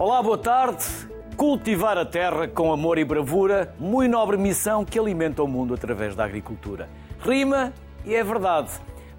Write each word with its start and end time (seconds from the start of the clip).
Olá, 0.00 0.22
boa 0.22 0.38
tarde. 0.38 0.82
Cultivar 1.36 1.98
a 1.98 2.06
terra 2.06 2.48
com 2.48 2.72
amor 2.72 2.96
e 2.96 3.04
bravura, 3.04 3.74
muito 3.78 4.10
nobre 4.10 4.38
missão 4.38 4.82
que 4.82 4.98
alimenta 4.98 5.42
o 5.42 5.46
mundo 5.46 5.74
através 5.74 6.16
da 6.16 6.24
agricultura. 6.24 6.88
Rima 7.18 7.70
e 8.06 8.14
é 8.14 8.24
verdade. 8.24 8.70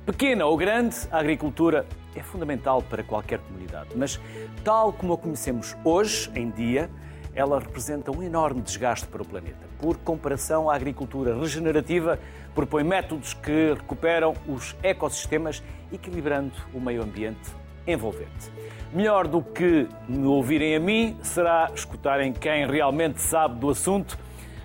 Pequena 0.07 0.43
ou 0.47 0.57
grande, 0.57 0.95
a 1.11 1.19
agricultura 1.19 1.85
é 2.15 2.23
fundamental 2.23 2.81
para 2.81 3.03
qualquer 3.03 3.37
comunidade, 3.37 3.89
mas 3.95 4.19
tal 4.63 4.91
como 4.91 5.13
a 5.13 5.17
conhecemos 5.19 5.77
hoje 5.83 6.31
em 6.33 6.49
dia, 6.49 6.89
ela 7.35 7.59
representa 7.59 8.09
um 8.09 8.23
enorme 8.23 8.63
desgaste 8.63 9.05
para 9.05 9.21
o 9.21 9.25
planeta. 9.25 9.67
Por 9.79 9.97
comparação, 9.97 10.67
a 10.67 10.73
agricultura 10.73 11.39
regenerativa 11.39 12.17
propõe 12.55 12.83
métodos 12.83 13.35
que 13.35 13.75
recuperam 13.75 14.33
os 14.47 14.75
ecossistemas, 14.81 15.61
equilibrando 15.93 16.53
o 16.73 16.79
meio 16.81 17.03
ambiente 17.03 17.51
envolvente. 17.85 18.51
Melhor 18.93 19.25
do 19.25 19.41
que 19.41 19.87
me 20.05 20.27
ouvirem 20.27 20.75
a 20.75 20.79
mim, 20.79 21.17
será 21.23 21.71
escutarem 21.73 22.33
quem 22.33 22.67
realmente 22.67 23.21
sabe 23.21 23.57
do 23.57 23.69
assunto. 23.69 24.19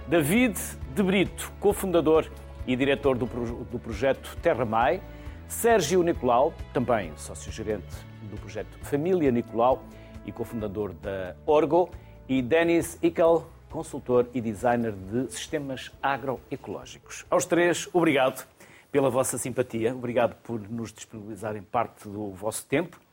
David 0.08 0.58
de 0.96 1.02
Brito, 1.04 1.52
cofundador 1.60 2.26
e 2.66 2.74
diretor 2.74 3.16
do, 3.16 3.26
do 3.26 3.78
projeto 3.78 4.36
Terra 4.42 4.64
Mai, 4.64 5.00
Sérgio 5.46 6.02
Nicolau, 6.02 6.52
também 6.72 7.12
sócio-gerente 7.16 7.86
do 8.28 8.36
projeto 8.36 8.76
Família 8.82 9.30
Nicolau 9.30 9.84
e 10.24 10.32
cofundador 10.32 10.92
da 10.94 11.36
Orgo, 11.46 11.88
e 12.28 12.42
Denis 12.42 12.98
Ickel, 13.00 13.46
consultor 13.70 14.26
e 14.34 14.40
designer 14.40 14.90
de 14.90 15.32
sistemas 15.32 15.92
agroecológicos. 16.02 17.24
Aos 17.30 17.46
três, 17.46 17.88
obrigado 17.92 18.44
pela 18.90 19.08
vossa 19.08 19.38
simpatia, 19.38 19.94
obrigado 19.94 20.34
por 20.42 20.60
nos 20.68 20.92
disponibilizarem 20.92 21.62
parte 21.62 22.08
do 22.08 22.32
vosso 22.32 22.66
tempo 22.66 23.05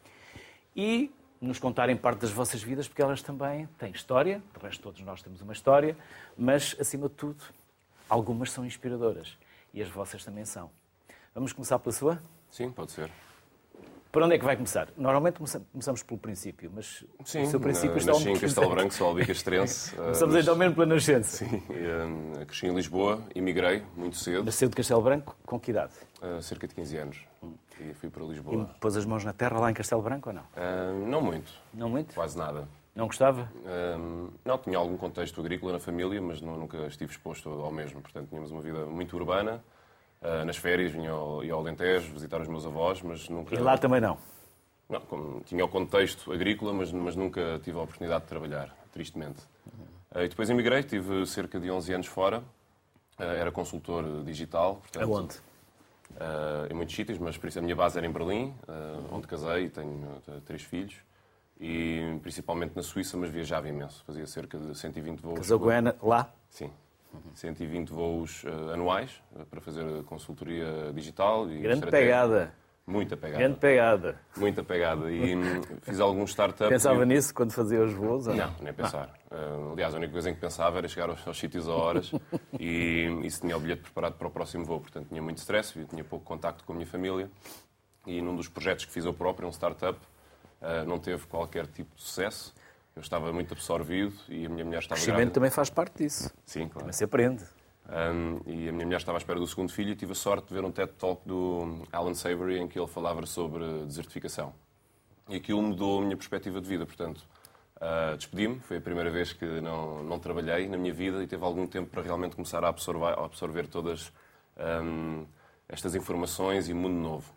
e 0.76 1.12
nos 1.40 1.60
contarem 1.60 1.96
parte 1.96 2.20
das 2.22 2.32
vossas 2.32 2.64
vidas, 2.64 2.88
porque 2.88 3.02
elas 3.02 3.22
também 3.22 3.68
têm 3.78 3.92
história, 3.92 4.42
de 4.58 4.66
resto 4.66 4.82
todos 4.82 5.02
nós 5.02 5.22
temos 5.22 5.42
uma 5.42 5.54
história, 5.54 5.98
mas 6.38 6.76
acima 6.80 7.10
de 7.10 7.16
tudo, 7.16 7.44
algumas 8.10 8.52
são 8.52 8.66
inspiradoras 8.66 9.38
e 9.74 9.82
as 9.82 9.90
vossas 9.90 10.24
também 10.24 10.46
são. 10.46 10.70
Vamos 11.36 11.52
começar 11.52 11.80
pela 11.80 11.94
sua? 11.94 12.22
Sim, 12.50 12.72
pode 12.72 12.92
ser. 12.92 13.10
Para 14.12 14.26
onde 14.26 14.36
é 14.36 14.38
que 14.38 14.46
vai 14.46 14.56
começar? 14.56 14.90
Normalmente 14.96 15.40
começamos 15.72 16.04
pelo 16.04 16.20
princípio, 16.20 16.72
mas 16.74 17.04
Sim, 17.26 17.42
o 17.42 17.48
seu 17.48 17.60
princípio 17.60 17.94
na, 17.94 17.98
está 17.98 18.12
nasci 18.12 18.30
um 18.30 18.36
em 18.36 18.40
Castelo 18.40 18.70
Branco, 18.70 18.94
sou 18.94 19.08
albicastrense. 19.08 19.96
Começamos 19.98 20.36
mas, 20.36 20.44
então 20.44 20.56
mesmo 20.56 20.76
pela 20.76 20.86
nascença. 20.86 21.38
Sim, 21.44 21.56
uh, 21.56 22.46
cresci 22.46 22.68
em 22.68 22.76
Lisboa, 22.76 23.24
emigrei 23.34 23.84
muito 23.98 24.16
cedo, 24.18 24.44
Nasceu 24.44 24.70
de 24.70 24.76
Castelo 24.76 25.02
Branco, 25.02 25.36
com 25.48 25.60
que 25.60 25.72
idade? 25.72 25.94
uh, 26.22 26.40
cerca 26.44 26.68
de 26.68 26.76
15 26.76 26.98
anos, 26.98 27.18
e 27.80 27.94
fui 27.94 28.10
para 28.10 28.24
E 28.24 28.28
Lisboa. 28.28 28.70
pôs 28.80 28.96
as 28.98 29.06
mãos 29.06 29.24
na 29.24 29.34
terra 29.34 29.60
lá 29.60 29.70
em 29.70 29.74
Castelo 29.74 30.02
Branco 30.02 30.30
ou 30.30 30.36
não? 30.36 30.42
Uh, 30.44 31.08
não 31.08 31.22
muito, 31.22 31.52
Não 31.74 31.90
muito? 31.90 32.14
quase 32.14 32.38
nada. 32.38 32.68
Não 32.96 33.08
gostava? 33.08 33.50
Uh, 33.66 34.32
não, 34.46 34.58
tinha 34.58 34.78
algum 34.78 34.96
contexto 34.98 35.40
agrícola 35.42 35.74
na 35.74 35.80
família, 35.80 36.22
mas 36.22 36.42
não- 36.42 36.58
nunca 36.58 36.78
estive 36.88 37.12
exposto 37.12 37.50
ao 37.50 37.72
mesmo. 37.72 38.02
Portanto, 38.02 38.30
tínhamos 38.30 38.52
uma 38.52 38.62
vida 38.62 38.86
muito 38.86 39.16
urbana. 39.18 39.64
Uh, 40.22 40.46
nas 40.46 40.58
férias 40.58 40.92
vinha 40.92 41.12
ao, 41.12 41.44
ia 41.44 41.54
ao 41.54 41.60
Alentejo 41.60 42.14
visitar 42.14 42.40
os 42.40 42.48
meus 42.48 42.66
avós, 42.66 43.02
mas 43.02 43.28
nunca... 43.30 43.54
E 43.56 43.58
lá 43.58 43.78
também 43.78 44.00
não. 44.00 44.18
Não, 44.88 45.02
como 45.02 45.42
tinha 45.42 45.66
o 45.66 45.68
contexto 45.68 46.32
agrícola, 46.32 46.72
mas, 46.74 46.92
mas 46.92 47.16
nunca 47.16 47.60
tive 47.64 47.78
a 47.80 47.82
oportunidade 47.82 48.24
de 48.24 48.30
trabalhar, 48.30 48.74
tristemente. 48.92 49.42
Eh, 50.14 50.26
E 50.26 50.28
depois 50.30 50.50
emigrei, 50.50 50.84
tive 50.84 51.26
cerca 51.26 51.60
de 51.60 51.70
11 51.72 51.94
anos 51.94 52.08
fora, 52.08 52.44
Eh, 53.20 53.40
era 53.40 53.52
consultor 53.52 54.24
digital. 54.24 54.76
Portanto, 54.78 55.04
Aonde? 55.04 55.36
Eh, 56.20 56.68
em 56.72 56.74
muitos 56.74 56.96
sítios, 56.96 57.18
mas 57.18 57.38
por 57.38 57.48
isso 57.48 57.60
a 57.60 57.62
minha 57.62 57.76
base 57.76 57.98
era 57.98 58.06
em 58.06 58.12
Berlim, 58.12 58.54
eh, 58.68 59.00
onde 59.12 59.28
casei 59.28 59.66
e 59.66 59.70
tenho 59.70 60.22
eh, 60.28 60.40
três 60.46 60.62
filhos. 60.62 60.96
E 61.60 62.18
principalmente 62.22 62.76
na 62.76 62.82
Suíça, 62.82 63.16
mas 63.16 63.30
viajava 63.30 63.70
imenso. 63.70 64.04
Fazia 64.06 64.26
cerca 64.26 64.58
de 64.58 64.78
120 64.78 65.20
voos. 65.20 65.40
Casou 65.40 65.60
com 65.60 65.70
a 65.70 65.76
Ana 65.76 65.96
lá? 66.02 66.34
Sim. 66.50 66.72
120 67.36 67.90
voos 67.90 68.44
anuais 68.74 69.22
para 69.50 69.62
fazer 69.62 70.04
consultoria 70.04 70.92
digital. 70.94 71.50
E 71.50 71.60
Grande 71.60 71.86
pegada. 71.86 72.54
Muita 72.86 73.16
pegada. 73.16 73.40
Grande 73.40 73.60
pegada. 73.60 74.20
Muita 74.36 74.62
pegada. 74.64 75.10
E 75.10 75.36
hum, 75.36 75.62
fiz 75.82 76.02
alguns 76.02 76.32
startups. 76.32 76.68
Pensava 76.68 77.04
e- 77.04 77.06
nisso 77.06 77.34
quando 77.34 77.54
fazia 77.54 77.82
os 77.82 77.94
voos? 77.94 78.28
Não, 78.28 78.54
nem 78.62 78.74
pensar. 78.74 79.10
Uh, 79.32 79.72
aliás, 79.72 79.94
a 79.94 79.98
única 79.98 80.12
coisa 80.12 80.30
em 80.30 80.34
que 80.36 80.42
pensava 80.42 80.80
era 80.80 80.88
chegar 80.90 81.10
aos, 81.10 81.26
aos 81.26 81.40
sítios 81.40 81.68
a 81.70 81.74
horas 81.74 82.12
e 82.60 83.08
isso 83.24 83.40
tinha 83.42 83.56
o 83.56 83.60
bilhete 83.60 83.84
preparado 83.84 84.16
para 84.16 84.28
o 84.28 84.32
próximo 84.32 84.66
voo. 84.66 84.82
Portanto, 84.82 85.08
tinha 85.08 85.22
muito 85.22 85.38
stress, 85.38 85.74
tinha 85.86 86.04
pouco 86.04 86.26
contacto 86.26 86.66
com 86.66 86.74
a 86.74 86.76
minha 86.76 86.88
família. 86.88 87.32
E 88.06 88.22
num 88.22 88.36
dos 88.36 88.50
projetos 88.50 88.84
que 88.84 88.92
fiz 88.92 89.06
eu 89.06 89.14
próprio, 89.14 89.48
um 89.48 89.52
startup, 89.52 89.98
uh, 90.62 90.86
não 90.86 91.00
teve 91.00 91.26
qualquer 91.28 91.68
tipo 91.68 91.96
de 91.96 92.02
sucesso. 92.02 92.54
Eu 92.94 93.02
estava 93.02 93.32
muito 93.32 93.54
absorvido 93.54 94.14
e 94.28 94.46
a 94.46 94.50
minha 94.50 94.66
mulher 94.66 94.78
O 94.78 94.82
estava 94.82 94.96
crescimento 95.00 95.16
grávida. 95.18 95.34
também 95.34 95.50
faz 95.50 95.70
parte 95.70 96.04
disso. 96.04 96.32
Sim, 96.46 96.68
claro. 96.68 96.86
Mas 96.86 96.98
se 96.98 97.06
aprende. 97.06 97.44
Um, 97.90 98.40
e 98.46 98.70
a 98.70 98.72
minha 98.72 98.86
mulher 98.86 98.98
estava 98.98 99.18
à 99.18 99.20
espera 99.20 99.40
do 99.40 99.46
segundo 99.46 99.72
filho 99.72 99.92
e 99.92 99.96
tive 99.96 100.14
a 100.14 100.16
sorte 100.16 100.48
de 100.48 100.54
ver 100.54 100.64
um 100.64 100.72
TED 100.72 100.94
Talk 100.94 101.28
do 101.28 101.86
Alan 101.92 102.14
Savory 102.14 102.60
em 102.60 102.68
que 102.68 102.80
ele 102.80 102.88
falava 102.88 103.26
sobre 103.26 103.64
desertificação. 103.86 104.54
E 105.28 105.36
aquilo 105.36 105.62
mudou 105.62 106.00
a 106.00 106.02
minha 106.04 106.16
perspectiva 106.16 106.62
de 106.62 106.68
vida. 106.68 106.86
Portanto, 106.86 107.22
uh, 107.78 108.16
despedi-me. 108.16 108.60
Foi 108.60 108.78
a 108.78 108.82
primeira 108.82 109.10
vez 109.10 109.34
que 109.34 109.46
não, 109.62 110.04
não 110.04 110.20
trabalhei 110.20 110.68
na 110.68 110.78
minha 110.78 110.94
vida 110.94 111.22
e 111.24 111.28
teve 111.28 111.44
algum 111.44 111.68
tempo 111.68 111.90
para 111.90 112.02
realmente 112.02 112.36
começar 112.36 112.64
a 112.64 112.70
absorver, 112.70 113.20
a 113.20 113.26
absorver 113.26 113.68
todas 113.68 114.12
um, 114.58 115.26
estas 115.68 115.96
informações 115.96 116.70
e 116.70 116.74
mundo 116.74 116.96
novo. 116.96 117.34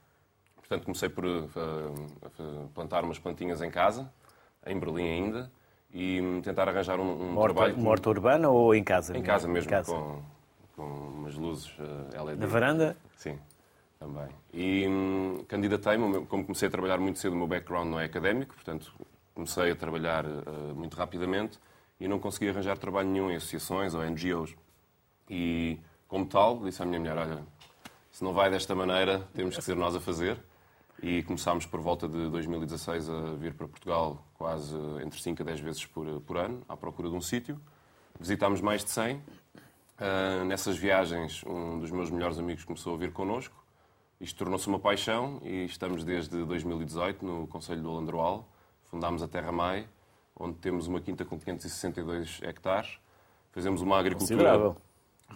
Portanto, 0.56 0.84
comecei 0.84 1.08
por 1.08 1.24
uh, 1.24 2.68
plantar 2.74 3.04
umas 3.04 3.18
plantinhas 3.18 3.62
em 3.62 3.70
casa, 3.70 4.10
em 4.64 4.78
Berlim 4.78 5.08
ainda, 5.08 5.50
e 5.92 6.20
tentar 6.42 6.68
arranjar 6.68 6.98
um, 6.98 7.04
um 7.04 7.30
Uma 7.30 7.40
horta, 7.40 7.54
trabalho... 7.54 7.76
uma 7.76 7.90
horta 7.90 8.10
urbana 8.10 8.48
ou 8.48 8.74
em 8.74 8.82
casa? 8.82 9.16
Em 9.16 9.22
casa 9.22 9.46
mesmo, 9.46 9.68
Em 9.68 9.70
casa. 9.70 9.92
Com, 9.92 10.22
com 10.76 10.84
umas 10.84 11.34
luzes 11.34 11.72
eh, 12.12 12.22
LED. 12.22 12.38
Na 12.38 12.46
varanda? 12.46 12.96
Sim, 13.16 13.38
também. 13.98 14.28
E 14.52 14.86
hum, 14.86 15.44
candidatei-me, 15.48 16.26
como 16.26 16.44
comecei 16.44 16.68
a 16.68 16.70
trabalhar 16.70 16.98
muito 16.98 17.18
cedo, 17.18 17.32
o 17.32 17.36
meu 17.36 17.46
background 17.46 17.90
não 17.90 17.98
é 17.98 18.04
académico, 18.04 18.54
portanto 18.54 18.92
comecei 19.34 19.70
a 19.70 19.76
trabalhar 19.76 20.24
eh, 20.24 20.72
muito 20.74 20.96
rapidamente 20.96 21.58
e 21.98 22.06
não 22.06 22.18
consegui 22.18 22.50
arranjar 22.50 22.76
trabalho 22.78 23.08
nenhum 23.08 23.30
em 23.30 23.36
associações 23.36 23.94
ou 23.94 24.02
NGOs. 24.04 24.54
E, 25.28 25.80
como 26.06 26.26
tal, 26.26 26.60
disse 26.60 26.82
à 26.82 26.86
minha 26.86 27.00
mulher, 27.00 27.16
olha, 27.16 27.42
se 28.12 28.22
não 28.22 28.32
vai 28.32 28.50
desta 28.50 28.74
maneira, 28.74 29.26
temos 29.34 29.56
que 29.56 29.62
ser 29.62 29.76
nós 29.76 29.94
a 29.96 30.00
fazer. 30.00 30.38
E 31.02 31.22
começámos 31.24 31.66
por 31.66 31.80
volta 31.80 32.08
de 32.08 32.30
2016 32.30 33.10
a 33.10 33.20
vir 33.34 33.52
para 33.52 33.68
Portugal 33.68 34.24
quase 34.32 34.74
entre 35.04 35.20
5 35.20 35.42
a 35.42 35.44
10 35.44 35.60
vezes 35.60 35.84
por, 35.84 36.20
por 36.22 36.38
ano, 36.38 36.62
à 36.66 36.76
procura 36.76 37.10
de 37.10 37.14
um 37.14 37.20
sítio. 37.20 37.60
Visitámos 38.18 38.62
mais 38.62 38.82
de 38.82 38.90
100. 38.90 39.22
Ah, 39.98 40.44
nessas 40.44 40.76
viagens, 40.76 41.42
um 41.46 41.78
dos 41.78 41.90
meus 41.90 42.10
melhores 42.10 42.38
amigos 42.38 42.64
começou 42.64 42.94
a 42.94 42.98
vir 42.98 43.12
connosco. 43.12 43.64
Isto 44.20 44.38
tornou-se 44.38 44.66
uma 44.68 44.78
paixão 44.78 45.40
e 45.42 45.64
estamos 45.64 46.04
desde 46.04 46.44
2018 46.44 47.24
no 47.24 47.46
Conselho 47.46 47.82
do 47.82 47.90
Alandroal. 47.90 48.48
Fundámos 48.84 49.22
a 49.22 49.28
Terra 49.28 49.52
Mai, 49.52 49.88
onde 50.38 50.58
temos 50.58 50.86
uma 50.86 51.00
quinta 51.00 51.24
com 51.24 51.38
562 51.38 52.40
hectares. 52.42 52.98
Fazemos 53.52 53.80
uma 53.80 53.98
agricultura 53.98 54.76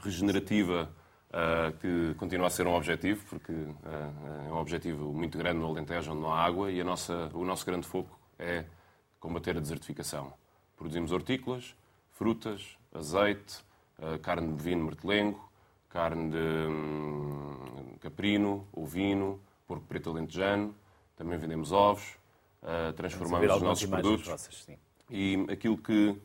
regenerativa 0.02 0.90
ah, 1.32 1.72
que 1.80 2.14
continua 2.18 2.48
a 2.48 2.50
ser 2.50 2.66
um 2.66 2.74
objetivo, 2.74 3.24
porque 3.30 3.52
ah, 3.84 4.46
é 4.46 4.52
um 4.52 4.58
objetivo 4.58 5.12
muito 5.12 5.38
grande 5.38 5.58
no 5.58 5.68
Alentejo, 5.68 6.12
onde 6.12 6.20
não 6.20 6.32
há 6.32 6.44
água, 6.44 6.70
e 6.70 6.80
a 6.80 6.84
nossa, 6.84 7.30
o 7.32 7.44
nosso 7.44 7.64
grande 7.64 7.86
foco 7.86 8.18
é 8.38 8.66
combater 9.18 9.56
a 9.56 9.60
desertificação. 9.60 10.32
Produzimos 10.76 11.12
hortícolas, 11.12 11.74
frutas, 12.10 12.76
azeite, 12.94 13.62
carne 14.22 14.46
de 14.48 14.52
bovino 14.54 14.84
martelengo, 14.84 15.50
carne 15.88 16.30
de 16.30 16.36
hum, 16.38 17.96
caprino, 18.00 18.66
ovino, 18.72 19.40
porco 19.66 19.84
preto 19.86 20.10
alentejano, 20.10 20.74
também 21.16 21.38
vendemos 21.38 21.72
ovos, 21.72 22.16
Ver 22.62 22.92
transformamos 22.94 23.54
os 23.56 23.62
nossos 23.62 23.86
produtos. 23.86 24.26
vossas. 24.28 24.66
E 25.10 25.46
aquilo 25.50 25.76
que 25.78 26.16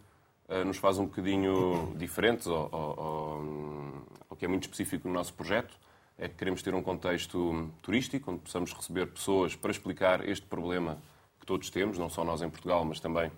eh, 0.50 0.64
nos 0.64 0.78
faz 0.78 0.98
um 1.00 1.06
bocadinho 1.06 1.94
diferentes, 1.98 2.46
ou, 2.48 2.70
ou- 2.72 3.00
ou- 3.00 4.06
ou 4.30 4.38
que 4.38 4.46
é 4.46 4.48
muito 4.48 4.64
específico 4.64 5.08
no 5.08 5.14
nosso 5.14 5.34
projeto, 5.34 5.78
é 6.18 6.28
que 6.30 6.36
queremos 6.36 6.62
ter 6.62 6.74
um 6.76 6.82
contexto 6.84 7.70
turístico, 7.82 8.32
onde 8.32 8.42
possamos 8.42 8.72
receber 8.74 9.08
pessoas 9.08 9.56
para 9.56 9.72
explicar 9.72 10.28
este 10.28 10.46
problema 10.46 10.98
que 11.40 11.46
todos 11.46 11.70
temos, 11.70 11.98
não 11.98 12.10
só 12.10 12.24
nós 12.24 12.42
em 12.42 12.50
Portugal, 12.50 12.86
mas 12.86 13.00
também 13.00 13.32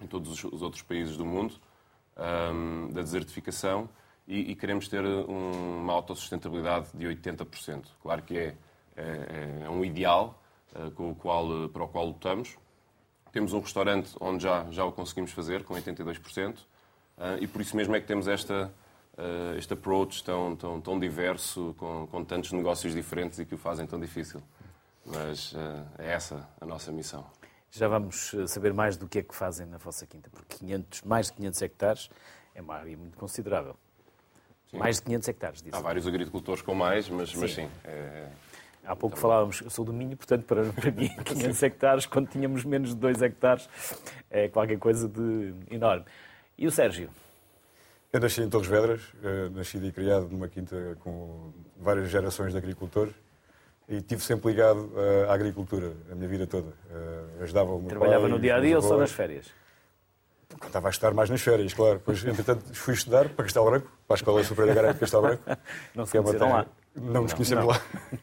em 0.00 0.06
todos 0.06 0.30
os- 0.30 0.44
os 0.52 0.62
outros 0.62 0.82
países 0.82 1.16
do 1.16 1.24
mundo, 1.24 1.54
ahm, 2.16 2.88
da 2.92 3.00
desertificação, 3.02 3.88
e, 4.26 4.52
e 4.52 4.54
queremos 4.54 4.88
ter 4.88 5.04
um- 5.04 5.80
uma 5.82 5.92
autossustentabilidade 5.92 6.88
de 6.94 7.06
80%. 7.06 7.90
Claro 8.02 8.22
que 8.22 8.38
é, 8.38 8.54
é- 8.96 9.62
é 9.64 9.70
um 9.70 9.84
ideal 9.84 10.40
eh, 10.74 10.90
com 10.94 11.10
o 11.10 11.14
qual, 11.14 11.68
para 11.68 11.84
o 11.84 11.88
qual 11.88 12.06
lutamos, 12.06 12.56
temos 13.32 13.52
um 13.52 13.60
restaurante 13.60 14.10
onde 14.20 14.42
já, 14.44 14.66
já 14.70 14.84
o 14.84 14.92
conseguimos 14.92 15.30
fazer, 15.32 15.62
com 15.64 15.74
82%, 15.74 16.66
ah, 17.18 17.36
e 17.40 17.46
por 17.46 17.60
isso 17.60 17.76
mesmo 17.76 17.94
é 17.94 18.00
que 18.00 18.06
temos 18.06 18.26
esta, 18.28 18.72
ah, 19.18 19.54
este 19.56 19.72
approach 19.74 20.22
tão, 20.24 20.56
tão, 20.56 20.80
tão 20.80 20.98
diverso, 20.98 21.74
com, 21.78 22.06
com 22.06 22.24
tantos 22.24 22.50
negócios 22.52 22.94
diferentes 22.94 23.38
e 23.38 23.44
que 23.44 23.54
o 23.54 23.58
fazem 23.58 23.86
tão 23.86 24.00
difícil. 24.00 24.40
Mas 25.04 25.52
ah, 25.56 25.84
é 25.98 26.12
essa 26.12 26.48
a 26.60 26.64
nossa 26.64 26.90
missão. 26.90 27.24
Já 27.76 27.88
vamos 27.88 28.32
eh, 28.34 28.46
saber 28.46 28.72
mais 28.72 28.96
do 28.96 29.08
que 29.08 29.18
é 29.18 29.22
que 29.22 29.34
fazem 29.34 29.66
na 29.66 29.78
vossa 29.78 30.06
quinta, 30.06 30.30
porque 30.30 30.58
500, 30.58 31.02
mais 31.02 31.26
de 31.26 31.32
500 31.32 31.62
hectares 31.62 32.10
é 32.54 32.62
uma 32.62 32.76
área 32.76 32.96
muito 32.96 33.18
considerável. 33.18 33.76
Sim. 34.70 34.78
Mais 34.78 34.96
de 34.96 35.02
500 35.02 35.28
hectares, 35.28 35.62
disse. 35.62 35.76
Há 35.76 35.80
vários 35.80 36.06
agricultores 36.06 36.62
com 36.62 36.72
mais, 36.72 37.08
mas 37.08 37.30
sim. 37.30 37.38
Mas 37.40 37.52
sim 37.52 37.68
é... 37.84 38.28
Há 38.84 38.94
pouco 38.94 39.18
falávamos, 39.18 39.60
eu 39.60 39.70
sou 39.70 39.84
do 39.84 39.92
Minho, 39.92 40.16
portanto, 40.16 40.44
para, 40.44 40.64
para 40.72 40.90
mim, 40.92 41.08
500 41.24 41.62
hectares, 41.62 42.06
quando 42.06 42.28
tínhamos 42.28 42.64
menos 42.64 42.90
de 42.90 42.96
2 42.96 43.22
hectares, 43.22 43.68
é 44.30 44.48
qualquer 44.48 44.78
coisa 44.78 45.08
de 45.08 45.54
enorme. 45.70 46.04
E 46.56 46.66
o 46.68 46.70
Sérgio? 46.70 47.10
Eu 48.12 48.20
nasci 48.20 48.40
em 48.40 48.48
Torres 48.48 48.68
Vedras, 48.68 49.00
eh, 49.24 49.48
nascido 49.48 49.86
e 49.86 49.90
criado 49.90 50.28
numa 50.28 50.46
quinta 50.46 50.96
com 51.00 51.52
várias 51.76 52.08
gerações 52.08 52.52
de 52.52 52.58
agricultores 52.58 53.12
e 53.88 53.96
estive 53.96 54.22
sempre 54.22 54.50
ligado 54.50 54.92
à 55.28 55.34
agricultura 55.34 55.92
a 56.10 56.14
minha 56.14 56.28
vida 56.28 56.46
toda. 56.46 56.72
Eh, 56.90 57.42
ajudava 57.42 57.72
o 57.72 57.78
meu 57.78 57.88
Trabalhava 57.88 58.22
pai, 58.22 58.30
no 58.30 58.38
dia 58.38 58.56
a 58.56 58.60
dia 58.60 58.76
ou 58.76 58.82
só 58.82 58.96
nas 58.96 59.12
férias? 59.12 59.52
Estava 60.66 60.88
a 60.88 60.90
estar 60.90 61.12
mais 61.12 61.28
nas 61.28 61.40
férias, 61.40 61.74
claro. 61.74 61.98
Depois, 61.98 62.24
entretanto, 62.24 62.64
fui 62.74 62.94
estudar 62.94 63.28
para 63.28 63.44
Castelo 63.44 63.66
Branco, 63.66 63.90
para 64.06 64.14
a 64.14 64.16
Escola 64.16 64.44
Superior 64.44 64.70
Agrária 64.70 64.94
de 64.94 65.00
Castelo 65.00 65.22
Branco. 65.22 65.42
Não 65.94 66.06
se 66.06 66.16
é 66.16 66.22
conheceram 66.22 66.52
lá? 66.52 66.66
Não 66.94 67.22
nos 67.22 67.32
conhecemos 67.32 67.66
lá. 67.66 67.82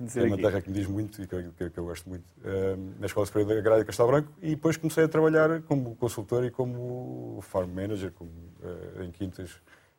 Não 0.00 0.08
se 0.08 0.20
é 0.20 0.24
uma 0.24 0.36
terra 0.36 0.60
que 0.60 0.68
me 0.68 0.74
diz 0.74 0.86
muito 0.86 1.22
e 1.22 1.26
que, 1.26 1.42
que, 1.56 1.70
que 1.70 1.78
eu 1.78 1.84
gosto 1.84 2.08
muito. 2.08 2.24
Uh, 2.38 2.94
na 2.98 3.06
Escola 3.06 3.24
Superior 3.24 3.58
Agrária 3.58 3.80
de 3.80 3.86
Castelo 3.86 4.08
Branco 4.08 4.28
e 4.40 4.50
depois 4.50 4.76
comecei 4.76 5.04
a 5.04 5.08
trabalhar 5.08 5.62
como 5.62 5.96
consultor 5.96 6.44
e 6.44 6.50
como 6.50 7.40
farm 7.42 7.70
manager 7.70 8.12
como, 8.12 8.30
uh, 8.30 9.02
em 9.02 9.10
quintas 9.10 9.50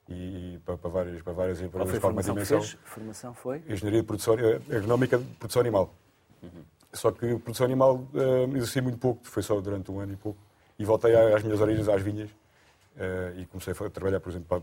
e, 0.10 0.60
para, 0.66 0.78
para, 0.78 0.90
várias, 0.90 1.22
para 1.22 1.34
várias 1.34 1.62
empresas. 1.62 1.82
Qual 1.82 1.88
foi 1.88 1.98
a 1.98 2.02
formação 2.02 2.36
que 2.36 2.46
fez? 2.46 2.78
formação 2.84 3.34
foi? 3.34 3.64
Engenharia 3.68 4.02
de 4.02 4.08
produção, 4.08 4.36
eh, 4.38 4.60
agronómica 4.76 5.18
de 5.18 5.26
produção 5.36 5.62
animal. 5.62 5.94
Uhum. 6.42 6.64
Só 6.92 7.12
que 7.12 7.40
produção 7.40 7.66
animal 7.66 8.08
uh, 8.14 8.56
exerci 8.56 8.82
muito 8.82 8.98
pouco, 8.98 9.26
foi 9.26 9.42
só 9.42 9.60
durante 9.60 9.90
um 9.92 10.00
ano 10.00 10.14
e 10.14 10.16
pouco. 10.16 10.40
E 10.78 10.86
voltei 10.86 11.16
às 11.16 11.42
minhas 11.42 11.62
origens, 11.62 11.88
às 11.88 12.02
vinhas, 12.02 12.30
uh, 12.30 13.40
e 13.40 13.46
comecei 13.46 13.74
a 13.74 13.90
trabalhar, 13.90 14.20
por 14.20 14.30
exemplo, 14.30 14.62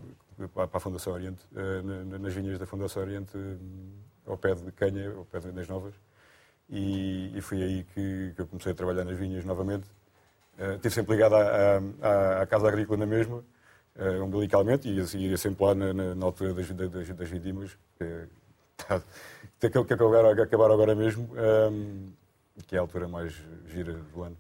para, 0.55 0.69
para 0.69 0.77
a 0.77 0.81
Fundação 0.81 1.13
Oriente, 1.13 1.45
uh, 1.53 2.19
nas 2.19 2.33
vinhas 2.33 2.59
da 2.59 2.67
Fundação 2.67 3.03
Oriente, 3.03 3.33
ao 4.27 4.37
pé 4.37 4.55
de 4.55 4.71
Canha, 4.73 5.11
ao 5.11 5.25
pé 5.25 5.41
de 5.41 5.51
das 5.51 5.69
Novas. 5.69 5.95
E, 6.69 7.37
e 7.37 7.41
foi 7.41 7.63
aí 7.63 7.85
que, 7.95 8.33
que, 8.37 8.43
eu 8.43 8.47
comecei 8.47 8.71
a 8.71 8.75
trabalhar 8.75 9.05
nas 9.05 9.19
vinhas 9.19 9.45
novamente. 9.45 9.89
Uh, 10.59 10.75
estive 10.75 10.95
sempre 10.95 11.15
ligado 11.15 11.35
à, 11.35 11.81
à, 12.03 12.43
à 12.43 12.47
Casa 12.47 12.69
Agrícola 12.69 12.99
na 12.99 13.07
mesma, 13.07 13.43
uh, 13.97 14.25
umbilicalmente, 14.25 14.89
e 14.89 14.97
ia, 14.97 15.31
ia 15.31 15.37
sempre 15.37 15.65
lá 15.65 15.75
na, 15.75 15.93
na, 15.93 16.15
na 16.15 16.27
altura 16.27 16.55
das, 16.55 16.71
das, 16.71 17.09
das 17.09 17.29
vindimas, 17.29 17.77
que, 17.99 18.27
tá, 18.77 19.03
que, 19.61 19.71
que 19.71 19.95
acabaram, 19.95 20.31
acabaram 20.31 20.75
agora 20.75 20.95
mesmo, 20.95 21.29
um, 21.71 22.13
que 22.67 22.75
é 22.75 22.79
a 22.79 22.83
altura 22.83 23.09
mais 23.09 23.35
gira 23.67 23.93
do 23.93 24.23
ano. 24.23 24.37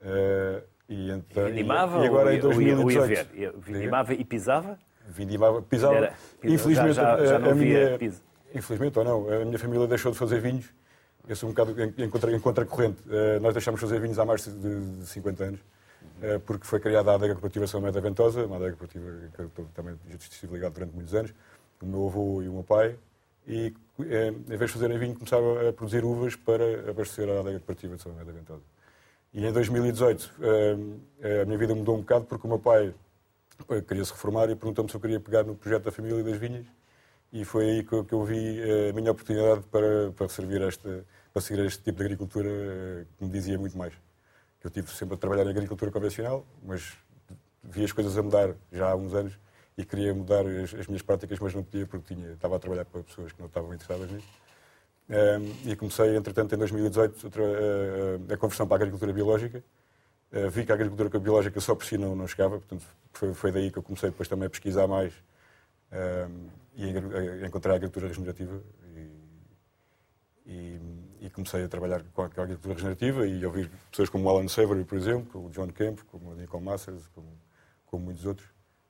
Uh, 0.00 0.62
e, 0.88 1.10
então, 1.10 1.46
vindimava 1.46 2.04
e, 2.04 2.06
agora 2.06 2.34
em 2.34 2.40
2018. 2.40 2.82
Ou 2.84 2.90
ia 2.90 3.24
ver? 3.24 3.54
Vindimava 3.58 4.14
e 4.14 4.24
pisava? 4.24 4.78
Vindimava, 5.08 5.62
pisava. 5.62 5.94
Era, 5.94 6.14
infelizmente, 6.44 6.94
já, 6.94 7.18
já, 7.18 7.26
já 7.26 7.38
não 7.38 7.50
a 7.50 7.54
minha, 7.54 7.98
infelizmente 8.54 8.98
ou 8.98 9.04
não, 9.04 9.32
a 9.32 9.44
minha 9.44 9.58
família 9.58 9.86
deixou 9.86 10.12
de 10.12 10.18
fazer 10.18 10.40
vinhos. 10.40 10.66
Eu 11.26 11.36
sou 11.36 11.48
um 11.48 11.52
bocado 11.52 11.74
em, 11.80 12.10
contra, 12.10 12.32
em 12.32 12.40
contracorrente. 12.40 13.00
Uh, 13.06 13.40
nós 13.40 13.54
deixámos 13.54 13.80
de 13.80 13.86
fazer 13.86 14.00
vinhos 14.00 14.18
há 14.18 14.24
mais 14.24 14.44
de, 14.44 14.98
de 14.98 15.06
50 15.06 15.44
anos, 15.44 15.60
porque 16.46 16.66
foi 16.66 16.80
criada 16.80 17.10
a 17.10 17.14
adega 17.14 17.34
cooperativa 17.34 17.66
São 17.66 17.80
Média 17.80 18.00
Ventosa, 18.00 18.46
uma 18.46 18.56
adega 18.56 18.76
cooperativa 18.76 19.28
que 19.34 19.60
eu 19.60 19.68
também 19.74 19.96
já 20.08 20.16
estive 20.16 20.52
ligado 20.54 20.74
durante 20.74 20.94
muitos 20.94 21.14
anos, 21.14 21.34
o 21.80 21.86
meu 21.86 22.06
avô 22.06 22.42
e 22.42 22.48
o 22.48 22.52
meu 22.52 22.62
pai, 22.62 22.96
e 23.46 23.74
uh, 23.98 24.04
em 24.04 24.56
vez 24.56 24.70
de 24.70 24.74
fazerem 24.74 24.98
vinho, 24.98 25.14
começaram 25.14 25.68
a 25.68 25.72
produzir 25.72 26.04
uvas 26.04 26.36
para 26.36 26.90
abastecer 26.90 27.28
a 27.28 27.40
adega 27.40 27.58
cooperativa 27.58 27.96
de 27.96 28.02
São 28.02 28.12
Média 28.12 28.32
Ventosa. 28.32 28.62
E 29.34 29.46
em 29.46 29.52
2018 29.52 30.34
a 31.42 31.44
minha 31.46 31.58
vida 31.58 31.74
mudou 31.74 31.96
um 31.96 32.00
bocado 32.00 32.26
porque 32.26 32.46
o 32.46 32.50
meu 32.50 32.58
pai 32.58 32.94
queria 33.88 34.04
se 34.04 34.12
reformar 34.12 34.50
e 34.50 34.54
perguntou-me 34.54 34.90
se 34.90 34.96
eu 34.96 35.00
queria 35.00 35.18
pegar 35.18 35.42
no 35.42 35.54
projeto 35.54 35.84
da 35.84 35.90
família 35.90 36.22
das 36.22 36.36
vinhas 36.36 36.66
e 37.32 37.44
foi 37.44 37.64
aí 37.70 37.82
que, 37.82 37.94
eu 37.94 38.24
vi 38.24 38.60
eh, 38.60 38.90
a 38.90 38.92
minha 38.92 39.10
oportunidade 39.10 39.62
para, 39.70 40.12
para 40.12 40.28
servir 40.28 40.60
esta, 40.60 41.04
para 41.32 41.40
seguir 41.40 41.64
este 41.64 41.82
tipo 41.82 41.98
de 41.98 42.04
agricultura 42.04 42.48
eh, 42.48 43.06
que 43.16 43.24
me 43.24 43.30
dizia 43.30 43.58
muito 43.58 43.76
mais. 43.76 43.94
Eu 44.64 44.70
tive 44.70 44.90
sempre 44.92 45.14
a 45.14 45.18
trabalhar 45.18 45.44
em 45.44 45.50
agricultura 45.50 45.90
convencional, 45.90 46.46
mas 46.62 46.96
vi 47.62 47.84
as 47.84 47.92
coisas 47.92 48.16
a 48.16 48.22
mudar 48.22 48.54
já 48.70 48.90
há 48.90 48.96
uns 48.96 49.14
anos 49.14 49.38
e 49.76 49.84
queria 49.84 50.14
mudar 50.14 50.46
as, 50.46 50.74
as 50.74 50.86
minhas 50.86 51.02
práticas, 51.02 51.38
mas 51.38 51.54
não 51.54 51.62
podia 51.62 51.86
porque 51.86 52.14
tinha, 52.14 52.32
estava 52.32 52.56
a 52.56 52.58
trabalhar 52.58 52.84
para 52.84 53.02
pessoas 53.02 53.32
que 53.32 53.40
não 53.40 53.46
estavam 53.46 53.72
interessadas 53.72 54.10
nisso. 54.10 54.28
Um, 55.08 55.70
e 55.70 55.76
comecei, 55.76 56.16
entretanto, 56.16 56.54
em 56.54 56.58
2018, 56.58 57.26
a, 57.26 58.30
a, 58.30 58.34
a 58.34 58.36
conversão 58.36 58.66
para 58.66 58.76
a 58.76 58.78
agricultura 58.78 59.12
biológica. 59.12 59.62
Uh, 60.32 60.48
vi 60.48 60.64
que 60.64 60.72
a 60.72 60.74
agricultura 60.74 61.18
biológica 61.18 61.60
só 61.60 61.74
por 61.74 61.84
si 61.84 61.98
não, 61.98 62.16
não 62.16 62.26
chegava, 62.26 62.58
portanto, 62.58 62.84
foi, 63.12 63.34
foi 63.34 63.52
daí 63.52 63.70
que 63.70 63.78
eu 63.78 63.82
comecei 63.82 64.10
depois 64.10 64.28
também 64.28 64.46
a 64.46 64.50
pesquisar 64.50 64.86
mais 64.86 65.12
um, 65.92 66.48
e 66.74 66.88
encontrei 67.46 67.74
a 67.74 67.76
agricultura 67.76 68.08
regenerativa 68.08 68.62
e, 68.96 69.10
e, 70.46 70.80
e, 71.24 71.30
comecei 71.30 71.64
a 71.64 71.68
trabalhar 71.68 72.02
com 72.12 72.22
a, 72.22 72.26
agricultura 72.26 72.74
regenerativa 72.74 73.26
e 73.26 73.44
ouvir 73.44 73.70
pessoas 73.90 74.08
como 74.08 74.28
Alan 74.28 74.48
Savory, 74.48 74.84
por 74.84 74.98
exemplo, 74.98 75.46
o 75.46 75.50
John 75.50 75.68
Kemp, 75.68 76.00
como 76.10 76.30
o 76.30 76.34
Nicole 76.34 76.64
Masters, 76.64 77.06
como, 77.14 77.28
como 77.86 78.04
muitos 78.04 78.26
outros, 78.26 78.48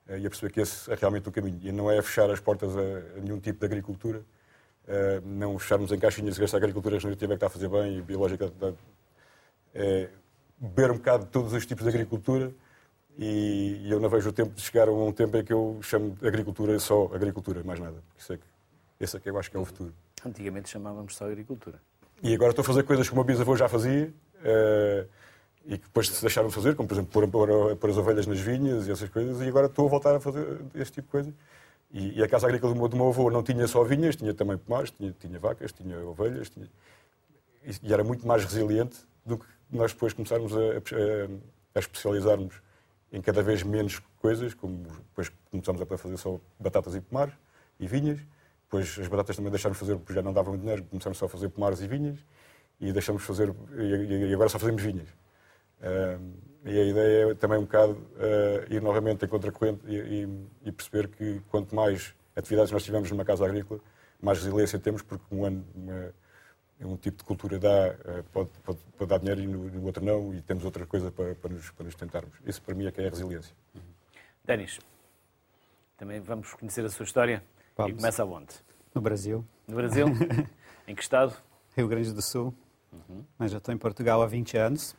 eh, 0.09 0.19
e 0.19 0.27
a 0.27 0.31
perceber 0.31 0.53
que 0.53 0.61
esse 0.61 0.91
é 0.91 0.95
realmente 0.95 1.29
o 1.29 1.33
caminho. 1.33 1.61
E 1.63 1.71
não 1.71 1.91
é 1.91 2.01
fechar 2.01 2.31
as 2.31 2.41
portas 2.41 2.77
a, 2.77 2.81
a 2.81 3.21
nenhum 3.21 3.39
tipo 3.39 3.61
de 3.61 3.67
agricultura, 3.67 4.19
uh, 4.19 5.27
não 5.27 5.59
fecharmos 5.59 5.93
em 5.93 5.99
caixinhas 5.99 6.39
e 6.39 6.45
esta 6.45 6.57
agricultura 6.57 6.97
regenerativa 6.97 7.33
é 7.33 7.37
que 7.37 7.37
está 7.37 7.47
a 7.47 7.51
fazer 7.51 7.69
bem 7.69 7.99
e 7.99 8.03
biológica 8.03 8.53
é 9.75 10.09
beber 10.59 10.91
um 10.91 10.97
bocado 10.97 11.25
de 11.25 11.31
todos 11.31 11.53
os 11.53 11.67
tipos 11.67 11.85
de 11.85 11.89
agricultura 11.89 12.53
e, 13.19 13.91
eu 13.91 14.01
não 14.01 14.09
vejo 14.09 14.31
o 14.31 14.33
tempo 14.33 14.55
de 14.55 14.63
chegar 14.63 14.89
a 14.89 14.93
um 14.93 15.13
tempo 15.13 15.37
em 15.37 15.45
que 15.45 15.53
eu 15.53 15.79
chamo 15.83 16.17
agricultura 16.23 16.79
só 16.79 17.11
agricultura, 17.15 17.63
mais 17.63 17.79
nada. 17.79 18.03
Isso 18.17 18.33
é 18.33 18.37
que, 18.37 18.45
esse 19.01 19.17
é 19.17 19.21
que 19.21 19.29
eu 19.29 19.39
acho 19.39 19.51
que 19.51 19.57
é 19.57 19.61
o 19.61 19.65
futuro. 19.65 19.93
Antigamente 20.25 20.71
chamávamos 20.71 21.17
só 21.17 21.27
agricultura. 21.27 21.81
E 22.23 22.35
agora 22.35 22.51
estou 22.51 22.63
a 22.63 22.65
fazer 22.65 22.85
coisas 22.85 23.09
que 23.09 23.13
o 23.13 23.17
meu 23.17 23.25
bisavô 23.25 23.57
já 23.57 23.69
fazia 23.69 24.13
uh, 24.37 25.09
e 25.67 25.77
que 25.77 25.85
depois 25.85 26.09
se 26.09 26.21
deixaram 26.21 26.49
de 26.49 26.55
fazer, 26.55 26.77
como 26.77 26.89
por 26.89 26.95
exemplo 26.95 27.11
pôr, 27.11 27.77
pôr, 27.77 27.91
as 27.91 27.97
ovelhas 27.97 28.27
nas 28.29 28.39
vinhas 28.39 28.87
e 28.87 28.93
essas 28.93 29.09
coisas, 29.09 29.41
e 29.41 29.49
agora 29.49 29.67
estou 29.67 29.87
a 29.87 29.91
voltar 29.91 30.15
a 30.15 30.21
fazer 30.21 30.61
esse 30.75 30.93
tipo 30.93 31.07
de 31.07 31.11
coisa. 31.11 31.35
E, 31.93 32.19
e 32.19 32.23
a 32.23 32.29
casa 32.29 32.47
agrícola 32.47 32.73
do 32.73 32.79
meu, 32.79 32.89
do 32.89 32.97
meu 32.97 33.09
avô 33.09 33.29
não 33.29 33.43
tinha 33.43 33.67
só 33.67 33.83
vinhas, 33.83 34.15
tinha 34.15 34.33
também 34.33 34.57
pomares, 34.57 34.93
tinha, 34.93 35.13
tinha 35.19 35.39
vacas, 35.39 35.73
tinha 35.73 35.99
ovelhas, 36.07 36.49
tinha... 36.49 36.69
e 37.83 37.93
era 37.93 38.05
muito 38.05 38.27
mais 38.27 38.45
resiliente 38.45 38.99
do 39.27 39.39
que 39.39 39.47
nós 39.71 39.93
depois 39.93 40.13
começarmos 40.13 40.57
a, 40.57 40.59
a, 40.61 41.75
a 41.75 41.79
especializarmos 41.79 42.55
em 43.13 43.21
cada 43.21 43.43
vez 43.43 43.65
menos 43.65 44.01
coisas, 44.21 44.55
como 44.55 44.77
depois 44.77 45.31
começamos 45.51 45.83
a 45.83 45.99
fazer 45.99 46.17
só 46.17 46.39
batatas 46.59 46.95
e 46.95 47.01
pomares 47.01 47.35
e 47.81 47.87
vinhas. 47.87 48.21
Depois 48.73 48.99
as 48.99 49.07
batatas 49.07 49.37
também 49.37 49.51
deixámos 49.51 49.77
de 49.77 49.81
fazer 49.85 49.99
porque 49.99 50.15
já 50.15 50.23
não 50.23 50.33
dava 50.33 50.49
muito 50.49 50.63
dinheiro, 50.63 50.83
começamos 50.85 51.19
só 51.19 51.27
a 51.27 51.29
fazer 51.29 51.51
pomares 51.51 51.83
e 51.83 51.87
vinhas 51.87 52.19
e 52.81 52.91
deixamos 52.91 53.21
de 53.21 53.29
fazer, 53.29 53.55
e 53.77 54.33
agora 54.33 54.49
só 54.49 54.59
fazemos 54.59 54.83
vinhas. 54.83 55.09
E 56.65 56.81
a 56.81 56.85
ideia 56.85 57.33
é 57.33 57.35
também 57.35 57.59
um 57.59 57.65
bocado 57.65 57.93
uh, 57.93 58.73
ir 58.73 58.81
novamente 58.81 59.27
em 59.27 59.29
contracorrente 59.29 59.85
e, 59.87 60.27
e, 60.65 60.73
perceber 60.73 61.09
que 61.09 61.43
quanto 61.51 61.77
mais 61.77 62.15
atividades 62.35 62.73
nós 62.73 62.83
tivermos 62.83 63.11
numa 63.11 63.27
casa 63.27 63.45
agrícola, 63.45 63.79
mais 64.23 64.39
resiliência 64.39 64.79
temos, 64.79 65.03
porque 65.03 65.23
um 65.31 65.45
ano, 65.45 65.67
uma, 65.75 66.15
um 66.81 66.97
tipo 66.97 67.19
de 67.19 67.25
cultura 67.25 67.59
dá, 67.59 67.69
eh, 67.69 68.25
pode, 68.33 68.51
pode, 68.65 68.79
pode 68.97 69.11
dar 69.11 69.19
dinheiro 69.19 69.41
e 69.43 69.47
no, 69.47 69.69
no, 69.69 69.85
outro 69.85 70.03
não, 70.03 70.33
e 70.33 70.41
temos 70.41 70.65
outra 70.65 70.87
coisa 70.87 71.11
para, 71.11 71.35
para, 71.35 71.53
nos, 71.53 71.71
para 71.73 71.85
nos 71.85 71.95
tentarmos. 71.95 72.39
Isso 72.47 72.63
para 72.63 72.75
mim 72.75 72.87
é 72.87 72.91
que 72.91 73.03
é 73.03 73.07
a 73.07 73.11
resiliência. 73.11 73.55
Denis, 74.45 74.79
também 75.99 76.21
vamos 76.21 76.55
conhecer 76.55 76.85
a 76.85 76.89
sua 76.89 77.05
história. 77.05 77.43
Vamos. 77.77 77.93
E 77.93 77.97
começa 77.97 78.23
aonde? 78.23 78.55
No 78.95 79.01
Brasil. 79.01 79.45
No 79.67 79.77
Brasil? 79.77 80.07
em 80.87 80.95
que 80.95 81.03
estado? 81.03 81.35
Rio 81.77 81.89
Grande 81.89 82.13
do 82.13 82.23
Sul. 82.23 82.55
Uhum. 82.93 83.25
Mas 83.39 83.51
já 83.51 83.59
estou 83.59 83.75
em 83.75 83.79
Portugal 83.79 84.23
há 84.23 84.27
20 84.27 84.57
anos. 84.57 84.97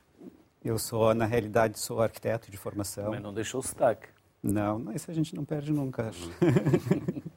Eu 0.64 0.80
sou, 0.80 1.14
na 1.14 1.26
realidade, 1.26 1.78
sou 1.78 2.02
arquiteto 2.02 2.50
de 2.50 2.58
formação. 2.58 3.12
Mas 3.12 3.22
não 3.22 3.34
deixou 3.34 3.60
o 3.60 3.64
sotaque. 3.64 4.08
Não, 4.42 4.92
isso 4.94 5.10
a 5.10 5.14
gente 5.14 5.36
não 5.36 5.46
perde 5.46 5.72
nunca. 5.72 6.12
Uhum. 6.42 7.24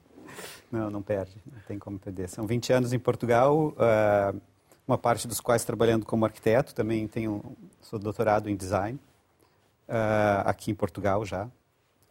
Não, 0.71 0.91
não 0.91 1.01
perde, 1.01 1.37
não 1.51 1.61
tem 1.61 1.79
como 1.79 1.99
perder. 1.99 2.29
São 2.29 2.47
20 2.47 2.73
anos 2.73 2.93
em 2.93 2.99
Portugal, 2.99 3.69
uh, 3.69 4.41
uma 4.87 4.99
parte 4.99 5.27
dos 5.27 5.41
quais 5.41 5.65
trabalhando 5.65 6.05
como 6.05 6.25
arquiteto, 6.25 6.75
também 6.75 7.07
tenho, 7.07 7.43
sou 7.81 7.99
doutorado 7.99 8.51
em 8.51 8.57
design, 8.57 8.99
uh, 9.89 10.43
aqui 10.45 10.71
em 10.71 10.75
Portugal 10.75 11.25
já. 11.25 11.45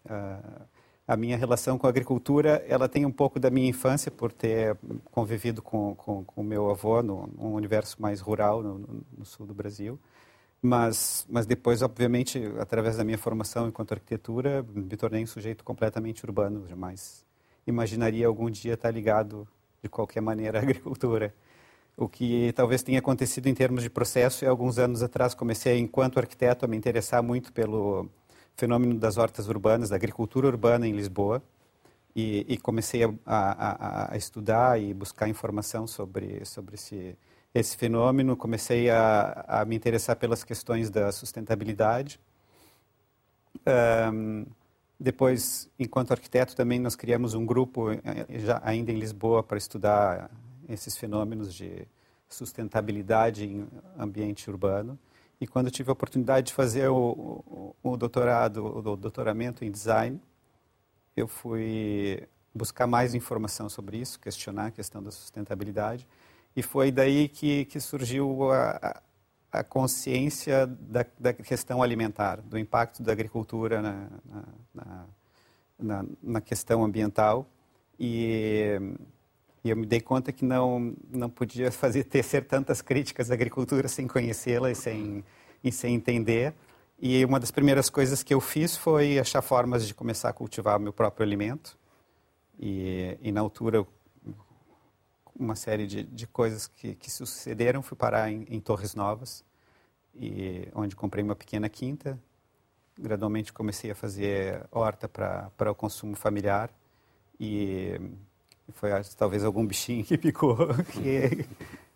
Uh, 0.05 0.61
a 1.07 1.15
minha 1.15 1.37
relação 1.37 1.77
com 1.77 1.85
a 1.85 1.89
agricultura, 1.89 2.65
ela 2.67 2.89
tem 2.89 3.05
um 3.05 3.11
pouco 3.11 3.39
da 3.39 3.49
minha 3.49 3.69
infância, 3.69 4.09
por 4.11 4.31
ter 4.31 4.75
convivido 5.11 5.61
com 5.61 5.91
o 5.91 5.95
com, 5.95 6.23
com 6.23 6.43
meu 6.43 6.69
avô 6.69 7.01
no, 7.03 7.27
num 7.37 7.53
universo 7.53 8.01
mais 8.01 8.19
rural, 8.21 8.63
no, 8.63 9.03
no 9.17 9.25
sul 9.25 9.45
do 9.45 9.53
Brasil. 9.53 9.99
Mas, 10.61 11.27
mas 11.29 11.45
depois, 11.45 11.81
obviamente, 11.83 12.41
através 12.59 12.97
da 12.97 13.03
minha 13.03 13.17
formação 13.17 13.67
enquanto 13.67 13.91
arquitetura, 13.91 14.65
me 14.73 14.97
tornei 14.97 15.23
um 15.23 15.27
sujeito 15.27 15.63
completamente 15.63 16.25
urbano, 16.25 16.67
jamais 16.67 17.23
imaginaria 17.67 18.27
algum 18.27 18.49
dia 18.49 18.73
estar 18.73 18.91
ligado 18.91 19.47
de 19.81 19.89
qualquer 19.89 20.21
maneira 20.21 20.59
à 20.59 20.61
agricultura. 20.63 21.33
O 21.97 22.09
que 22.09 22.51
talvez 22.53 22.83
tenha 22.83 22.99
acontecido 22.99 23.47
em 23.47 23.53
termos 23.53 23.81
de 23.83 23.89
processo 23.89 24.43
é 24.43 24.47
alguns 24.47 24.77
anos 24.77 25.01
atrás 25.01 25.33
comecei, 25.33 25.79
enquanto 25.79 26.19
arquiteto, 26.19 26.65
a 26.65 26.67
me 26.67 26.75
interessar 26.75 27.23
muito 27.23 27.53
pelo 27.53 28.09
fenômeno 28.55 28.95
das 28.95 29.17
hortas 29.17 29.47
urbanas, 29.47 29.89
da 29.89 29.95
agricultura 29.95 30.47
urbana 30.47 30.87
em 30.87 30.93
Lisboa. 30.93 31.41
E, 32.15 32.45
e 32.47 32.57
comecei 32.57 33.03
a, 33.03 33.13
a, 33.25 34.13
a, 34.13 34.17
estudar 34.17 34.81
e 34.81 34.93
buscar 34.93 35.27
informação 35.27 35.85
sobre, 35.85 36.45
sobre 36.45 36.75
esse, 36.75 37.17
esse 37.53 37.75
fenômeno. 37.75 38.37
Comecei 38.37 38.89
a, 38.89 39.45
a 39.47 39.65
me 39.65 39.75
interessar 39.75 40.15
pelas 40.15 40.43
questões 40.43 40.89
da 40.89 41.11
sustentabilidade. 41.11 42.17
Um, 44.13 44.45
depois, 44.97 45.69
enquanto 45.77 46.11
arquiteto, 46.11 46.55
também 46.55 46.79
nós 46.79 46.95
criamos 46.95 47.33
um 47.33 47.45
grupo, 47.45 47.91
eh, 47.91 47.99
já, 48.39 48.61
ainda 48.63 48.93
em 48.93 48.97
Lisboa, 48.97 49.43
para 49.43 49.57
estudar 49.57 50.31
esses 50.69 50.95
fenômenos 50.95 51.53
de 51.53 51.85
sustentabilidade 52.29 53.45
em 53.45 53.67
ambiente 53.99 54.49
urbano. 54.49 54.97
E 55.39 55.45
quando 55.47 55.69
tive 55.69 55.89
a 55.89 55.93
oportunidade 55.93 56.47
de 56.47 56.53
fazer 56.53 56.87
o, 56.87 56.95
o, 57.83 57.91
o 57.91 57.97
doutorado, 57.97 58.65
o 58.65 58.95
doutoramento 58.95 59.65
em 59.65 59.71
design, 59.71 60.19
eu 61.15 61.27
fui 61.27 62.27
buscar 62.53 62.87
mais 62.87 63.13
informação 63.13 63.67
sobre 63.69 63.97
isso, 63.97 64.19
questionar 64.19 64.67
a 64.67 64.71
questão 64.71 65.03
da 65.03 65.11
sustentabilidade. 65.11 66.07
E 66.55 66.63
foi 66.63 66.91
daí 66.91 67.27
que, 67.27 67.65
que 67.65 67.79
surgiu 67.81 68.49
a, 68.51 69.01
a 69.51 69.63
consciência 69.63 70.65
da, 70.65 71.05
da, 71.19 71.33
questão 71.33 71.83
alimentar, 71.83 72.41
do 72.41 72.57
impacto 72.57 73.03
da 73.03 73.11
agricultura 73.11 73.81
na, 73.81 74.07
na, 74.73 75.05
na, 75.77 76.05
na 76.23 76.41
questão 76.41 76.83
ambiental. 76.83 77.45
E, 77.99 78.79
e, 79.65 79.69
eu 79.71 79.75
me 79.75 79.85
dei 79.85 79.99
conta 79.99 80.31
que 80.31 80.45
não, 80.45 80.95
não 81.09 81.29
podia 81.29 81.71
fazer 81.71 82.03
tecer 82.05 82.45
tantas 82.45 82.81
críticas 82.81 83.31
à 83.31 83.33
agricultura 83.33 83.87
sem 83.87 84.07
conhecê-la 84.07 84.69
e 84.69 84.75
sem, 84.75 85.25
e 85.63 85.71
sem 85.71 85.95
entender. 85.95 86.53
E 87.01 87.25
uma 87.25 87.39
das 87.39 87.49
primeiras 87.49 87.89
coisas 87.89 88.21
que 88.21 88.33
eu 88.33 88.39
fiz 88.39 88.77
foi 88.77 89.17
achar 89.17 89.41
formas 89.41 89.87
de 89.87 89.93
começar 89.95 90.29
a 90.29 90.33
cultivar 90.33 90.79
meu 90.79 90.93
próprio 90.93 91.25
alimento. 91.25 91.77
E, 92.59 93.17
e 93.21 93.31
na 93.31 93.41
altura 93.41 93.85
uma 95.37 95.55
série 95.55 95.87
de, 95.87 96.03
de 96.03 96.27
coisas 96.27 96.67
que, 96.67 96.93
que 96.93 97.11
sucederam. 97.11 97.81
Fui 97.81 97.97
parar 97.97 98.31
em, 98.31 98.45
em, 98.49 98.59
Torres 98.59 98.93
Novas, 98.93 99.43
e, 100.13 100.69
onde 100.73 100.95
comprei 100.95 101.23
uma 101.23 101.35
pequena 101.35 101.67
quinta. 101.67 102.17
Gradualmente 102.97 103.51
comecei 103.51 103.91
a 103.91 103.95
fazer 103.95 104.65
horta 104.71 105.09
para 105.09 105.71
o 105.71 105.75
consumo 105.75 106.15
familiar. 106.15 106.71
E 107.39 107.99
foi 108.73 108.89
talvez 109.17 109.43
algum 109.43 109.65
bichinho 109.65 110.03
que 110.03 110.17
picou, 110.17 110.57
que, 110.93 111.45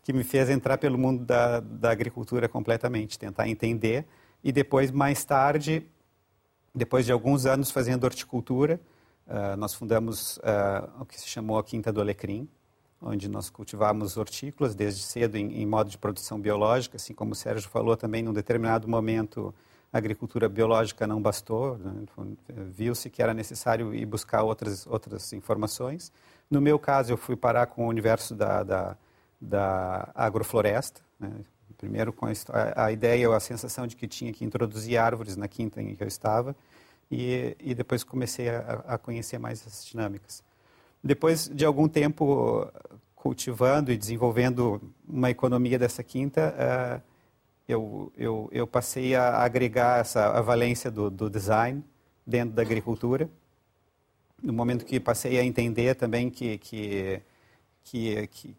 que 0.03 0.13
me 0.13 0.23
fez 0.23 0.49
entrar 0.49 0.77
pelo 0.77 0.97
mundo 0.97 1.25
da, 1.25 1.59
da 1.59 1.91
agricultura 1.91 2.47
completamente, 2.47 3.17
tentar 3.17 3.47
entender. 3.47 4.05
E 4.43 4.51
depois, 4.51 4.91
mais 4.91 5.23
tarde, 5.25 5.85
depois 6.73 7.05
de 7.05 7.11
alguns 7.11 7.45
anos 7.45 7.71
fazendo 7.71 8.03
horticultura, 8.03 8.79
uh, 9.27 9.57
nós 9.57 9.73
fundamos 9.73 10.37
uh, 10.37 11.01
o 11.01 11.05
que 11.05 11.19
se 11.19 11.27
chamou 11.27 11.57
a 11.57 11.63
Quinta 11.63 11.91
do 11.91 11.99
Alecrim, 11.99 12.47
onde 13.01 13.27
nós 13.29 13.49
cultivávamos 13.49 14.17
hortícolas 14.17 14.75
desde 14.75 15.01
cedo 15.01 15.35
em, 15.35 15.61
em, 15.61 15.65
modo 15.65 15.89
de 15.89 15.97
produção 15.97 16.39
biológica, 16.39 16.97
assim 16.97 17.13
como 17.13 17.31
o 17.31 17.35
Sérgio 17.35 17.69
falou 17.69 17.95
também, 17.95 18.21
num 18.21 18.33
determinado 18.33 18.87
momento 18.87 19.53
a 19.91 19.97
agricultura 19.97 20.47
biológica 20.47 21.07
não 21.07 21.21
bastou, 21.21 21.77
né? 21.77 22.05
viu-se 22.47 23.09
que 23.09 23.21
era 23.23 23.33
necessário 23.33 23.93
ir 23.93 24.05
buscar 24.05 24.43
outras, 24.43 24.85
outras 24.85 25.33
informações. 25.33 26.11
No 26.49 26.59
meu 26.59 26.79
caso, 26.79 27.11
eu 27.11 27.17
fui 27.17 27.35
parar 27.35 27.67
com 27.67 27.85
o 27.85 27.89
universo 27.89 28.33
da, 28.33 28.63
da, 28.63 28.97
da 29.39 30.09
agrofloresta, 30.15 31.01
né? 31.19 31.31
primeiro 31.77 32.11
com 32.11 32.25
a, 32.25 32.85
a 32.85 32.91
ideia 32.91 33.33
a 33.33 33.39
sensação 33.39 33.87
de 33.87 33.95
que 33.95 34.07
tinha 34.07 34.33
que 34.33 34.43
introduzir 34.43 34.97
árvores 34.97 35.37
na 35.37 35.47
quinta 35.47 35.81
em 35.81 35.95
que 35.95 36.03
eu 36.03 36.07
estava, 36.07 36.55
e, 37.09 37.55
e 37.59 37.73
depois 37.73 38.03
comecei 38.03 38.49
a, 38.49 38.83
a 38.87 38.97
conhecer 38.97 39.37
mais 39.37 39.65
essas 39.65 39.85
dinâmicas. 39.85 40.43
Depois 41.03 41.47
de 41.47 41.63
algum 41.65 41.87
tempo 41.87 42.69
cultivando 43.15 43.91
e 43.91 43.97
desenvolvendo 43.97 44.81
uma 45.07 45.29
economia 45.29 45.77
dessa 45.77 46.03
quinta, 46.03 46.53
uh, 46.55 47.01
eu, 47.67 48.11
eu, 48.17 48.49
eu, 48.51 48.65
passei 48.65 49.15
a 49.15 49.43
agregar 49.43 49.99
essa 49.99 50.25
a 50.37 50.41
valência 50.41 50.89
do, 50.89 51.09
do, 51.09 51.29
design 51.29 51.83
dentro 52.25 52.55
da 52.55 52.61
agricultura. 52.61 53.29
No 54.41 54.53
momento 54.53 54.85
que 54.85 54.99
passei 54.99 55.39
a 55.39 55.43
entender 55.43 55.95
também 55.95 56.29
que, 56.29 56.57
que, 56.57 57.21
que, 57.83 58.27
que, 58.27 58.55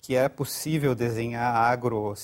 que 0.00 0.16
é 0.16 0.28
possível 0.28 0.94
desenhar 0.94 1.54
agro, 1.54 2.14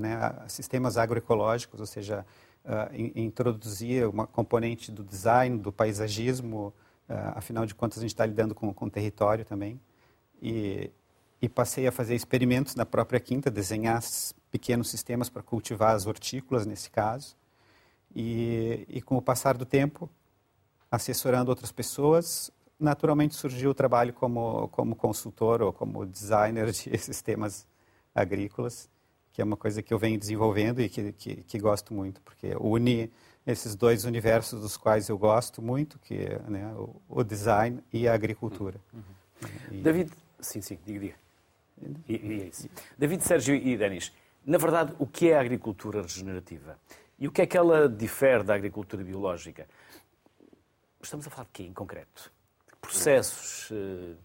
né, 0.00 0.34
sistemas 0.48 0.96
agroecológicos, 0.96 1.80
ou 1.80 1.86
seja, 1.86 2.24
uh, 2.64 2.94
introduzir 3.14 4.06
uma 4.08 4.26
componente 4.26 4.90
do 4.90 5.04
design, 5.04 5.58
do 5.58 5.70
paisagismo, 5.70 6.72
Uh, 7.10 7.34
afinal 7.34 7.66
de 7.66 7.74
contas, 7.74 7.98
a 7.98 8.02
gente 8.02 8.12
está 8.12 8.24
lidando 8.24 8.54
com, 8.54 8.72
com 8.72 8.88
território 8.88 9.44
também. 9.44 9.80
E, 10.40 10.88
e 11.42 11.48
passei 11.48 11.88
a 11.88 11.92
fazer 11.92 12.14
experimentos 12.14 12.76
na 12.76 12.86
própria 12.86 13.18
quinta, 13.18 13.50
desenhar 13.50 14.00
pequenos 14.48 14.88
sistemas 14.88 15.28
para 15.28 15.42
cultivar 15.42 15.96
as 15.96 16.06
hortícolas, 16.06 16.64
nesse 16.64 16.88
caso. 16.88 17.36
E, 18.14 18.86
e 18.88 19.02
com 19.02 19.16
o 19.16 19.22
passar 19.22 19.56
do 19.56 19.66
tempo, 19.66 20.08
assessorando 20.90 21.50
outras 21.50 21.70
pessoas, 21.70 22.50
naturalmente 22.78 23.34
surgiu 23.34 23.70
o 23.70 23.74
trabalho 23.74 24.12
como, 24.12 24.68
como 24.68 24.96
consultor 24.96 25.62
ou 25.62 25.72
como 25.72 26.06
designer 26.06 26.70
de 26.70 26.96
sistemas 26.98 27.66
agrícolas, 28.14 28.88
que 29.32 29.40
é 29.40 29.44
uma 29.44 29.56
coisa 29.56 29.82
que 29.82 29.92
eu 29.92 29.98
venho 29.98 30.18
desenvolvendo 30.18 30.80
e 30.80 30.88
que, 30.88 31.12
que, 31.12 31.36
que 31.36 31.58
gosto 31.58 31.94
muito, 31.94 32.20
porque 32.22 32.56
une 32.58 33.10
esses 33.46 33.74
dois 33.74 34.04
universos 34.04 34.60
dos 34.60 34.76
quais 34.76 35.08
eu 35.08 35.16
gosto 35.16 35.62
muito, 35.62 35.98
que 35.98 36.14
é 36.14 36.38
né, 36.48 36.72
o, 36.74 36.94
o, 37.08 37.24
design 37.24 37.82
e 37.92 38.06
a 38.06 38.14
agricultura. 38.14 38.78
Uhum. 38.92 39.48
E... 39.70 39.80
David, 39.80 40.12
sim, 40.38 40.60
sim, 40.60 40.78
diga, 40.84 41.00
diga. 41.00 41.14
E, 42.08 42.14
e 42.14 42.42
é 42.42 42.46
isso. 42.48 42.68
David, 42.98 43.24
Sérgio 43.24 43.54
e 43.54 43.76
Denis, 43.76 44.12
na 44.44 44.58
verdade, 44.58 44.94
o 44.98 45.06
que 45.06 45.30
é 45.30 45.36
a 45.36 45.40
agricultura 45.40 46.02
regenerativa? 46.02 46.78
E 47.18 47.26
o 47.28 47.32
que 47.32 47.42
é 47.42 47.46
que 47.46 47.56
ela 47.56 47.88
difere 47.88 48.42
da 48.42 48.54
agricultura 48.54 49.02
biológica? 49.02 49.66
Estamos 51.02 51.26
a 51.26 51.30
falar 51.30 51.44
de 51.44 51.50
quê, 51.52 51.62
em 51.64 51.72
concreto? 51.72 52.30
Processos, 52.80 53.70
uh, 53.70 54.16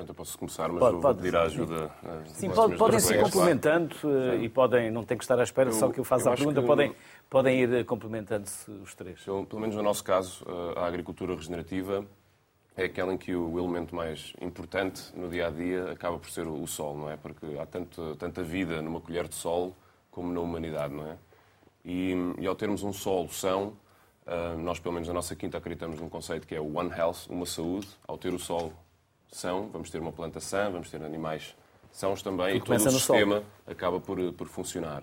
Pronto, 0.00 0.10
eu 0.10 0.14
posso 0.14 0.38
começar, 0.38 0.68
mas 0.70 0.78
pode, 0.78 0.96
vou 0.96 1.14
pedir 1.14 1.36
a 1.36 1.42
ajuda. 1.42 1.90
Sim, 2.28 2.50
pode, 2.50 2.76
podem 2.76 2.98
se 2.98 3.12
ir 3.12 3.20
complementando 3.20 3.94
claro. 3.96 4.32
Eh, 4.32 4.44
e 4.44 4.48
podem, 4.48 4.90
não 4.90 5.04
tem 5.04 5.18
que 5.18 5.24
estar 5.24 5.38
à 5.38 5.42
espera 5.42 5.68
eu, 5.68 5.74
só 5.74 5.90
que 5.90 6.00
eu 6.00 6.04
faça 6.04 6.30
eu 6.30 6.32
a 6.32 6.36
pergunta, 6.36 6.62
podem, 6.62 6.94
podem 7.28 7.60
ir 7.60 7.84
complementando-se 7.84 8.70
os 8.70 8.94
três. 8.94 9.26
Eu, 9.26 9.44
pelo 9.44 9.60
menos 9.60 9.76
no 9.76 9.82
nosso 9.82 10.02
caso, 10.02 10.42
eh, 10.48 10.80
a 10.80 10.86
agricultura 10.86 11.34
regenerativa 11.34 12.06
é 12.74 12.84
aquela 12.84 13.12
em 13.12 13.18
que 13.18 13.34
o 13.34 13.58
elemento 13.58 13.94
mais 13.94 14.32
importante 14.40 15.14
no 15.14 15.28
dia 15.28 15.48
a 15.48 15.50
dia 15.50 15.92
acaba 15.92 16.18
por 16.18 16.30
ser 16.30 16.46
o 16.46 16.66
sol, 16.66 16.96
não 16.96 17.10
é? 17.10 17.18
Porque 17.18 17.44
há 17.58 17.66
tanto, 17.66 18.16
tanta 18.16 18.42
vida 18.42 18.80
numa 18.80 19.02
colher 19.02 19.28
de 19.28 19.34
sol 19.34 19.76
como 20.10 20.32
na 20.32 20.40
humanidade, 20.40 20.94
não 20.94 21.06
é? 21.06 21.18
E, 21.84 22.14
e 22.38 22.46
ao 22.46 22.54
termos 22.54 22.82
um 22.82 22.92
sol 22.92 23.28
são, 23.28 23.74
eh, 23.74 23.89
nós, 24.58 24.78
pelo 24.78 24.94
menos 24.94 25.08
na 25.08 25.14
nossa 25.14 25.34
quinta, 25.34 25.58
acreditamos 25.58 26.00
num 26.00 26.08
conceito 26.08 26.46
que 26.46 26.54
é 26.54 26.60
o 26.60 26.76
One 26.76 26.90
Health, 26.90 27.28
uma 27.28 27.46
saúde. 27.46 27.88
Ao 28.06 28.16
ter 28.16 28.32
o 28.32 28.38
sol 28.38 28.72
são, 29.32 29.68
vamos 29.68 29.90
ter 29.90 30.00
uma 30.00 30.12
planta 30.12 30.40
sã, 30.40 30.70
vamos 30.70 30.90
ter 30.90 31.02
animais 31.02 31.54
sãos 31.92 32.22
também, 32.22 32.56
e 32.56 32.60
todo 32.60 32.76
o 32.76 32.90
sistema 32.90 33.36
sol. 33.36 33.44
acaba 33.66 34.00
por, 34.00 34.32
por 34.32 34.48
funcionar. 34.48 35.02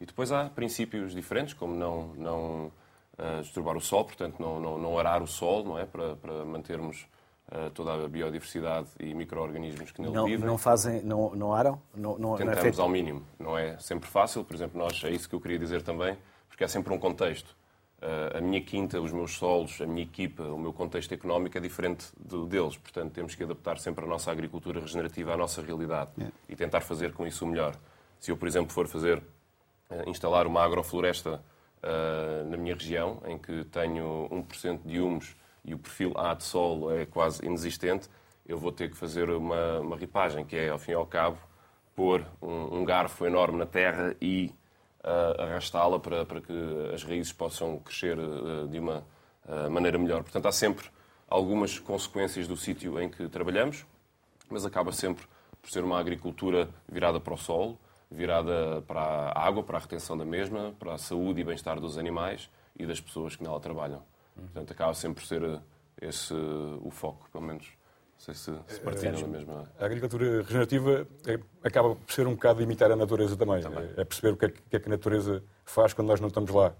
E 0.00 0.06
depois 0.06 0.32
há 0.32 0.46
princípios 0.46 1.14
diferentes, 1.14 1.54
como 1.54 1.74
não, 1.74 2.08
não 2.14 2.72
uh, 3.18 3.42
disturbar 3.42 3.76
o 3.76 3.80
sol, 3.80 4.04
portanto, 4.04 4.36
não, 4.40 4.60
não, 4.60 4.78
não 4.78 4.98
arar 4.98 5.22
o 5.22 5.26
sol, 5.26 5.64
não 5.64 5.78
é? 5.78 5.84
Para, 5.84 6.16
para 6.16 6.44
mantermos 6.44 7.06
uh, 7.52 7.70
toda 7.70 7.92
a 7.94 8.08
biodiversidade 8.08 8.88
e 8.98 9.14
micro-organismos 9.14 9.92
que 9.92 10.00
nele 10.00 10.12
não, 10.12 10.26
vivem. 10.26 10.46
Não 10.46 10.58
fazem, 10.58 11.02
não, 11.02 11.34
não 11.34 11.54
aram? 11.54 11.80
Não, 11.94 12.18
não, 12.18 12.36
Tentamos 12.36 12.76
não 12.76 12.84
é 12.84 12.86
ao 12.86 12.88
mínimo. 12.88 13.22
Não 13.38 13.58
é 13.58 13.78
sempre 13.78 14.08
fácil, 14.08 14.44
por 14.44 14.54
exemplo, 14.54 14.78
nós, 14.78 15.02
é 15.04 15.10
isso 15.10 15.28
que 15.28 15.34
eu 15.34 15.40
queria 15.40 15.58
dizer 15.58 15.82
também, 15.82 16.16
porque 16.48 16.64
há 16.64 16.68
sempre 16.68 16.92
um 16.92 16.98
contexto. 16.98 17.56
A 18.34 18.40
minha 18.40 18.60
quinta, 18.60 19.00
os 19.00 19.12
meus 19.12 19.32
solos, 19.32 19.80
a 19.80 19.86
minha 19.86 20.02
equipa, 20.02 20.42
o 20.42 20.58
meu 20.58 20.72
contexto 20.72 21.12
económico 21.12 21.56
é 21.56 21.60
diferente 21.60 22.06
do 22.18 22.46
deles. 22.46 22.76
Portanto, 22.76 23.12
temos 23.12 23.34
que 23.34 23.42
adaptar 23.42 23.78
sempre 23.78 24.04
a 24.04 24.06
nossa 24.06 24.30
agricultura 24.30 24.80
regenerativa 24.80 25.32
à 25.32 25.36
nossa 25.36 25.62
realidade 25.62 26.10
é. 26.20 26.26
e 26.48 26.54
tentar 26.54 26.82
fazer 26.82 27.14
com 27.14 27.26
isso 27.26 27.44
o 27.44 27.48
melhor. 27.48 27.74
Se 28.20 28.30
eu, 28.30 28.36
por 28.36 28.46
exemplo, 28.46 28.72
for 28.72 28.86
fazer, 28.86 29.22
eh, 29.90 30.04
instalar 30.06 30.46
uma 30.46 30.62
agrofloresta 30.62 31.42
uh, 31.82 32.48
na 32.48 32.56
minha 32.56 32.74
região, 32.74 33.22
em 33.26 33.38
que 33.38 33.64
tenho 33.64 34.28
1% 34.30 34.80
de 34.84 35.00
humus 35.00 35.36
e 35.64 35.74
o 35.74 35.78
perfil 35.78 36.12
A 36.16 36.34
de 36.34 36.44
solo 36.44 36.90
é 36.90 37.06
quase 37.06 37.44
inexistente, 37.44 38.08
eu 38.46 38.58
vou 38.58 38.72
ter 38.72 38.90
que 38.90 38.96
fazer 38.96 39.30
uma, 39.30 39.80
uma 39.80 39.96
ripagem, 39.96 40.44
que 40.44 40.56
é, 40.56 40.68
ao 40.68 40.78
fim 40.78 40.92
e 40.92 40.94
ao 40.94 41.06
cabo, 41.06 41.38
pôr 41.94 42.26
um, 42.42 42.78
um 42.78 42.84
garfo 42.84 43.24
enorme 43.24 43.58
na 43.58 43.66
terra 43.66 44.14
e 44.20 44.52
arrastá-la 45.38 45.98
para, 45.98 46.24
para 46.24 46.40
que 46.40 46.52
as 46.94 47.02
raízes 47.02 47.32
possam 47.32 47.78
crescer 47.78 48.18
uh, 48.18 48.66
de 48.68 48.78
uma 48.78 49.04
uh, 49.46 49.70
maneira 49.70 49.98
melhor. 49.98 50.22
Portanto, 50.22 50.46
há 50.46 50.52
sempre 50.52 50.86
algumas 51.28 51.78
consequências 51.78 52.48
do 52.48 52.56
sítio 52.56 53.00
em 53.00 53.08
que 53.08 53.28
trabalhamos, 53.28 53.84
mas 54.48 54.64
acaba 54.64 54.92
sempre 54.92 55.26
por 55.60 55.70
ser 55.70 55.84
uma 55.84 55.98
agricultura 55.98 56.68
virada 56.88 57.20
para 57.20 57.34
o 57.34 57.38
solo, 57.38 57.78
virada 58.10 58.82
para 58.86 59.00
a 59.00 59.46
água, 59.46 59.62
para 59.62 59.78
a 59.78 59.80
retenção 59.80 60.16
da 60.16 60.24
mesma, 60.24 60.74
para 60.78 60.94
a 60.94 60.98
saúde 60.98 61.40
e 61.40 61.44
bem-estar 61.44 61.80
dos 61.80 61.98
animais 61.98 62.50
e 62.78 62.86
das 62.86 63.00
pessoas 63.00 63.36
que 63.36 63.42
nela 63.42 63.58
trabalham. 63.60 64.02
Portanto, 64.34 64.72
acaba 64.72 64.94
sempre 64.94 65.22
por 65.22 65.26
ser 65.26 65.60
esse 66.00 66.34
o 66.82 66.90
foco, 66.90 67.28
pelo 67.30 67.44
menos. 67.44 67.66
Não 68.16 68.20
sei 68.20 68.34
se, 68.34 68.52
se 68.68 68.80
partilham 68.80 69.20
da 69.20 69.26
mesma. 69.26 69.70
A 69.78 69.84
agricultura 69.84 70.42
regenerativa 70.42 71.06
é, 71.26 71.38
acaba 71.62 71.94
por 71.94 72.12
ser 72.12 72.26
um 72.26 72.34
bocado 72.34 72.62
imitar 72.62 72.90
a 72.90 72.96
natureza 72.96 73.36
também. 73.36 73.60
também. 73.60 73.90
É, 73.96 74.00
é 74.00 74.04
perceber 74.04 74.32
o 74.32 74.36
que 74.36 74.46
é, 74.46 74.48
que 74.48 74.76
é, 74.76 74.78
que 74.78 74.88
a 74.88 74.90
natureza 74.90 75.42
faz 75.64 75.92
quando 75.92 76.08
nós 76.08 76.20
não 76.20 76.28
estamos 76.28 76.50
lá. 76.50 76.74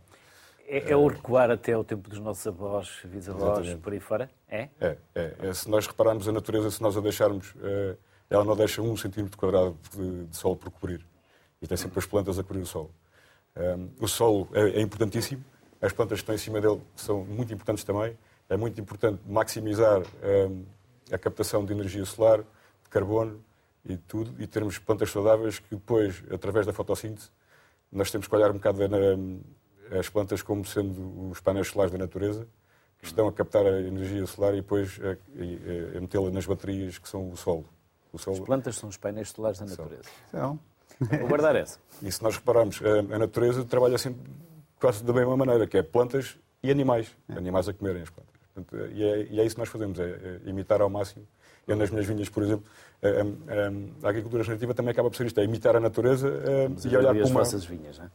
É, 0.66 0.90
é 0.90 0.96
o 0.96 1.06
recuar 1.06 1.50
até 1.50 1.72
ao 1.72 1.84
tempo 1.84 2.08
dos 2.08 2.18
nossos 2.18 2.46
avós, 2.46 3.00
bisavós, 3.04 3.74
por 3.74 3.92
aí 3.92 4.00
fora? 4.00 4.30
É? 4.48 4.68
É, 4.80 4.96
é, 5.14 5.34
é? 5.42 5.54
Se 5.54 5.68
nós 5.68 5.86
repararmos 5.86 6.26
a 6.26 6.32
natureza, 6.32 6.70
se 6.70 6.82
nós 6.82 6.96
a 6.96 7.00
deixarmos, 7.00 7.54
eh, 7.62 7.96
ela 8.30 8.44
não 8.44 8.56
deixa 8.56 8.80
um 8.80 8.96
centímetro 8.96 9.36
quadrado 9.36 9.76
de, 9.94 10.24
de 10.24 10.36
solo 10.36 10.56
por 10.56 10.70
cobrir. 10.70 11.04
E 11.60 11.66
tem 11.66 11.76
sempre 11.76 11.98
as 11.98 12.06
plantas 12.06 12.38
a 12.38 12.42
cobrir 12.42 12.60
o 12.60 12.66
solo. 12.66 12.90
Um, 13.56 13.90
o 14.00 14.08
solo 14.08 14.48
é, 14.52 14.78
é, 14.78 14.80
importantíssimo, 14.80 15.44
as 15.80 15.92
plantas 15.92 16.18
que 16.18 16.22
estão 16.22 16.34
em 16.34 16.38
cima 16.38 16.60
dele 16.60 16.80
são 16.96 17.24
muito 17.24 17.52
importantes 17.52 17.84
também. 17.84 18.16
É 18.48 18.56
muito 18.56 18.80
importante 18.80 19.20
maximizar 19.26 20.00
um, 20.00 20.64
a 21.12 21.18
captação 21.18 21.64
de 21.64 21.72
energia 21.72 22.04
solar, 22.04 22.38
de 22.38 22.90
carbono 22.90 23.42
e 23.84 23.96
tudo, 23.96 24.34
e 24.42 24.46
termos 24.46 24.78
plantas 24.78 25.10
saudáveis 25.10 25.58
que 25.58 25.74
depois, 25.74 26.22
através 26.30 26.66
da 26.66 26.72
fotossíntese, 26.72 27.30
nós 27.92 28.10
temos 28.10 28.26
que 28.26 28.34
olhar 28.34 28.50
um 28.50 28.54
bocado 28.54 28.88
na, 28.88 29.98
as 29.98 30.08
plantas 30.08 30.42
como 30.42 30.64
sendo 30.64 31.30
os 31.30 31.40
painéis 31.40 31.68
solares 31.68 31.92
da 31.92 31.98
natureza, 31.98 32.46
que 32.98 33.06
estão 33.06 33.28
a 33.28 33.32
captar 33.32 33.66
a 33.66 33.80
energia 33.80 34.26
solar 34.26 34.54
e 34.54 34.56
depois 34.56 34.98
a, 35.02 35.10
a, 35.10 35.98
a 35.98 36.00
metê-la 36.00 36.30
nas 36.30 36.46
baterias 36.46 36.98
que 36.98 37.08
são 37.08 37.30
o 37.30 37.36
solo. 37.36 37.66
o 38.12 38.18
solo. 38.18 38.38
As 38.38 38.44
plantas 38.44 38.76
são 38.76 38.88
os 38.88 38.96
painéis 38.96 39.28
solares 39.30 39.58
da 39.58 39.66
natureza. 39.66 40.08
São. 40.30 40.58
Vou 41.00 41.28
guardar 41.28 41.54
essa. 41.56 41.78
E 42.02 42.10
se 42.10 42.22
nós 42.22 42.36
repararmos, 42.36 42.80
a, 42.82 43.14
a 43.14 43.18
natureza 43.18 43.64
trabalha 43.64 43.98
sempre 43.98 44.22
quase 44.78 45.04
da 45.04 45.12
mesma 45.12 45.36
maneira, 45.36 45.66
que 45.66 45.76
é 45.76 45.82
plantas 45.82 46.38
e 46.62 46.70
animais. 46.70 47.14
É. 47.28 47.34
Animais 47.34 47.68
a 47.68 47.74
comerem 47.74 48.02
as 48.02 48.10
plantas. 48.10 48.33
Portanto, 48.54 48.92
e, 48.92 49.02
é, 49.02 49.26
e, 49.30 49.40
é, 49.40 49.44
isso 49.44 49.56
que 49.56 49.60
nós 49.60 49.68
fazemos, 49.68 49.98
é, 49.98 50.04
é, 50.04 50.48
imitar 50.48 50.80
ao 50.80 50.88
máximo. 50.88 51.26
Eu 51.66 51.76
nas 51.76 51.90
minhas 51.90 52.06
vinhas, 52.06 52.28
por 52.28 52.42
exemplo, 52.42 52.64
a, 53.02 53.08
a, 53.08 54.06
a, 54.06 54.08
agricultura 54.08 54.42
regenerativa 54.42 54.74
também 54.74 54.92
acaba 54.92 55.10
por 55.10 55.16
ser 55.16 55.26
isto, 55.26 55.40
é 55.40 55.44
imitar 55.44 55.74
a 55.74 55.80
natureza 55.80 56.28
e 56.84 56.96
olhar 56.96 57.14
para 57.14 57.26
uma... 57.26 57.44
vinhas, 57.44 57.98
não 57.98 58.04
é? 58.04 58.10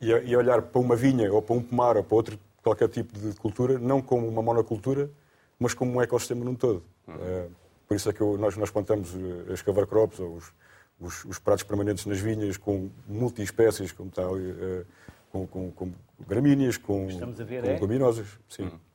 e, 0.00 0.10
e 0.10 0.36
olhar 0.36 0.62
para 0.62 0.80
uma 0.80 0.96
vinha 0.96 1.32
ou 1.32 1.42
para 1.42 1.56
um 1.56 1.62
pomar 1.62 1.96
ou 1.96 2.04
para 2.04 2.16
outro 2.16 2.38
qualquer 2.62 2.88
tipo 2.88 3.18
de 3.18 3.34
cultura, 3.36 3.78
não 3.78 4.02
como 4.02 4.28
uma 4.28 4.42
monocultura, 4.42 5.10
mas 5.58 5.74
como 5.74 5.92
um 5.92 6.02
ecossistema 6.02 6.44
num 6.44 6.54
todo. 6.54 6.82
Uhum. 7.06 7.14
Uh, 7.14 7.50
por 7.86 7.96
isso 7.96 8.10
é 8.10 8.12
que 8.12 8.20
eu, 8.20 8.36
nós, 8.36 8.54
nós 8.56 8.70
plantamos 8.70 9.14
eh, 9.14 9.52
as 9.54 9.62
cover 9.62 9.86
crops, 9.86 10.20
ou 10.20 10.36
os, 10.36 10.52
os, 11.00 11.24
os 11.24 11.38
pratos 11.38 11.64
permanentes 11.64 12.04
nas 12.04 12.20
vinhas, 12.20 12.58
com 12.58 12.90
multi-espécies, 13.08 13.92
como 13.92 14.10
está 14.10 14.26
ali, 14.26 14.50
uh, 14.50 14.86
com, 15.30 15.46
com, 15.46 15.70
com, 15.70 15.92
gramíneas, 16.28 16.76
com, 16.76 17.06
ver, 17.06 17.62
com 17.62 17.70
é? 17.70 17.78
luminosas. 17.80 18.26
Sim. 18.46 18.64
Uhum 18.64 18.87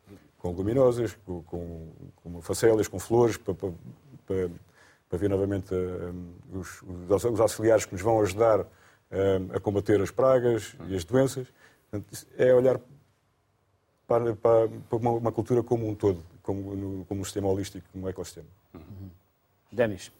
com 0.43 0.51
luminosas, 0.51 1.17
com, 1.25 1.41
com, 1.43 1.87
com 2.17 2.41
facelas, 2.41 2.89
com 2.89 2.99
flores, 2.99 3.37
para, 3.37 3.53
para, 3.53 3.71
para, 4.27 4.51
para 5.07 5.17
ver 5.17 5.29
novamente 5.29 5.73
um, 5.73 6.59
os, 6.59 6.81
os, 6.81 7.39
auxiliares 7.39 7.85
que 7.85 7.93
nos 7.93 8.01
vão 8.01 8.19
ajudar 8.19 8.59
um, 8.59 9.55
a 9.55 9.59
combater 9.61 10.01
as 10.01 10.11
pragas 10.11 10.75
e 10.89 10.97
as 10.97 11.05
doenças. 11.05 11.47
Portanto, 11.89 12.27
é 12.37 12.53
olhar 12.53 12.77
para, 14.05 14.35
para, 14.35 14.67
para 14.67 14.97
uma, 14.97 15.11
uma, 15.11 15.31
cultura 15.31 15.63
como 15.63 15.87
um 15.87 15.95
todo, 15.95 16.21
como, 16.41 16.75
no, 16.75 17.05
como 17.05 17.21
um 17.21 17.23
sistema 17.23 17.47
holístico, 17.47 17.87
como 17.93 18.05
um 18.05 18.09
ecossistema. 18.09 18.47
Uhum. 18.73 19.09
Denis? 19.71 20.11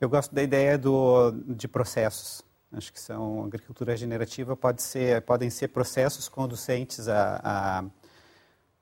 Eu 0.00 0.08
gosto 0.08 0.34
da 0.34 0.42
ideia 0.42 0.78
do, 0.78 1.30
de 1.30 1.68
processos. 1.68 2.42
Acho 2.72 2.90
que 2.90 3.00
são 3.00 3.44
agricultura 3.44 3.92
regenerativa 3.92 4.56
pode 4.56 4.82
ser, 4.82 5.20
podem 5.22 5.50
ser 5.50 5.68
processos 5.68 6.26
conducentes 6.26 7.06
a, 7.06 7.40
a 7.44 7.84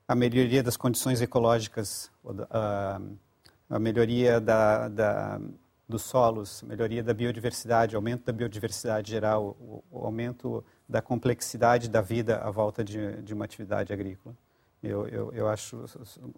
a 0.07 0.15
melhoria 0.15 0.63
das 0.63 0.77
condições 0.77 1.21
ecológicas, 1.21 2.09
a, 2.49 3.79
melhoria 3.79 4.39
da, 4.39 4.87
da, 4.87 5.41
dos 5.87 6.03
solos, 6.03 6.61
melhoria 6.61 7.03
da 7.03 7.13
biodiversidade, 7.13 7.95
aumento 7.95 8.23
da 8.25 8.31
biodiversidade 8.31 9.11
geral, 9.11 9.57
o, 9.59 9.83
o 9.91 10.05
aumento 10.05 10.63
da 10.87 11.01
complexidade 11.01 11.89
da 11.89 11.99
vida 11.99 12.37
à 12.37 12.49
volta 12.49 12.83
de, 12.83 13.21
de 13.21 13.33
uma 13.33 13.43
atividade 13.43 13.91
agrícola. 13.91 14.33
Eu, 14.81 15.07
eu, 15.07 15.33
eu 15.33 15.47
acho, 15.49 15.83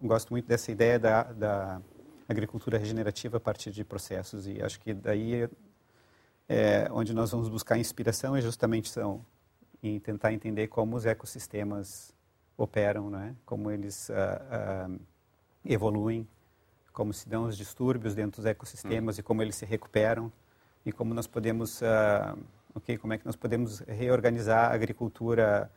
gosto 0.01 0.31
muito 0.31 0.47
dessa 0.47 0.71
ideia 0.71 0.97
da, 0.97 1.23
da 1.23 1.81
agricultura 2.27 2.77
regenerativa 2.77 3.37
a 3.37 3.39
partir 3.39 3.69
de 3.69 3.83
processos 3.83 4.47
e 4.47 4.61
acho 4.61 4.79
que 4.79 4.93
daí 4.93 5.47
é, 6.47 6.87
onde 6.91 7.13
nós 7.13 7.31
vamos 7.31 7.49
buscar 7.49 7.77
inspiração 7.77 8.35
é 8.35 8.41
justamente 8.41 8.89
são 8.89 9.23
em 9.83 9.99
tentar 9.99 10.33
entender 10.33 10.67
como 10.67 10.95
os 10.95 11.05
ecossistemas 11.05 12.13
operam, 12.59 13.09
né? 13.09 13.35
como 13.45 13.71
eles 13.71 14.09
uh, 14.09 14.89
uh, 14.91 14.99
evoluem, 15.65 16.27
como 16.91 17.13
se 17.13 17.29
dão 17.29 17.45
os 17.45 17.55
distúrbios 17.55 18.13
dentro 18.13 18.41
dos 18.41 18.45
ecossistemas 18.45 19.17
hum. 19.17 19.19
e 19.21 19.23
como 19.23 19.41
eles 19.41 19.55
se 19.55 19.65
recuperam 19.65 20.31
e 20.85 20.91
como 20.91 21.13
nós 21.13 21.25
podemos, 21.25 21.81
uh, 21.81 22.37
okay, 22.75 22.97
como 22.97 23.13
é 23.13 23.17
que 23.17 23.25
nós 23.25 23.35
podemos 23.35 23.79
reorganizar 23.79 24.71
a 24.71 24.73
agricultura 24.73 25.71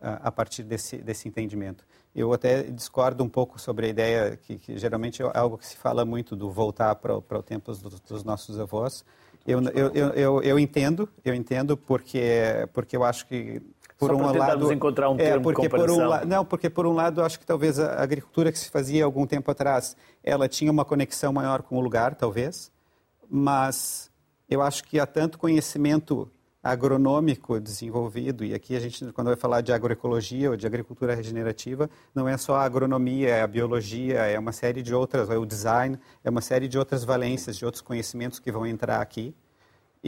a 0.00 0.30
partir 0.30 0.62
desse, 0.62 0.98
desse 0.98 1.26
entendimento. 1.26 1.84
Eu 2.14 2.32
até 2.32 2.62
discordo 2.62 3.24
um 3.24 3.28
pouco 3.28 3.60
sobre 3.60 3.86
a 3.86 3.88
ideia 3.88 4.36
que, 4.36 4.56
que 4.56 4.78
geralmente 4.78 5.20
é 5.20 5.30
algo 5.34 5.58
que 5.58 5.66
se 5.66 5.76
fala 5.76 6.04
muito 6.04 6.36
do 6.36 6.52
voltar 6.52 6.94
para, 6.94 7.20
para 7.20 7.38
o 7.40 7.42
tempo 7.42 7.72
dos, 7.72 8.00
dos 8.00 8.22
nossos 8.22 8.60
avós. 8.60 9.04
Eu, 9.44 9.60
eu, 9.70 9.88
eu, 9.94 10.08
eu, 10.10 10.42
eu 10.42 10.58
entendo, 10.58 11.08
eu 11.24 11.34
entendo 11.34 11.76
porque, 11.76 12.22
porque 12.72 12.96
eu 12.96 13.02
acho 13.02 13.26
que 13.26 13.60
por 13.98 14.10
Só 14.10 14.16
um 14.16 14.38
lado 14.38 14.72
encontrar 14.72 15.10
um 15.10 15.14
é, 15.14 15.16
termo 15.16 15.42
porque 15.42 15.62
de 15.62 15.68
comparação. 15.68 15.96
Por 15.96 16.22
um, 16.22 16.28
não, 16.28 16.44
porque 16.44 16.70
por 16.70 16.86
um 16.86 16.92
lado 16.92 17.20
acho 17.20 17.38
que 17.38 17.44
talvez 17.44 17.80
a 17.80 18.00
agricultura 18.00 18.52
que 18.52 18.58
se 18.58 18.70
fazia 18.70 19.04
algum 19.04 19.26
tempo 19.26 19.50
atrás, 19.50 19.96
ela 20.22 20.48
tinha 20.48 20.70
uma 20.70 20.84
conexão 20.84 21.32
maior 21.32 21.62
com 21.62 21.76
o 21.76 21.80
lugar, 21.80 22.14
talvez, 22.14 22.70
mas 23.28 24.08
eu 24.48 24.62
acho 24.62 24.84
que 24.84 25.00
há 25.00 25.06
tanto 25.06 25.36
conhecimento 25.36 26.30
agronômico 26.62 27.58
desenvolvido, 27.58 28.44
e 28.44 28.54
aqui 28.54 28.76
a 28.76 28.80
gente, 28.80 29.12
quando 29.12 29.28
vai 29.28 29.36
falar 29.36 29.62
de 29.62 29.72
agroecologia 29.72 30.50
ou 30.50 30.56
de 30.56 30.66
agricultura 30.66 31.14
regenerativa, 31.14 31.90
não 32.14 32.28
é 32.28 32.36
só 32.36 32.56
a 32.56 32.62
agronomia, 32.62 33.30
é 33.30 33.42
a 33.42 33.46
biologia, 33.46 34.20
é 34.20 34.38
uma 34.38 34.52
série 34.52 34.82
de 34.82 34.94
outras, 34.94 35.28
é 35.28 35.36
o 35.36 35.46
design, 35.46 35.98
é 36.22 36.30
uma 36.30 36.40
série 36.40 36.68
de 36.68 36.78
outras 36.78 37.02
valências, 37.04 37.56
de 37.56 37.64
outros 37.64 37.80
conhecimentos 37.80 38.38
que 38.38 38.52
vão 38.52 38.64
entrar 38.64 39.00
aqui 39.00 39.34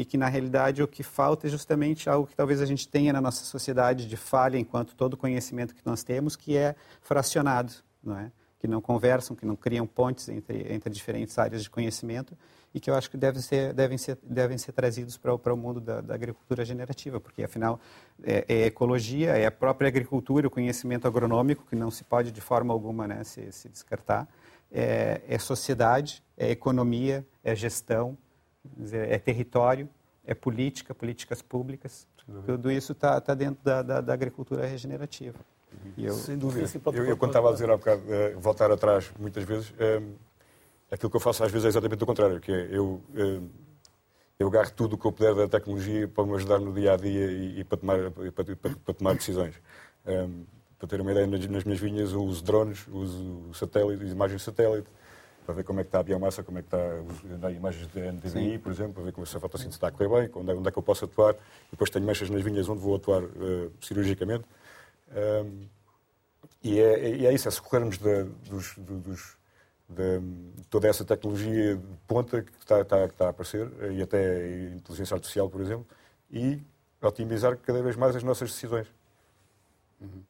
e 0.00 0.04
que 0.04 0.16
na 0.16 0.28
realidade 0.28 0.82
o 0.82 0.88
que 0.88 1.02
falta 1.02 1.46
é 1.46 1.50
justamente 1.50 2.08
algo 2.08 2.26
que 2.26 2.34
talvez 2.34 2.62
a 2.62 2.66
gente 2.66 2.88
tenha 2.88 3.12
na 3.12 3.20
nossa 3.20 3.44
sociedade 3.44 4.08
de 4.08 4.16
falha 4.16 4.58
enquanto 4.58 4.94
todo 4.94 5.16
conhecimento 5.16 5.74
que 5.74 5.82
nós 5.84 6.02
temos, 6.02 6.36
que 6.36 6.56
é 6.56 6.74
fracionado, 7.02 7.72
não 8.02 8.18
é? 8.18 8.32
que 8.58 8.66
não 8.66 8.80
conversam, 8.80 9.34
que 9.34 9.46
não 9.46 9.56
criam 9.56 9.86
pontes 9.86 10.28
entre, 10.28 10.72
entre 10.72 10.90
diferentes 10.90 11.38
áreas 11.38 11.62
de 11.62 11.70
conhecimento 11.70 12.36
e 12.74 12.80
que 12.80 12.90
eu 12.90 12.94
acho 12.94 13.10
que 13.10 13.16
devem 13.16 13.40
ser, 13.42 13.72
devem 13.72 13.98
ser, 13.98 14.18
devem 14.22 14.56
ser 14.58 14.72
trazidos 14.72 15.16
para, 15.16 15.36
para 15.38 15.52
o 15.52 15.56
mundo 15.56 15.80
da, 15.80 16.00
da 16.00 16.14
agricultura 16.14 16.64
generativa, 16.64 17.20
porque 17.20 17.42
afinal 17.42 17.80
é, 18.22 18.44
é, 18.48 18.66
ecologia, 18.66 19.30
é 19.30 19.46
a 19.46 19.50
própria 19.50 19.88
agricultura, 19.88 20.46
o 20.46 20.50
conhecimento 20.50 21.06
agronômico, 21.06 21.66
que 21.68 21.76
não 21.76 21.90
se 21.90 22.04
pode 22.04 22.30
de 22.30 22.40
forma 22.40 22.72
alguma 22.72 23.08
né, 23.08 23.24
se, 23.24 23.50
se 23.50 23.68
descartar, 23.68 24.28
é, 24.70 25.22
é 25.26 25.38
sociedade, 25.38 26.22
é 26.36 26.50
economia, 26.50 27.26
é 27.42 27.54
gestão, 27.54 28.16
dizer, 28.64 29.10
é 29.10 29.18
território, 29.18 29.88
é 30.24 30.34
política, 30.34 30.94
políticas 30.94 31.42
públicas. 31.42 32.06
Tudo 32.46 32.70
isso 32.70 32.92
está 32.92 33.20
tá 33.20 33.34
dentro 33.34 33.62
da, 33.64 33.82
da, 33.82 34.00
da, 34.00 34.12
agricultura 34.12 34.66
regenerativa. 34.66 35.38
Eu, 35.96 36.14
Sem 36.14 36.38
dúvida. 36.38 36.68
Eu, 36.92 37.04
eu 37.06 37.16
quando 37.16 37.30
estava 37.30 37.50
a 37.50 37.52
dizer 37.52 37.70
há 37.70 37.76
bocado, 37.76 38.02
uh, 38.02 38.38
voltar 38.38 38.70
atrás, 38.70 39.10
muitas 39.18 39.42
vezes, 39.44 39.70
uh, 39.70 40.14
aquilo 40.90 41.10
que 41.10 41.16
eu 41.16 41.20
faço 41.20 41.42
às 41.42 41.50
vezes 41.50 41.66
é 41.66 41.68
exatamente 41.68 42.02
o 42.02 42.06
contrário, 42.06 42.40
que 42.40 42.52
é 42.52 42.68
eu, 42.70 43.00
uh, 43.14 43.50
eu 44.38 44.48
agarro 44.48 44.70
tudo 44.72 44.94
o 44.94 44.98
que 44.98 45.06
eu 45.06 45.12
puder 45.12 45.34
da 45.34 45.48
tecnologia 45.48 46.06
para 46.06 46.24
me 46.24 46.34
ajudar 46.34 46.58
no 46.58 46.72
dia 46.72 46.92
a 46.92 46.96
dia 46.96 47.26
e, 47.30 47.60
e 47.60 47.64
para, 47.64 47.78
tomar, 47.78 48.10
para, 48.10 48.32
para, 48.32 48.56
para, 48.56 48.94
tomar 48.94 49.14
decisões. 49.14 49.54
Um, 50.06 50.44
para 50.78 50.88
ter 50.88 51.00
uma 51.00 51.12
ideia, 51.12 51.26
nas, 51.26 51.46
nas 51.46 51.64
minhas 51.64 51.80
vinhas, 51.80 52.12
eu 52.12 52.22
uso 52.22 52.42
drones, 52.42 52.86
uso 52.88 53.52
satélites, 53.52 54.12
imagens 54.12 54.40
de 54.40 54.44
satélite, 54.44 54.88
para 55.44 55.54
ver 55.54 55.64
como 55.64 55.80
é 55.80 55.82
que 55.82 55.88
está 55.88 56.00
a 56.00 56.02
biomassa, 56.02 56.42
como 56.42 56.58
é 56.58 56.62
que 56.62 56.68
está 56.68 57.46
a 57.46 57.50
imagens 57.50 57.86
de 57.88 58.00
NDVI, 58.00 58.58
por 58.58 58.72
exemplo, 58.72 58.94
para 58.94 59.02
ver 59.04 59.12
como 59.12 59.26
se 59.26 59.36
a 59.36 59.40
fotossíntese 59.40 59.76
está 59.76 59.88
a 59.88 59.90
correr 59.90 60.08
bem, 60.08 60.30
onde 60.34 60.50
é, 60.50 60.54
onde 60.54 60.68
é 60.68 60.70
que 60.72 60.78
eu 60.78 60.82
posso 60.82 61.04
atuar. 61.04 61.34
Depois 61.70 61.90
tenho 61.90 62.04
manchas 62.06 62.30
nas 62.30 62.42
vinhas 62.42 62.68
onde 62.68 62.80
vou 62.80 62.96
atuar 62.96 63.22
uh, 63.22 63.72
cirurgicamente. 63.80 64.44
Um, 65.10 65.66
e, 66.62 66.78
é, 66.78 67.16
e, 67.16 67.26
é, 67.26 67.32
isso, 67.32 67.48
é 67.48 67.50
socorrermos 67.50 67.98
de, 67.98 68.24
dos, 68.48 68.76
dos, 68.76 69.36
de, 69.88 70.20
toda 70.68 70.88
essa 70.88 71.04
tecnologia 71.04 71.76
de 71.76 71.82
ponta 72.06 72.42
que 72.42 72.52
está, 72.58 72.80
está, 72.80 73.04
está, 73.04 73.26
a 73.26 73.30
aparecer, 73.30 73.68
e 73.92 74.02
até 74.02 74.68
inteligência 74.74 75.14
artificial, 75.14 75.48
por 75.48 75.60
exemplo, 75.60 75.86
e 76.30 76.60
otimizar 77.00 77.56
cada 77.56 77.82
vez 77.82 77.96
mais 77.96 78.14
as 78.14 78.22
nossas 78.22 78.50
decisões. 78.50 78.86
Uhum. 80.00 80.22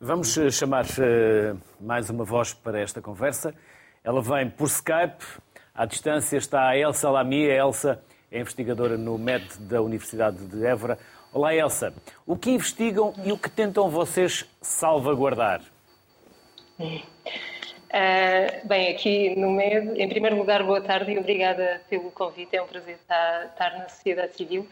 Vamos 0.00 0.36
chamar 0.50 0.84
uh, 0.84 1.56
mais 1.80 2.10
uma 2.10 2.24
voz 2.24 2.52
para 2.52 2.80
esta 2.80 3.00
conversa. 3.00 3.54
Ela 4.04 4.20
vem 4.20 4.50
por 4.50 4.66
Skype 4.66 5.24
À 5.72 5.86
distância 5.86 6.36
está 6.36 6.68
a 6.68 6.76
Elsa 6.76 7.08
Lamy. 7.08 7.48
A 7.48 7.54
Elsa 7.54 8.02
é 8.32 8.40
investigadora 8.40 8.98
no 8.98 9.16
MED 9.16 9.46
da 9.60 9.80
Universidade 9.80 10.44
de 10.44 10.66
Évora. 10.66 10.98
Olá, 11.32 11.54
Elsa. 11.54 11.94
O 12.26 12.36
que 12.36 12.50
investigam 12.50 13.14
e 13.24 13.30
o 13.30 13.38
que 13.38 13.48
tentam 13.48 13.88
vocês 13.88 14.44
salvaguardar? 14.60 15.62
Uh, 16.80 16.98
bem, 18.64 18.90
aqui 18.90 19.38
no 19.38 19.52
MED, 19.52 20.00
em 20.00 20.08
primeiro 20.08 20.36
lugar, 20.36 20.64
boa 20.64 20.80
tarde 20.80 21.12
e 21.12 21.18
obrigada 21.18 21.80
pelo 21.88 22.10
convite. 22.10 22.56
É 22.56 22.62
um 22.62 22.66
prazer 22.66 22.96
estar, 22.96 23.46
estar 23.46 23.78
na 23.78 23.88
sociedade 23.88 24.34
civil. 24.36 24.66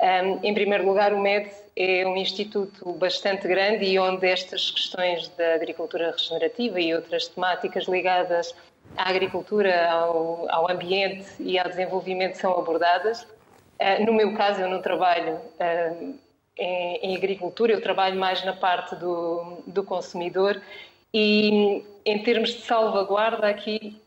Um, 0.00 0.38
em 0.44 0.54
primeiro 0.54 0.86
lugar, 0.86 1.12
o 1.12 1.20
MED 1.20 1.50
é 1.76 2.06
um 2.06 2.16
instituto 2.16 2.92
bastante 2.92 3.48
grande 3.48 3.84
e 3.84 3.98
onde 3.98 4.28
estas 4.28 4.70
questões 4.70 5.28
da 5.30 5.54
agricultura 5.54 6.12
regenerativa 6.12 6.80
e 6.80 6.94
outras 6.94 7.26
temáticas 7.26 7.88
ligadas 7.88 8.54
à 8.96 9.08
agricultura, 9.08 9.90
ao, 9.90 10.46
ao 10.50 10.70
ambiente 10.70 11.26
e 11.40 11.58
ao 11.58 11.68
desenvolvimento 11.68 12.36
são 12.36 12.52
abordadas. 12.58 13.22
Uh, 13.22 14.04
no 14.04 14.12
meu 14.12 14.34
caso, 14.34 14.60
eu 14.60 14.68
não 14.68 14.82
trabalho 14.82 15.34
uh, 15.34 16.18
em, 16.56 17.16
agricultura, 17.16 17.72
eu 17.72 17.80
trabalho 17.80 18.18
mais 18.18 18.44
na 18.44 18.52
parte 18.52 18.96
do, 18.96 19.62
do 19.66 19.84
consumidor 19.84 20.60
e, 21.14 21.84
em 22.04 22.22
termos 22.22 22.50
de 22.50 22.62
salvaguarda, 22.62 23.48
aqui, 23.48 24.00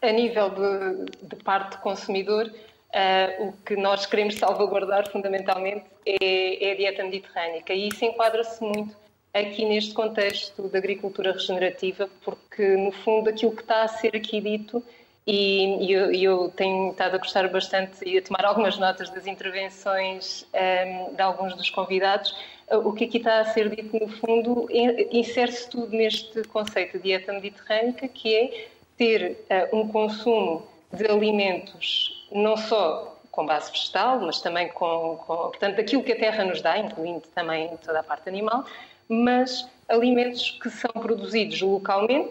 a 0.00 0.10
nível 0.10 0.50
de, 0.50 1.26
de 1.28 1.36
parte 1.36 1.78
consumidor, 1.78 2.50
Uh, 2.92 3.46
o 3.46 3.52
que 3.64 3.76
nós 3.76 4.04
queremos 4.04 4.34
salvaguardar 4.34 5.08
fundamentalmente 5.12 5.84
é, 6.04 6.70
é 6.70 6.72
a 6.72 6.74
dieta 6.74 7.04
mediterrânica 7.04 7.72
e 7.72 7.86
isso 7.86 8.04
enquadra-se 8.04 8.60
muito 8.64 8.96
aqui 9.32 9.64
neste 9.64 9.94
contexto 9.94 10.68
da 10.68 10.78
agricultura 10.78 11.32
regenerativa, 11.32 12.08
porque 12.24 12.76
no 12.76 12.92
fundo 12.92 13.30
aquilo 13.30 13.52
que 13.52 13.62
está 13.62 13.82
a 13.82 13.88
ser 13.88 14.16
aqui 14.16 14.40
dito, 14.40 14.82
e, 15.26 15.86
e 15.86 15.92
eu, 15.92 16.12
eu, 16.12 16.50
tenho 16.50 16.90
estado 16.90 17.14
a 17.14 17.18
gostar 17.18 17.48
bastante 17.48 18.08
e 18.08 18.18
a 18.18 18.22
tomar 18.22 18.44
algumas 18.44 18.78
notas 18.78 19.10
das 19.10 19.26
intervenções 19.26 20.46
um, 20.52 20.56
ehm, 20.56 21.14
de 21.14 21.22
alguns 21.22 21.54
dos 21.54 21.70
convidados, 21.70 22.34
uh, 22.70 22.78
o 22.78 22.92
que 22.92 23.04
aqui 23.04 23.18
está 23.18 23.40
a 23.40 23.44
ser 23.44 23.68
dito 23.68 23.96
no 23.98 24.08
fundo 24.08 24.66
insere-se 25.12 25.68
tudo 25.68 25.94
neste 25.94 26.42
conceito 26.44 26.96
de 26.96 27.04
dieta 27.04 27.32
mediterrânica, 27.32 28.08
que 28.08 28.34
é 28.34 28.66
ter 28.96 29.44
uh, 29.72 29.76
um 29.76 29.88
consumo 29.88 30.66
de 30.92 31.06
alimentos 31.06 32.26
não 32.32 32.56
só 32.56 33.16
com 33.30 33.46
base 33.46 33.70
vegetal, 33.70 34.20
mas 34.20 34.40
também 34.40 34.68
com, 34.68 35.16
com, 35.26 35.36
portanto, 35.36 35.80
aquilo 35.80 36.02
que 36.02 36.12
a 36.12 36.18
terra 36.18 36.44
nos 36.44 36.60
dá, 36.60 36.78
incluindo 36.78 37.22
também 37.34 37.76
toda 37.76 38.00
a 38.00 38.02
parte 38.02 38.28
animal, 38.28 38.64
mas 39.10 39.68
alimentos 39.88 40.52
que 40.62 40.70
são 40.70 40.90
produzidos 40.92 41.60
localmente, 41.60 42.30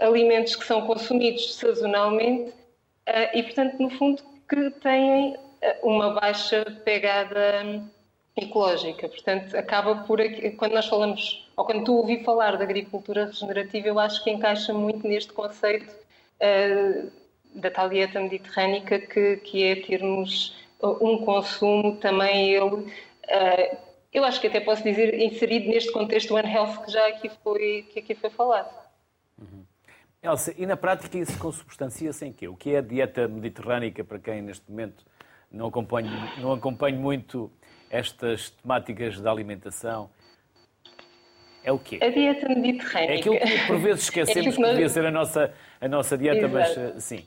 alimentos 0.00 0.56
que 0.56 0.66
são 0.66 0.86
consumidos 0.86 1.54
sazonalmente 1.54 2.50
uh, 2.50 3.30
e, 3.32 3.42
portanto, 3.44 3.80
no 3.80 3.90
fundo, 3.90 4.22
que 4.48 4.70
têm 4.80 5.36
eh, 5.62 5.78
uma 5.82 6.12
baixa 6.12 6.64
pegada 6.84 7.62
hum, 7.64 7.86
ecológica. 8.36 9.08
Portanto, 9.08 9.56
acaba 9.56 9.94
por 10.02 10.18
quando 10.56 10.72
nós 10.72 10.86
falamos, 10.86 11.48
ou 11.56 11.64
quando 11.64 11.84
tu 11.84 11.94
ouvi 11.94 12.24
falar 12.24 12.56
da 12.56 12.64
agricultura 12.64 13.26
regenerativa, 13.26 13.86
eu 13.86 13.98
acho 14.00 14.24
que 14.24 14.30
encaixa 14.30 14.72
muito 14.72 15.06
neste 15.06 15.32
conceito 15.32 15.94
uh, 16.40 17.10
da 17.54 17.70
tal 17.70 17.88
dieta 17.88 18.18
mediterrânica 18.20 18.98
que, 18.98 19.36
que 19.36 19.62
é 19.62 19.76
termos 19.76 20.56
um 20.82 21.18
consumo 21.18 21.96
também 21.96 22.54
ele, 22.54 22.74
uh, 22.74 23.76
eu 24.12 24.24
acho 24.24 24.40
que 24.40 24.48
até 24.48 24.60
posso 24.60 24.82
dizer, 24.82 25.14
inserido 25.20 25.68
neste 25.68 25.92
contexto 25.92 26.34
One 26.34 26.52
Health 26.52 26.84
que 26.84 26.92
já 26.92 27.06
aqui 27.08 27.30
foi, 27.42 27.86
que 27.90 28.00
aqui 28.00 28.14
foi 28.14 28.30
falado. 28.30 28.74
Uhum. 29.38 29.64
Elsa, 30.22 30.54
e 30.58 30.66
na 30.66 30.76
prática 30.76 31.16
isso 31.16 31.38
consubstancia-se 31.38 32.26
em 32.26 32.32
quê? 32.32 32.48
O 32.48 32.56
que 32.56 32.74
é 32.74 32.78
a 32.78 32.82
dieta 32.82 33.26
mediterrânica 33.26 34.04
para 34.04 34.18
quem 34.18 34.42
neste 34.42 34.68
momento 34.68 35.04
não 35.50 35.66
acompanha, 35.66 36.10
não 36.38 36.52
acompanha 36.52 36.98
muito 36.98 37.50
estas 37.88 38.50
temáticas 38.50 39.20
da 39.20 39.30
alimentação? 39.30 40.10
É 41.62 41.72
o 41.72 41.78
quê? 41.78 42.00
A 42.02 42.08
dieta 42.08 42.48
mediterrânica. 42.48 43.12
É 43.12 43.18
aquilo 43.18 43.38
que 43.38 43.66
por 43.66 43.78
vezes 43.78 44.02
esquecemos 44.10 44.46
é 44.46 44.50
que, 44.50 44.60
nós... 44.60 44.70
que 44.70 44.74
devia 44.74 44.88
ser 44.88 45.06
a 45.06 45.10
nossa, 45.10 45.54
a 45.80 45.88
nossa 45.88 46.18
dieta, 46.18 46.46
Exato. 46.46 46.80
mas 46.94 47.04
sim. 47.04 47.24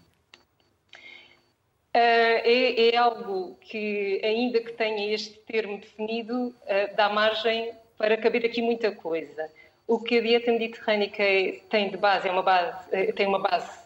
Uh, 1.96 2.42
é, 2.44 2.90
é, 2.90 2.98
algo 2.98 3.56
que, 3.62 4.20
ainda 4.24 4.60
que 4.60 4.72
tenha 4.74 5.14
este 5.14 5.38
termo 5.42 5.78
definido, 5.78 6.48
uh, 6.48 6.96
dá 6.96 7.08
margem 7.08 7.72
para 7.96 8.18
caber 8.18 8.44
aqui 8.44 8.64
muita 8.64 8.92
coisa. 8.92 9.48
O 9.88 10.00
que 10.00 10.18
a 10.18 10.22
dieta 10.22 10.52
mediterrânica 10.52 11.24
tem 11.70 11.92
de 11.92 11.98
base 11.98 12.28
é 12.28 12.32
uma 12.32 12.42
base, 12.42 12.88
uh, 12.90 13.14
tem 13.14 13.28
uma 13.28 13.38
base 13.38 13.84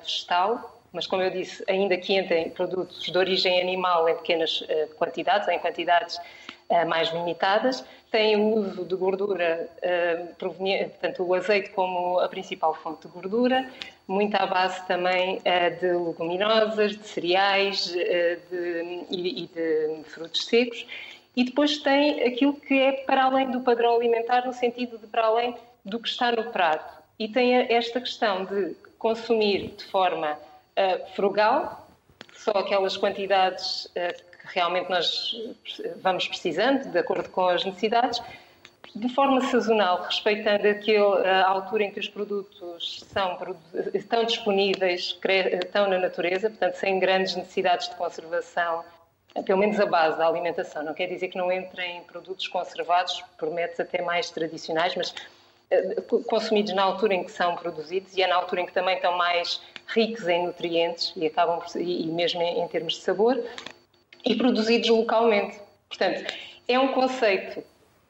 vegetal, 0.00 0.80
mas 0.92 1.06
como 1.06 1.20
eu 1.20 1.30
disse, 1.30 1.62
ainda 1.68 1.96
que 1.96 2.16
entrem 2.16 2.48
produtos 2.50 3.02
de 3.02 3.18
origem 3.18 3.60
animal 3.60 4.08
em 4.08 4.14
pequenas 4.14 4.62
quantidades, 4.96 5.46
ou 5.46 5.52
em 5.52 5.58
quantidades 5.58 6.18
mais 6.86 7.10
limitadas, 7.10 7.84
tem 8.10 8.36
o 8.36 8.56
uso 8.56 8.84
de 8.84 8.94
gordura 8.94 9.68
proveniente, 10.38 10.90
portanto, 10.90 11.22
o 11.22 11.34
azeite 11.34 11.70
como 11.70 12.18
a 12.20 12.28
principal 12.28 12.74
fonte 12.74 13.06
de 13.06 13.12
gordura, 13.12 13.68
muito 14.08 14.34
à 14.36 14.46
base 14.46 14.84
também 14.86 15.38
eh, 15.44 15.68
de 15.68 15.92
leguminosas, 15.92 16.96
de 16.96 17.06
cereais 17.06 17.94
eh, 17.94 18.38
de, 18.50 19.04
e, 19.10 19.46
de 19.46 20.02
frutos 20.04 20.46
secos. 20.46 20.86
E 21.36 21.44
depois 21.44 21.76
tem 21.78 22.22
aquilo 22.24 22.54
que 22.54 22.74
é 22.74 22.92
para 22.92 23.24
além 23.24 23.50
do 23.50 23.60
padrão 23.60 23.96
alimentar, 23.96 24.46
no 24.46 24.52
sentido 24.54 24.96
de 24.96 25.06
para 25.06 25.26
além 25.26 25.54
do 25.84 26.00
que 26.00 26.08
está 26.08 26.32
no 26.32 26.44
prato. 26.44 27.02
E 27.18 27.28
tem 27.28 27.54
esta 27.54 28.00
questão 28.00 28.46
de 28.46 28.74
consumir 28.98 29.74
de 29.76 29.84
forma 29.84 30.38
frugal, 31.14 31.86
só 32.32 32.52
aquelas 32.52 32.96
quantidades 32.96 33.88
realmente 34.52 34.90
nós 34.90 35.32
vamos 36.02 36.26
precisando, 36.28 36.90
de 36.90 36.98
acordo 36.98 37.28
com 37.30 37.48
as 37.48 37.64
necessidades, 37.64 38.20
de 38.94 39.08
forma 39.14 39.40
sazonal, 39.42 40.02
respeitando 40.02 40.66
a 41.24 41.46
altura 41.46 41.84
em 41.84 41.90
que 41.90 42.00
os 42.00 42.08
produtos 42.08 43.04
são, 43.12 43.38
estão 43.94 44.24
disponíveis, 44.24 45.16
estão 45.62 45.88
na 45.88 45.98
natureza, 45.98 46.48
portanto, 46.48 46.74
sem 46.74 46.98
grandes 46.98 47.36
necessidades 47.36 47.88
de 47.88 47.96
conservação, 47.96 48.84
pelo 49.44 49.58
menos 49.58 49.78
a 49.78 49.86
base 49.86 50.18
da 50.18 50.26
alimentação. 50.26 50.82
Não 50.82 50.94
quer 50.94 51.06
dizer 51.06 51.28
que 51.28 51.36
não 51.36 51.52
entrem 51.52 52.02
produtos 52.04 52.48
conservados, 52.48 53.22
por 53.38 53.50
métodos 53.50 53.80
até 53.80 54.02
mais 54.02 54.30
tradicionais, 54.30 54.94
mas 54.96 55.14
eh, 55.70 55.96
consumidos 56.26 56.72
na 56.72 56.82
altura 56.82 57.14
em 57.14 57.24
que 57.24 57.30
são 57.30 57.54
produzidos 57.56 58.16
e 58.16 58.22
é 58.22 58.26
na 58.26 58.36
altura 58.36 58.62
em 58.62 58.66
que 58.66 58.72
também 58.72 58.96
estão 58.96 59.16
mais 59.16 59.60
ricos 59.86 60.26
em 60.26 60.46
nutrientes 60.46 61.12
e 61.14 61.26
acabam 61.26 61.60
por, 61.60 61.80
e 61.80 62.06
mesmo 62.06 62.42
em 62.42 62.66
termos 62.68 62.94
de 62.94 63.00
sabor 63.00 63.38
e 64.24 64.34
produzidos 64.34 64.88
localmente. 64.88 65.58
Portanto, 65.88 66.32
é 66.66 66.78
um 66.78 66.88
conceito 66.88 67.62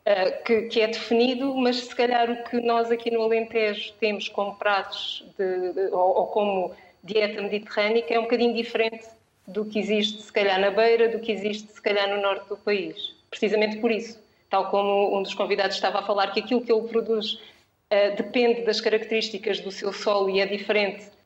eh, 0.05 0.31
que, 0.45 0.63
que, 0.63 0.81
é 0.81 0.87
definido, 0.87 1.55
mas 1.55 1.77
se 1.77 1.95
calhar 1.95 2.31
o 2.31 2.45
que 2.45 2.61
nós 2.63 2.91
aqui 2.91 3.11
no 3.11 3.23
Alentejo 3.23 3.93
temos 4.01 4.29
como 4.29 4.57
pratos 4.57 5.25
de, 5.37 5.91
ou, 5.93 6.17
ou, 6.17 6.27
como 6.29 6.75
dieta 7.05 7.43
mediterrânica 7.43 8.15
é 8.15 8.19
um 8.19 8.23
bocadinho 8.23 8.55
diferente 8.55 9.07
do 9.47 9.65
que 9.67 9.79
existe 9.79 10.23
se 10.23 10.33
calhar 10.33 10.59
na 10.59 10.71
beira, 10.71 11.11
do 11.11 11.19
que 11.19 11.31
existe 11.31 11.71
se 11.71 11.83
calhar 11.83 12.09
no 12.09 12.23
norte 12.23 12.49
do 12.49 12.57
país. 12.57 13.15
Precisamente 13.29 13.79
por 13.79 13.91
isso. 13.91 14.19
Tal 14.49 14.71
como 14.71 15.15
um 15.15 15.23
dos 15.23 15.35
convidados 15.35 15.77
estava 15.77 15.99
a 15.99 16.03
falar 16.03 16.33
que 16.33 16.41
aquilo 16.41 16.63
que 16.63 16.73
ele 16.73 16.89
produz 16.89 17.35
uh, 17.35 18.17
depende 18.17 18.63
das 18.63 18.81
características 18.81 19.61
do 19.61 19.71
seu 19.71 19.93
solo 19.93 20.31
e 20.31 20.41
é 20.41 20.47
diferente 20.47 21.05
uh, 21.05 21.18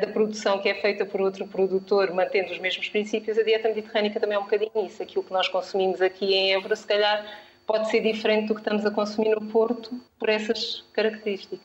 da 0.00 0.08
produção 0.08 0.60
que 0.60 0.68
é 0.68 0.74
feita 0.74 1.06
por 1.06 1.20
outro 1.20 1.46
produtor, 1.46 2.12
mantendo 2.12 2.50
os 2.50 2.58
mesmos 2.58 2.88
princípios, 2.88 3.38
a 3.38 3.42
dieta 3.44 3.68
mediterrânica 3.68 4.18
também 4.18 4.36
é 4.36 4.38
um 4.38 4.42
bocadinho 4.42 4.72
isso. 4.84 5.02
Aquilo 5.02 5.22
que 5.22 5.32
nós 5.32 5.46
consumimos 5.48 6.02
aqui 6.02 6.34
em 6.34 6.54
Évora, 6.54 6.74
se 6.74 6.86
calhar 6.86 7.24
pode 7.64 7.88
ser 7.90 8.00
diferente 8.00 8.48
do 8.48 8.54
que 8.54 8.60
estamos 8.60 8.84
a 8.84 8.90
consumir 8.90 9.38
no 9.38 9.46
Porto 9.46 9.90
por 10.18 10.28
essas 10.28 10.84
características. 10.92 11.60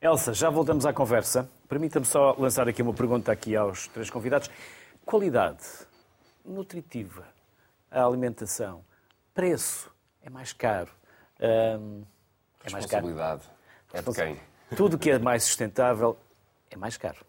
Elsa, 0.00 0.34
já 0.34 0.50
voltamos 0.50 0.84
à 0.84 0.92
conversa. 0.92 1.48
Permita-me 1.68 2.04
só 2.04 2.34
lançar 2.38 2.68
aqui 2.68 2.82
uma 2.82 2.92
pergunta 2.92 3.30
aqui 3.30 3.54
aos 3.54 3.86
três 3.88 4.10
convidados. 4.10 4.50
Qualidade 5.04 5.64
nutritiva, 6.44 7.26
a 7.90 8.04
alimentação, 8.04 8.84
preço, 9.32 9.90
é 10.22 10.28
mais 10.28 10.52
caro. 10.52 10.90
Hum, 11.40 12.02
é 12.64 12.70
mais 12.70 12.86
caro. 12.86 13.06
Responsabilidade. 13.06 13.42
É 13.92 14.02
de 14.02 14.12
quem? 14.12 14.40
Tudo 14.76 14.98
que 14.98 15.10
é 15.10 15.18
mais 15.18 15.44
sustentável 15.44 16.18
é 16.74 16.76
mais 16.76 16.96
caro. 16.96 17.24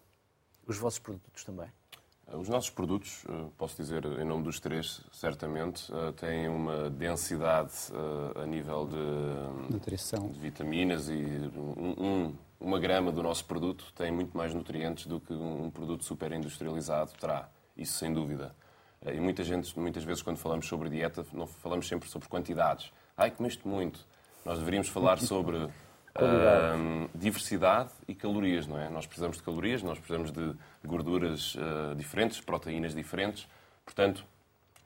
Os 0.66 0.76
vossos 0.76 0.98
produtos 0.98 1.44
também? 1.44 1.68
Os 2.32 2.48
nossos 2.48 2.70
produtos, 2.70 3.24
eh, 3.28 3.46
posso 3.56 3.76
dizer 3.76 4.04
em 4.04 4.24
nome 4.24 4.42
dos 4.42 4.58
três, 4.58 5.00
certamente, 5.12 5.92
eh, 5.92 6.12
têm 6.12 6.48
uma 6.48 6.90
densidade 6.90 7.72
eh, 7.92 8.42
a 8.42 8.46
nível 8.46 8.84
de, 8.88 9.72
Nutrição. 9.72 10.28
de 10.28 10.40
vitaminas 10.40 11.08
e 11.08 11.14
um, 11.14 12.34
uma 12.58 12.80
grama 12.80 13.12
do 13.12 13.22
nosso 13.22 13.44
produto 13.44 13.92
tem 13.94 14.10
muito 14.10 14.36
mais 14.36 14.52
nutrientes 14.52 15.06
do 15.06 15.20
que 15.20 15.32
um 15.32 15.70
produto 15.70 16.04
super 16.04 16.32
industrializado 16.32 17.12
terá. 17.12 17.48
Isso 17.76 17.96
sem 17.96 18.12
dúvida. 18.12 18.56
E 19.04 19.20
muita 19.20 19.44
gente, 19.44 19.78
muitas 19.78 20.02
vezes, 20.02 20.20
quando 20.20 20.38
falamos 20.38 20.66
sobre 20.66 20.88
dieta, 20.88 21.24
não 21.32 21.46
falamos 21.46 21.86
sempre 21.86 22.08
sobre 22.08 22.28
quantidades. 22.28 22.90
Ai, 23.16 23.30
comeste 23.30 23.68
muito. 23.68 24.04
Nós 24.44 24.58
deveríamos 24.58 24.88
falar 24.88 25.18
sobre 25.22 25.68
Diversidade 27.14 27.90
e 28.06 28.14
calorias, 28.14 28.66
não 28.66 28.78
é? 28.78 28.88
Nós 28.88 29.06
precisamos 29.06 29.36
de 29.36 29.42
calorias, 29.42 29.82
nós 29.82 29.98
precisamos 29.98 30.30
de 30.30 30.54
gorduras 30.84 31.54
uh, 31.54 31.94
diferentes, 31.94 32.40
proteínas 32.40 32.94
diferentes. 32.94 33.46
Portanto, 33.84 34.24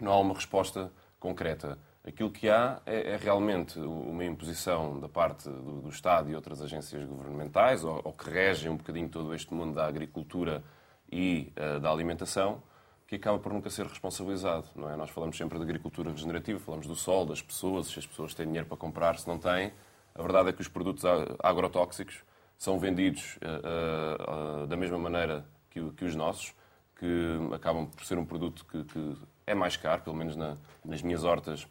não 0.01 0.12
há 0.12 0.19
uma 0.19 0.35
resposta 0.35 0.90
concreta. 1.19 1.79
Aquilo 2.07 2.31
que 2.31 2.49
há 2.49 2.81
é, 2.87 3.12
é 3.12 3.16
realmente 3.16 3.79
uma 3.79 4.25
imposição 4.25 4.99
da 4.99 5.09
parte 5.09 5.49
do, 5.49 5.83
do, 5.83 5.88
Estado 5.90 6.31
e 6.31 6.35
outras 6.35 6.62
agências 6.62 7.05
governamentais, 7.05 7.85
ou, 7.85 8.01
ou, 8.03 8.12
que 8.12 8.31
regem 8.31 8.71
um 8.71 8.77
bocadinho 8.77 9.09
todo 9.09 9.35
este 9.35 9.53
mundo 9.53 9.75
da 9.75 9.87
agricultura 9.87 10.64
e 11.12 11.53
uh, 11.57 11.79
da 11.79 11.90
alimentação, 11.90 12.62
que 13.07 13.16
acaba 13.16 13.38
por 13.38 13.53
nunca 13.53 13.69
ser 13.69 13.87
responsabilizado. 13.87 14.66
Não 14.75 14.88
é? 14.90 14.97
Nós 14.97 15.11
falamos 15.11 15.37
sempre 15.37 15.59
de 15.59 15.64
agricultura 15.64 16.11
regenerativa, 16.11 16.59
falamos 16.59 16.87
do 16.87 16.95
sol, 16.95 17.27
das 17.27 17.43
pessoas, 17.43 17.88
se 17.88 17.99
as 17.99 18.07
pessoas 18.07 18.33
têm 18.33 18.47
dinheiro 18.47 18.66
para 18.66 18.77
comprar, 18.77 19.19
se 19.19 19.29
não 19.29 19.38
têm. 19.38 19.73
A 20.20 20.22
verdade 20.22 20.50
é 20.50 20.52
que 20.52 20.61
os 20.61 20.68
produtos 20.68 21.02
agrotóxicos 21.42 22.22
são 22.59 22.78
vendidos 22.78 23.38
uh, 23.38 24.64
uh, 24.64 24.66
da 24.66 24.76
mesma 24.76 24.98
maneira 24.98 25.46
que, 25.70 25.80
que, 25.92 26.04
os 26.04 26.14
nossos, 26.14 26.54
que 26.98 27.38
acabam 27.54 27.87
por 27.87 28.04
ser 28.04 28.18
um 28.18 28.26
produto 28.26 28.66
que, 28.66 28.85
que 28.85 29.16
é 29.46 29.54
mais 29.54 29.78
caro, 29.78 30.02
pelo 30.02 30.14
menos 30.14 30.37
na, 30.37 30.59
nas 30.85 31.00
minhas 31.00 31.24
hortas. 31.24 31.66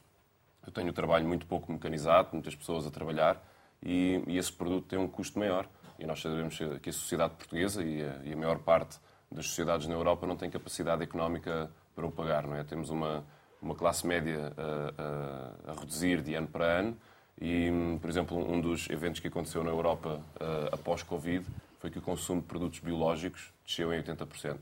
Eu 0.65 0.73
tenho 0.73 0.89
o 0.89 0.93
trabalho 0.93 1.27
muito 1.27 1.45
pouco 1.45 1.71
mecanizado, 1.71 2.29
muitas 2.33 2.55
pessoas 2.55 2.87
a 2.87 2.89
trabalhar, 2.89 3.39
e, 3.83 4.23
e, 4.25 4.35
esse 4.39 4.51
produto 4.51 4.87
tem 4.87 4.97
um 4.97 5.07
custo 5.07 5.37
maior. 5.37 5.69
E 5.99 6.07
nós 6.07 6.19
sabemos 6.19 6.57
que 6.81 6.89
a 6.89 6.93
sociedade 6.93 7.35
portuguesa 7.35 7.83
e 7.83 8.01
a, 8.01 8.19
e 8.23 8.33
a 8.33 8.35
maior 8.35 8.57
parte 8.57 8.97
das 9.31 9.45
sociedades 9.45 9.85
na 9.85 9.93
Europa 9.93 10.25
não 10.25 10.35
tem 10.35 10.49
capacidade 10.49 11.03
económica 11.03 11.69
para 11.95 12.03
o 12.07 12.11
pagar. 12.11 12.47
Não 12.47 12.55
é? 12.55 12.63
Temos 12.63 12.89
uma, 12.89 13.23
uma 13.61 13.75
classe 13.75 14.07
média 14.07 14.51
a, 14.57 15.69
a, 15.69 15.71
a 15.71 15.79
reduzir 15.79 16.23
de 16.23 16.33
ano 16.33 16.47
para 16.47 16.65
ano 16.65 16.97
e, 17.41 17.69
por 18.01 18.09
exemplo, 18.09 18.37
um 18.37 18.59
dos 18.59 18.89
eventos 18.89 19.19
que 19.19 19.27
aconteceu 19.27 19.63
na 19.63 19.69
Europa 19.69 20.21
uh, 20.35 20.73
após 20.73 21.03
Covid 21.03 21.45
foi 21.79 21.89
que 21.89 21.97
o 21.97 22.01
consumo 22.01 22.41
de 22.41 22.47
produtos 22.47 22.79
biológicos 22.79 23.53
desceu 23.65 23.93
em 23.93 24.03
80%. 24.03 24.57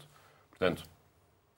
Portanto, 0.52 0.84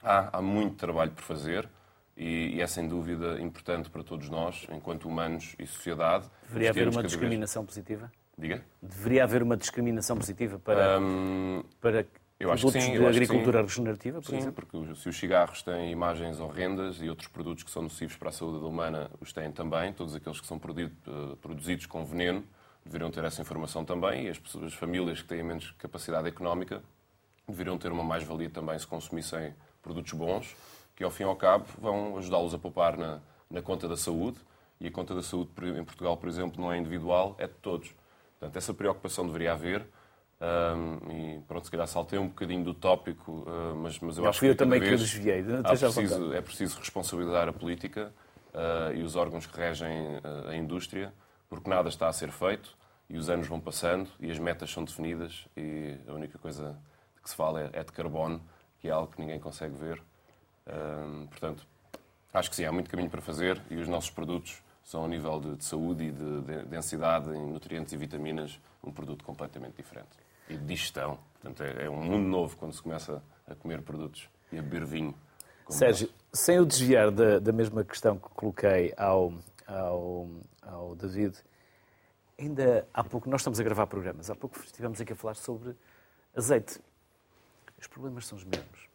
há, 0.01 0.37
há 0.37 0.41
muito 0.41 0.75
trabalho 0.77 1.11
por 1.11 1.23
fazer 1.23 1.67
e, 2.15 2.55
e, 2.55 2.61
é 2.61 2.67
sem 2.67 2.87
dúvida 2.87 3.39
importante 3.41 3.89
para 3.89 4.03
todos 4.03 4.29
nós, 4.29 4.65
enquanto 4.71 5.07
humanos 5.07 5.55
e 5.59 5.65
sociedade. 5.65 6.29
Deveria 6.47 6.69
haver 6.69 6.87
uma 6.87 7.03
discriminação 7.03 7.63
vez... 7.63 7.75
positiva? 7.75 8.11
Diga? 8.37 8.63
Deveria 8.81 9.23
haver 9.25 9.43
uma 9.43 9.57
discriminação 9.57 10.17
positiva 10.17 10.57
para, 10.59 10.99
um, 10.99 11.63
para 11.81 12.05
eu 12.39 12.51
acho 12.51 12.61
produtos 12.61 12.85
que 12.85 12.91
sim, 12.93 12.99
de 12.99 13.05
agricultura 13.05 13.61
regenerativa, 13.61 14.21
por 14.21 14.29
sim, 14.29 14.37
exemplo? 14.37 14.65
porque 14.65 14.95
se 14.95 15.09
os 15.09 15.17
cigarros 15.17 15.61
têm 15.61 15.91
imagens 15.91 16.39
horrendas 16.39 17.01
e 17.01 17.09
outros 17.09 17.27
produtos 17.27 17.63
que 17.63 17.71
são 17.71 17.81
nocivos 17.83 18.15
para 18.15 18.29
a 18.29 18.31
saúde 18.31 18.63
humana 18.63 19.11
os 19.19 19.33
têm 19.33 19.51
também, 19.51 19.91
todos 19.91 20.15
aqueles 20.15 20.39
que 20.39 20.47
são 20.47 20.57
eh, 20.57 21.35
produzidos 21.41 21.85
com 21.85 22.05
veneno 22.05 22.43
deveriam 22.85 23.11
ter 23.11 23.25
essa 23.25 23.41
informação 23.41 23.83
também 23.83 24.25
e 24.25 24.29
as, 24.29 24.39
pessoas, 24.39 24.65
as 24.65 24.73
famílias 24.73 25.21
que 25.21 25.27
têm 25.27 25.43
menos 25.43 25.71
capacidade 25.71 26.29
económica 26.29 26.81
deveriam 27.45 27.77
ter 27.77 27.91
uma 27.91 28.03
mais-valia 28.03 28.49
também 28.49 28.79
se 28.79 28.87
consumissem 28.87 29.53
produtos 29.81 30.13
bons, 30.13 30.55
que 30.95 31.03
ao 31.03 31.11
fim 31.11 31.23
e 31.23 31.25
ao 31.25 31.35
cabo 31.35 31.65
vão 31.77 32.17
ajudá-los 32.17 32.53
a 32.53 32.57
poupar 32.57 32.97
na, 32.97 33.19
na 33.49 33.61
conta 33.61 33.87
da 33.87 33.97
saúde 33.97 34.37
e 34.79 34.87
a 34.87 34.91
conta 34.91 35.13
da 35.13 35.21
saúde 35.21 35.49
em 35.77 35.83
Portugal, 35.83 36.15
por 36.15 36.29
exemplo, 36.29 36.61
não 36.61 36.71
é 36.71 36.77
individual, 36.77 37.35
é 37.37 37.47
de 37.47 37.53
todos. 37.55 37.93
Portanto, 38.39 38.55
essa 38.55 38.73
preocupação 38.73 39.25
deveria 39.25 39.51
haver 39.51 39.85
um, 40.41 41.11
e 41.11 41.39
pronto, 41.41 41.65
se 41.65 41.71
calhar 41.71 41.85
saltei 41.85 42.17
um 42.17 42.29
bocadinho 42.29 42.63
do 42.63 42.73
tópico, 42.73 43.43
uh, 43.45 43.75
mas, 43.75 43.99
mas 43.99 44.17
eu 44.17 44.23
Já 44.23 44.29
acho 44.29 44.39
que. 44.39 44.45
eu 44.45 44.55
também 44.55 44.79
que 44.79 44.87
eu 44.87 44.97
desviei. 44.97 45.43
Preciso, 45.61 46.33
é 46.33 46.41
preciso 46.41 46.79
responsabilizar 46.79 47.49
a 47.49 47.53
política 47.53 48.13
uh, 48.53 48.93
e 48.95 49.03
os 49.03 49.17
órgãos 49.17 49.45
que 49.45 49.57
regem 49.57 50.17
uh, 50.17 50.47
a 50.47 50.55
indústria, 50.55 51.13
porque 51.49 51.69
nada 51.69 51.89
está 51.89 52.07
a 52.07 52.13
ser 52.13 52.31
feito 52.31 52.77
e 53.09 53.17
os 53.17 53.29
anos 53.29 53.47
vão 53.47 53.59
passando 53.59 54.09
e 54.17 54.31
as 54.31 54.39
metas 54.39 54.71
são 54.71 54.85
definidas 54.85 55.45
e 55.57 55.97
a 56.07 56.13
única 56.13 56.37
coisa 56.37 56.79
que 57.21 57.29
se 57.29 57.35
fala 57.35 57.61
é, 57.61 57.69
é 57.73 57.83
de 57.83 57.91
carbono, 57.91 58.41
que 58.79 58.87
é 58.87 58.91
algo 58.91 59.11
que 59.11 59.19
ninguém 59.19 59.39
consegue 59.39 59.75
ver. 59.75 60.01
portanto, 61.29 61.67
acho 62.31 62.49
que 62.49 62.55
sim, 62.55 62.63
há 62.65 62.71
muito 62.71 62.89
caminho 62.89 63.09
para 63.09 63.19
fazer 63.19 63.59
e 63.69 63.75
os 63.75 63.87
nossos 63.87 64.11
produtos 64.11 64.61
são, 64.83 65.03
a 65.03 65.07
nível 65.07 65.39
de, 65.39 65.55
de 65.55 65.65
saúde 65.65 66.03
e 66.03 66.11
de, 66.11 66.41
de 66.41 66.65
densidade 66.65 67.29
em 67.31 67.51
nutrientes 67.51 67.91
e 67.91 67.97
vitaminas, 67.97 68.59
um 68.83 68.91
produto 68.91 69.25
completamente 69.25 69.75
diferente 69.75 70.28
e 70.49 70.57
de 70.57 70.65
digestão. 70.65 71.19
Portanto, 71.33 71.63
é, 71.63 71.85
é, 71.85 71.89
um 71.89 72.03
mundo 72.03 72.27
novo 72.27 72.57
quando 72.57 72.73
se 72.73 72.81
começa 72.81 73.21
a 73.47 73.55
comer 73.55 73.81
produtos 73.81 74.29
e 74.51 74.57
a 74.57 74.61
beber 74.61 74.85
vinho. 74.85 75.15
Sérgio, 75.69 76.07
nós. 76.07 76.39
sem 76.39 76.59
o 76.59 76.65
desviar 76.65 77.11
da, 77.11 77.39
da, 77.39 77.51
mesma 77.51 77.83
questão 77.83 78.17
que 78.17 78.27
coloquei 78.29 78.93
ao, 78.97 79.33
ao, 79.67 80.27
ao 80.61 80.95
David, 80.95 81.37
ainda 82.37 82.87
há 82.93 83.03
pouco, 83.03 83.29
nós 83.29 83.41
estamos 83.41 83.59
a 83.59 83.63
gravar 83.63 83.85
programas, 83.87 84.29
há 84.29 84.35
pouco 84.35 84.59
estivemos 84.59 84.99
aqui 84.99 85.13
a 85.13 85.15
falar 85.15 85.35
sobre 85.35 85.75
azeite. 86.35 86.81
Os 87.79 87.87
problemas 87.87 88.25
são 88.25 88.37
os 88.37 88.43
mesmos. 88.43 88.89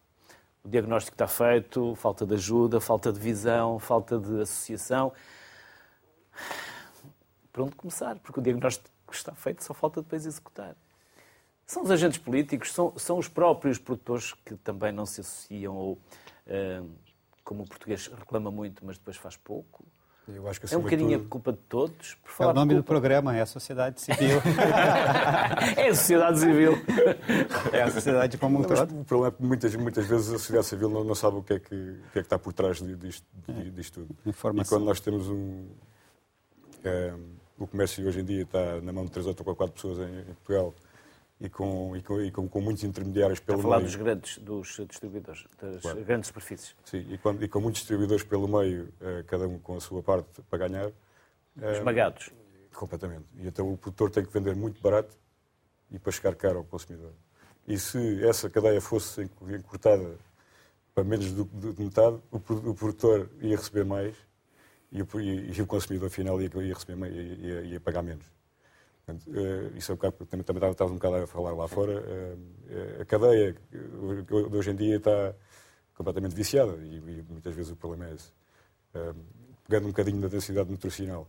O 0.64 0.68
diagnóstico 0.68 1.14
está 1.14 1.28
feito, 1.28 1.94
falta 1.94 2.26
de 2.26 2.34
ajuda, 2.34 2.80
falta 2.80 3.12
de 3.12 3.20
visão, 3.20 3.78
falta 3.78 4.18
de 4.18 4.40
associação. 4.40 5.12
Por 7.52 7.62
onde 7.62 7.76
começar? 7.76 8.18
Porque 8.18 8.40
o 8.40 8.42
diagnóstico 8.42 8.90
está 9.12 9.34
feito, 9.34 9.62
só 9.62 9.72
falta 9.72 10.02
depois 10.02 10.26
executar. 10.26 10.74
São 11.66 11.82
os 11.82 11.90
agentes 11.90 12.18
políticos, 12.18 12.72
são, 12.72 12.92
são 12.96 13.18
os 13.18 13.28
próprios 13.28 13.78
produtores 13.78 14.34
que 14.44 14.54
também 14.56 14.92
não 14.92 15.06
se 15.06 15.20
associam, 15.20 15.74
ou, 15.74 15.92
uh, 15.94 16.90
como 17.42 17.62
o 17.62 17.66
português 17.66 18.06
reclama 18.08 18.50
muito, 18.50 18.84
mas 18.84 18.98
depois 18.98 19.16
faz 19.16 19.36
pouco. 19.36 19.84
Eu 20.26 20.48
acho 20.48 20.58
que, 20.58 20.74
é 20.74 20.78
um 20.78 20.80
bocadinho 20.80 21.18
tudo... 21.18 21.26
a 21.26 21.28
culpa 21.28 21.52
de 21.52 21.58
todos. 21.68 22.16
é 22.40 22.46
o 22.46 22.54
nome 22.54 22.74
do 22.74 22.82
programa, 22.82 23.36
é 23.36 23.42
a 23.42 23.46
sociedade 23.46 24.00
civil. 24.00 24.38
é 25.76 25.88
a 25.88 25.94
sociedade 25.94 26.38
civil. 26.40 26.72
É 27.70 27.82
a 27.82 27.90
sociedade 27.90 28.38
como 28.38 28.60
um 28.60 28.62
todo. 28.62 29.00
O 29.00 29.04
problema 29.04 29.34
é 29.34 29.36
que 29.36 29.42
muitas, 29.42 29.76
muitas 29.76 30.06
vezes 30.06 30.28
a 30.28 30.38
sociedade 30.38 30.66
civil 30.66 30.88
não, 30.88 31.04
não 31.04 31.14
sabe 31.14 31.36
o 31.36 31.42
que, 31.42 31.52
é 31.52 31.58
que, 31.58 31.74
o 31.74 32.10
que 32.10 32.18
é 32.18 32.20
que 32.22 32.26
está 32.26 32.38
por 32.38 32.54
trás 32.54 32.78
disto, 32.98 33.26
é. 33.48 33.52
disto 33.64 34.00
tudo. 34.00 34.16
Informação. 34.24 34.78
E 34.78 34.78
quando 34.78 34.88
nós 34.88 34.98
temos 34.98 35.28
um... 35.28 35.66
É, 36.82 37.14
o 37.58 37.66
comércio 37.66 38.06
hoje 38.06 38.20
em 38.20 38.24
dia 38.24 38.42
está 38.42 38.80
na 38.80 38.92
mão 38.94 39.04
de 39.04 39.10
3 39.10 39.26
ou 39.26 39.34
4 39.34 39.74
pessoas 39.74 39.98
em, 39.98 40.20
em 40.20 40.34
Portugal 40.34 40.74
e 41.44 41.50
com, 41.50 41.94
e 41.94 42.02
com, 42.02 42.22
e 42.22 42.30
com, 42.30 42.48
com 42.48 42.60
muitos 42.60 42.84
intermediários 42.84 43.38
pelo 43.38 43.58
Está 43.58 43.68
a 43.68 43.70
falar 43.70 43.76
meio. 43.76 43.88
dos 43.88 43.96
grandes, 43.96 44.38
dos 44.38 44.80
distribuidores, 44.88 45.44
das 45.60 45.82
claro. 45.82 46.02
grandes 46.02 46.28
superfícies. 46.28 46.74
Sim, 46.84 47.06
e, 47.10 47.18
quando, 47.18 47.44
e, 47.44 47.48
com 47.48 47.60
muitos 47.60 47.82
distribuidores 47.82 48.24
pelo 48.24 48.48
meio, 48.48 48.88
eh, 49.00 49.24
cada 49.26 49.46
um 49.46 49.58
com 49.58 49.76
a 49.76 49.80
sua 49.80 50.02
parte 50.02 50.40
para 50.48 50.66
ganhar. 50.66 50.90
Eh, 51.60 51.72
Esmagados. 51.72 52.30
Completamente. 52.72 53.26
E 53.36 53.46
então 53.46 53.70
o 53.70 53.76
produtor 53.76 54.10
tem 54.10 54.24
que 54.24 54.32
vender 54.32 54.56
muito 54.56 54.80
barato 54.80 55.14
e 55.90 55.98
para 55.98 56.10
chegar 56.10 56.34
caro 56.34 56.58
ao 56.58 56.64
consumidor. 56.64 57.12
E 57.68 57.78
se 57.78 58.24
essa 58.26 58.48
cadeia 58.48 58.80
fosse 58.80 59.22
encurtada 59.22 60.16
para 60.94 61.04
menos 61.04 61.26
de 61.26 61.82
metade, 61.82 62.20
o 62.30 62.40
produtor 62.40 63.30
ia 63.40 63.56
receber 63.56 63.84
mais 63.84 64.14
e 64.90 65.02
o, 65.02 65.20
e, 65.20 65.50
e 65.50 65.62
o 65.62 65.66
consumidor 65.66 66.08
final 66.08 66.40
ia, 66.40 66.50
ia 66.54 66.74
receber 66.74 67.12
ia, 67.12 67.60
ia 67.62 67.80
pagar 67.80 68.02
menos. 68.02 68.24
Portanto, 69.04 69.30
uh, 69.30 69.76
isso 69.76 69.92
é 69.92 69.94
um 69.94 69.96
bocado, 69.96 70.26
também, 70.26 70.44
também 70.44 70.70
estava 70.70 70.90
um 70.90 70.94
bocado 70.94 71.16
a 71.16 71.26
falar 71.26 71.52
lá 71.52 71.68
fora. 71.68 72.00
Uh, 72.00 73.02
a 73.02 73.04
cadeia 73.04 73.52
de 73.52 74.56
hoje 74.56 74.70
em 74.70 74.76
dia 74.76 74.96
está 74.96 75.34
completamente 75.94 76.34
viciada 76.34 76.76
e, 76.82 76.96
e 76.96 77.24
muitas 77.28 77.54
vezes 77.54 77.72
o 77.72 77.76
problema 77.76 78.08
é 78.08 78.14
esse. 78.14 78.30
Uh, 78.94 79.14
pegando 79.66 79.84
um 79.84 79.90
bocadinho 79.90 80.20
da 80.20 80.28
densidade 80.28 80.70
nutricional. 80.70 81.28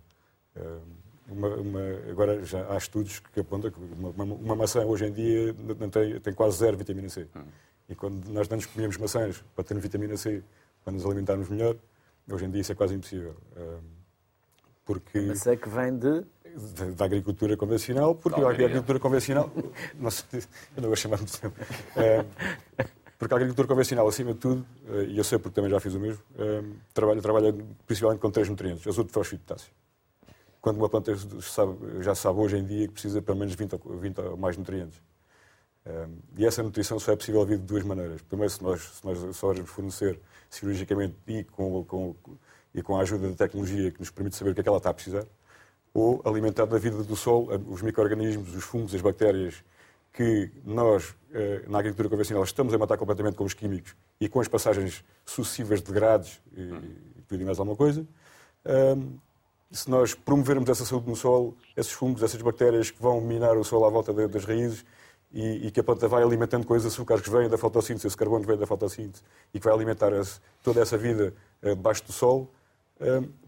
Uma, 1.28 1.48
uma, 1.56 1.80
agora 2.10 2.44
já 2.44 2.72
há 2.72 2.78
estudos 2.78 3.20
que 3.20 3.40
apontam 3.40 3.72
que 3.72 3.80
uma, 3.80 4.10
uma, 4.10 4.24
uma 4.24 4.56
maçã 4.56 4.86
hoje 4.86 5.06
em 5.06 5.12
dia 5.12 5.56
não 5.80 5.90
tem, 5.90 6.20
tem 6.20 6.34
quase 6.34 6.58
zero 6.58 6.78
vitamina 6.78 7.10
C. 7.10 7.28
Hum. 7.36 7.44
E 7.90 7.96
quando 7.96 8.28
nós 8.30 8.50
antes 8.52 8.68
comíamos 8.68 8.98
maçãs 8.98 9.44
para 9.56 9.64
ter 9.64 9.78
vitamina 9.80 10.16
C, 10.18 10.44
para 10.84 10.94
nos 10.94 11.06
alimentarmos 11.06 11.50
melhor, 11.50 11.76
Hoje 12.32 12.46
em 12.46 12.50
dia 12.50 12.62
isso 12.62 12.72
é 12.72 12.76
quase 12.76 12.96
impossível. 12.96 13.36
Porque... 14.84 15.20
Mas 15.22 15.46
é 15.46 15.56
que 15.56 15.70
vem 15.70 15.98
de... 15.98 16.26
Da 16.96 17.06
agricultura 17.06 17.58
convencional, 17.58 18.16
porque 18.16 18.40
a 18.40 18.50
agricultura 18.50 19.00
convencional... 19.00 19.52
Eu 20.76 20.82
não 20.82 20.90
vou 20.90 20.96
chamar 20.96 21.18
de 21.18 21.32
Porque 23.18 23.34
a 23.34 23.38
agricultura 23.38 23.68
convencional, 23.68 24.08
acima 24.08 24.34
de 24.34 24.40
tudo, 24.40 24.66
eh, 24.90 25.06
e 25.10 25.18
eu 25.18 25.24
sei 25.24 25.38
porque 25.38 25.56
também 25.56 25.72
já 25.72 25.80
fiz 25.80 25.94
o 25.94 26.00
mesmo, 26.00 26.22
trabalha, 26.94 27.22
trabalha 27.22 27.56
principalmente 27.88 28.20
com 28.20 28.30
três 28.30 28.48
nutrientes, 28.50 28.86
azoto, 28.88 29.12
fósforo 29.12 29.36
e 29.36 29.40
potássio. 29.40 29.72
Quando 30.62 30.78
uma 30.78 30.90
planta 30.90 31.14
sabe, 31.42 31.78
já 32.02 32.16
sabe 32.16 32.40
hoje 32.40 32.58
em 32.58 32.66
dia 32.66 32.88
que 32.88 32.94
precisa 32.94 33.20
de 33.20 33.26
pelo 33.26 33.38
menos 33.38 33.54
20, 33.54 33.78
20 34.00 34.20
ou 34.22 34.38
mais 34.38 34.58
nutrientes. 34.58 35.00
E 36.36 36.46
essa 36.46 36.64
nutrição 36.64 36.98
só 36.98 37.12
é 37.12 37.16
possível 37.16 37.46
vir 37.46 37.60
de 37.60 37.64
duas 37.64 37.84
maneiras. 37.84 38.22
Primeiro, 38.24 38.52
se 38.52 38.64
nós, 38.64 38.82
se 38.82 39.06
nós 39.06 39.36
só 39.36 39.54
fornecer 39.66 40.20
cirurgicamente 40.50 41.16
e 41.28 41.44
com, 41.44 41.86
com, 41.86 42.16
e 42.74 42.82
com 42.82 42.98
a 42.98 43.02
ajuda 43.02 43.30
da 43.30 43.36
tecnologia 43.36 43.92
que 43.92 44.00
nos 44.00 44.10
permite 44.10 44.36
saber 44.36 44.52
o 44.52 44.54
que 44.56 44.62
é 44.62 44.64
que 44.64 44.70
ela 44.70 44.80
está 44.80 44.90
a 44.90 44.94
precisar, 44.94 45.26
ou 45.96 46.22
alimentar 46.26 46.66
da 46.66 46.78
vida 46.78 47.02
do 47.02 47.16
sol 47.16 47.48
os 47.70 47.82
micro-organismos, 47.82 48.54
os 48.54 48.66
fungos, 48.66 48.94
as 48.94 49.00
bactérias 49.00 49.64
que 50.12 50.52
nós, 50.66 51.16
eh, 51.34 51.64
na 51.68 51.80
agricultura 51.80 52.10
convencional, 52.10 52.44
estamos 52.44 52.74
a 52.74 52.78
matar 52.78 52.98
completamente 52.98 53.36
com 53.36 53.46
os 53.46 53.54
químicos 53.54 53.96
e 54.20 54.28
com 54.28 54.42
as 54.42 54.48
passagens 54.50 55.06
sucessivas 55.26 55.82
de 55.82 55.94
grades 55.94 56.42
e, 56.56 56.62
e 56.62 57.22
tudo 57.26 57.46
mais 57.46 57.60
alguma 57.60 57.78
coisa, 57.78 58.06
se 59.72 59.90
nós 59.90 60.14
promovermos 60.14 60.70
essa 60.70 60.86
saúde 60.86 61.08
no 61.08 61.16
solo, 61.16 61.56
esses 61.76 61.92
fungos, 61.92 62.22
essas 62.24 62.42
bactérias 62.42 62.92
que 62.92 63.02
vão 63.02 63.22
minar 63.22 63.58
o 63.58 63.64
solo 63.64 63.86
à 63.86 63.90
volta 63.90 64.14
das 64.28 64.46
raízes 64.46 64.86
e, 65.34 65.72
que 65.72 65.80
a 65.80 65.84
planta 65.84 66.08
vai 66.08 66.24
alimentando 66.24 66.66
com 66.68 66.74
os 66.74 66.86
açúcares 66.86 67.24
que 67.24 67.30
vêm 67.30 67.50
da 67.50 67.58
fotossíntese, 67.58 68.08
esse 68.08 68.18
carbono 68.18 68.42
que 68.42 68.48
vem 68.48 68.58
da 68.58 68.68
fotossíntese 68.68 69.24
e 69.54 69.60
que 69.60 69.66
vai 69.66 69.74
alimentar 69.74 70.12
toda 70.64 70.82
essa 70.82 70.98
vida 70.98 71.34
debaixo 71.62 72.06
do 72.06 72.14
solo, 72.14 72.50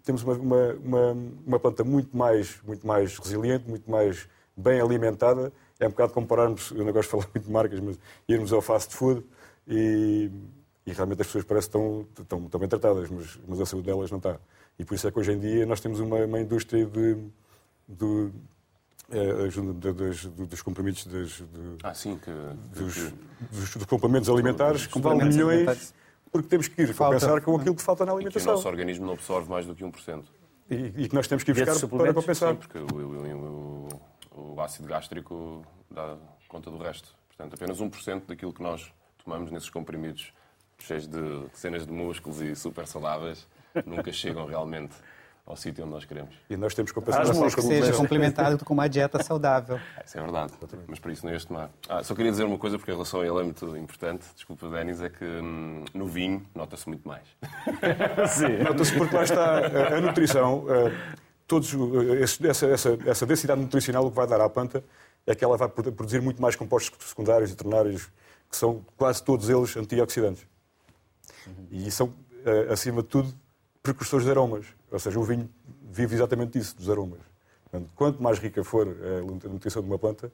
temos 0.03 0.23
uma, 0.23 0.33
uma, 0.33 1.17
uma, 1.45 1.59
planta 1.59 1.83
muito 1.83 2.15
mais, 2.15 2.59
muito 2.65 2.85
mais 2.85 3.17
resiliente, 3.17 3.69
muito 3.69 3.89
mais 3.89 4.27
bem 4.55 4.81
alimentada. 4.81 5.51
É 5.79 5.87
um 5.87 5.91
bocado 5.91 6.13
compararmos, 6.13 6.71
eu 6.71 6.83
não 6.83 6.91
gosto 6.91 7.09
de 7.09 7.11
falar 7.11 7.29
muito 7.33 7.45
de 7.45 7.51
marcas, 7.51 7.79
mas 7.79 7.99
irmos 8.27 8.51
ao 8.51 8.61
fast 8.61 8.95
food 8.95 9.23
e, 9.67 10.29
e 10.85 10.91
realmente 10.91 11.21
as 11.21 11.27
pessoas 11.27 11.43
parecem 11.43 11.69
que 11.71 11.77
estão, 11.77 12.07
estão, 12.23 12.45
estão 12.45 12.59
bem 12.59 12.69
tratadas, 12.69 13.09
mas, 13.09 13.39
mas 13.47 13.61
a 13.61 13.65
saúde 13.65 13.85
delas 13.85 14.11
não 14.11 14.17
está. 14.17 14.39
E 14.79 14.85
por 14.85 14.95
isso 14.95 15.07
é 15.07 15.11
que 15.11 15.19
hoje 15.19 15.31
em 15.31 15.39
dia 15.39 15.65
nós 15.65 15.79
temos 15.79 15.99
uma, 15.99 16.17
uma 16.17 16.39
indústria 16.39 16.85
de, 16.85 17.17
de, 17.87 18.29
é, 19.09 19.47
de, 19.47 19.93
dos, 19.93 21.41
dos 21.41 21.77
ah, 21.83 21.93
sim, 21.93 22.17
que, 22.17 22.31
dos, 22.77 22.95
dos, 23.49 23.75
dos, 23.75 23.85
complementos 23.85 24.29
alimentares 24.29 24.85
que 24.85 24.99
valem 24.99 25.29
milhões 25.29 25.93
porque 26.31 26.47
temos 26.47 26.67
que 26.67 26.81
ir 26.81 26.93
falta, 26.93 27.15
compensar 27.15 27.41
com 27.41 27.55
aquilo 27.55 27.75
que 27.75 27.81
falta 27.81 28.05
na 28.05 28.11
alimentação. 28.11 28.41
E 28.41 28.45
que 28.45 28.49
o 28.49 28.55
nosso 28.55 28.67
organismo 28.67 29.05
não 29.05 29.13
absorve 29.13 29.49
mais 29.49 29.65
do 29.65 29.75
que 29.75 29.83
1%. 29.83 30.23
E, 30.69 30.75
e 31.03 31.09
que 31.09 31.15
nós 31.15 31.27
temos 31.27 31.43
que 31.43 31.51
ir 31.51 31.65
buscar 31.65 31.87
para 31.87 32.13
compensar. 32.13 32.51
Sim, 32.51 32.55
porque 32.57 32.77
o, 32.77 32.87
o, 32.97 33.89
o, 34.35 34.53
o 34.55 34.61
ácido 34.61 34.87
gástrico 34.87 35.63
dá 35.89 36.17
conta 36.47 36.69
do 36.69 36.77
resto. 36.77 37.15
Portanto, 37.29 37.53
apenas 37.53 37.79
1% 37.79 38.25
daquilo 38.27 38.51
que 38.51 38.61
nós 38.61 38.91
tomamos 39.23 39.51
nesses 39.51 39.69
comprimidos 39.69 40.33
cheios 40.79 41.07
de 41.07 41.19
cenas 41.53 41.85
de 41.85 41.91
músculos 41.91 42.41
e 42.41 42.55
super 42.55 42.85
saudáveis 42.85 43.47
nunca 43.85 44.11
chegam 44.11 44.45
realmente 44.45 44.95
ao 45.47 45.55
sítio 45.55 45.85
onde 45.85 45.93
nós 45.93 46.03
queremos. 46.03 46.35
E 46.49 46.57
nós 46.57 46.75
temos 46.75 46.91
que 46.91 46.95
compensar 46.95 47.21
As 47.21 47.55
que 47.55 47.61
seja 47.61 47.93
complementado 47.93 48.63
com 48.65 48.73
uma 48.73 48.89
dieta 48.89 49.23
saudável. 49.23 49.79
Ah, 49.95 50.03
isso 50.05 50.17
é 50.17 50.21
verdade, 50.21 50.53
mas 50.85 50.99
para 50.99 51.11
isso 51.13 51.25
não 51.25 51.33
este 51.33 51.47
tomar. 51.47 51.69
Ah, 51.87 52.03
só 52.03 52.13
queria 52.13 52.31
dizer 52.31 52.43
uma 52.43 52.57
coisa, 52.57 52.77
porque 52.77 52.91
em 52.91 52.93
relação 52.93 53.21
a 53.21 53.25
ele 53.25 53.39
é 53.39 53.43
muito 53.43 53.77
importante, 53.77 54.25
desculpa, 54.35 54.69
Denis, 54.69 55.01
é 55.01 55.09
que 55.09 55.23
hum, 55.23 55.85
no 55.93 56.05
vinho 56.05 56.45
nota-se 56.53 56.87
muito 56.89 57.07
mais. 57.07 57.23
Sim. 58.29 58.57
Nota-se 58.61 58.93
porque 58.97 59.15
lá 59.15 59.23
está 59.23 59.59
a, 59.59 59.97
a 59.97 60.01
nutrição, 60.01 60.65
a, 60.67 61.17
todos, 61.47 61.73
esse, 62.21 62.45
essa, 62.45 62.65
essa, 62.67 62.97
essa 63.05 63.25
densidade 63.25 63.61
nutricional 63.61 64.05
o 64.05 64.09
que 64.09 64.17
vai 64.17 64.27
dar 64.27 64.41
à 64.41 64.49
planta 64.49 64.83
é 65.25 65.33
que 65.33 65.45
ela 65.45 65.55
vai 65.55 65.69
produzir 65.69 66.21
muito 66.21 66.41
mais 66.41 66.57
compostos 66.57 67.09
secundários 67.09 67.51
e 67.51 67.55
ternários, 67.55 68.09
que 68.49 68.57
são 68.57 68.85
quase 68.97 69.23
todos 69.23 69.49
eles 69.49 69.75
antioxidantes. 69.77 70.45
E 71.71 71.89
são, 71.89 72.13
acima 72.69 73.01
de 73.01 73.07
tudo, 73.07 73.33
precursores 73.81 74.25
de 74.25 74.31
aromas. 74.31 74.76
Ou 74.91 74.99
seja, 74.99 75.19
o 75.19 75.23
vinho 75.23 75.49
vive 75.89 76.15
exatamente 76.15 76.57
disso, 76.57 76.75
dos 76.75 76.89
aromas. 76.89 77.19
Portanto, 77.63 77.89
quanto 77.95 78.23
mais 78.23 78.39
rica 78.39 78.63
for 78.63 78.87
a 78.87 79.49
nutrição 79.49 79.81
de 79.81 79.87
uma 79.87 79.99
planta, 79.99 80.31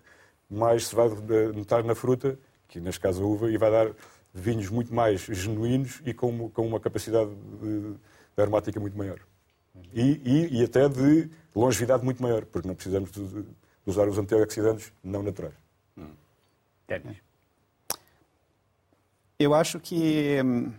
mais 0.50 0.88
se 0.88 0.96
vai 0.96 1.10
notar 1.56 1.84
na 1.84 1.96
fruta, 1.96 2.38
que 2.68 2.80
neste 2.80 3.00
caso 3.00 3.24
a 3.24 3.26
uva, 3.26 3.52
e 3.52 3.58
vai 3.58 3.72
dar 3.72 3.92
vinhos 4.34 4.70
muito 4.70 4.94
mais 4.94 5.22
genuínos 5.22 6.02
e 6.06 6.14
com, 6.14 6.50
com 6.50 6.66
uma 6.68 6.80
capacidade 6.80 7.30
de, 7.62 7.94
de 7.94 8.42
aromática 8.42 8.80
muito 8.80 8.98
maior. 8.98 9.20
E, 9.92 10.22
e, 10.24 10.60
e, 10.60 10.64
até 10.64 10.88
de 10.88 11.30
longevidade 11.56 12.04
muito 12.04 12.22
maior, 12.22 12.46
porque 12.46 12.68
não 12.68 12.76
precisamos 12.76 13.12
de, 13.12 13.26
de 13.28 13.46
usar 13.86 14.08
os 14.08 14.18
antioxidantes 14.18 14.92
não 15.04 15.24
naturais. 15.24 15.54
Hum. 15.98 16.10
Eu 19.40 19.54
acho 19.54 19.80
que 19.80 20.40
hum, 20.44 20.74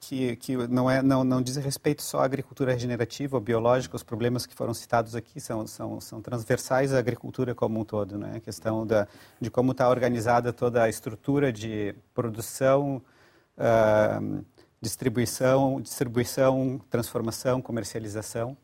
que, 0.00 0.36
que 0.36 0.56
não, 0.68 0.90
é, 0.90 1.02
não, 1.02 1.24
não 1.24 1.42
diz 1.42 1.56
respeito 1.56 2.02
só 2.02 2.20
à 2.20 2.24
agricultura 2.24 2.72
regenerativa 2.72 3.36
ou 3.36 3.40
biológica, 3.40 3.96
os 3.96 4.02
problemas 4.02 4.46
que 4.46 4.54
foram 4.54 4.72
citados 4.72 5.14
aqui 5.14 5.40
são, 5.40 5.66
são, 5.66 6.00
são 6.00 6.22
transversais 6.22 6.92
à 6.92 6.98
agricultura 6.98 7.54
como 7.54 7.80
um 7.80 7.84
todo. 7.84 8.16
Né? 8.16 8.36
A 8.36 8.40
questão 8.40 8.86
da, 8.86 9.08
de 9.40 9.50
como 9.50 9.72
está 9.72 9.88
organizada 9.88 10.52
toda 10.52 10.82
a 10.82 10.88
estrutura 10.88 11.52
de 11.52 11.94
produção, 12.14 13.02
uh, 13.58 14.44
distribuição, 14.80 15.80
distribuição, 15.80 16.80
transformação, 16.88 17.60
comercialização, 17.60 18.56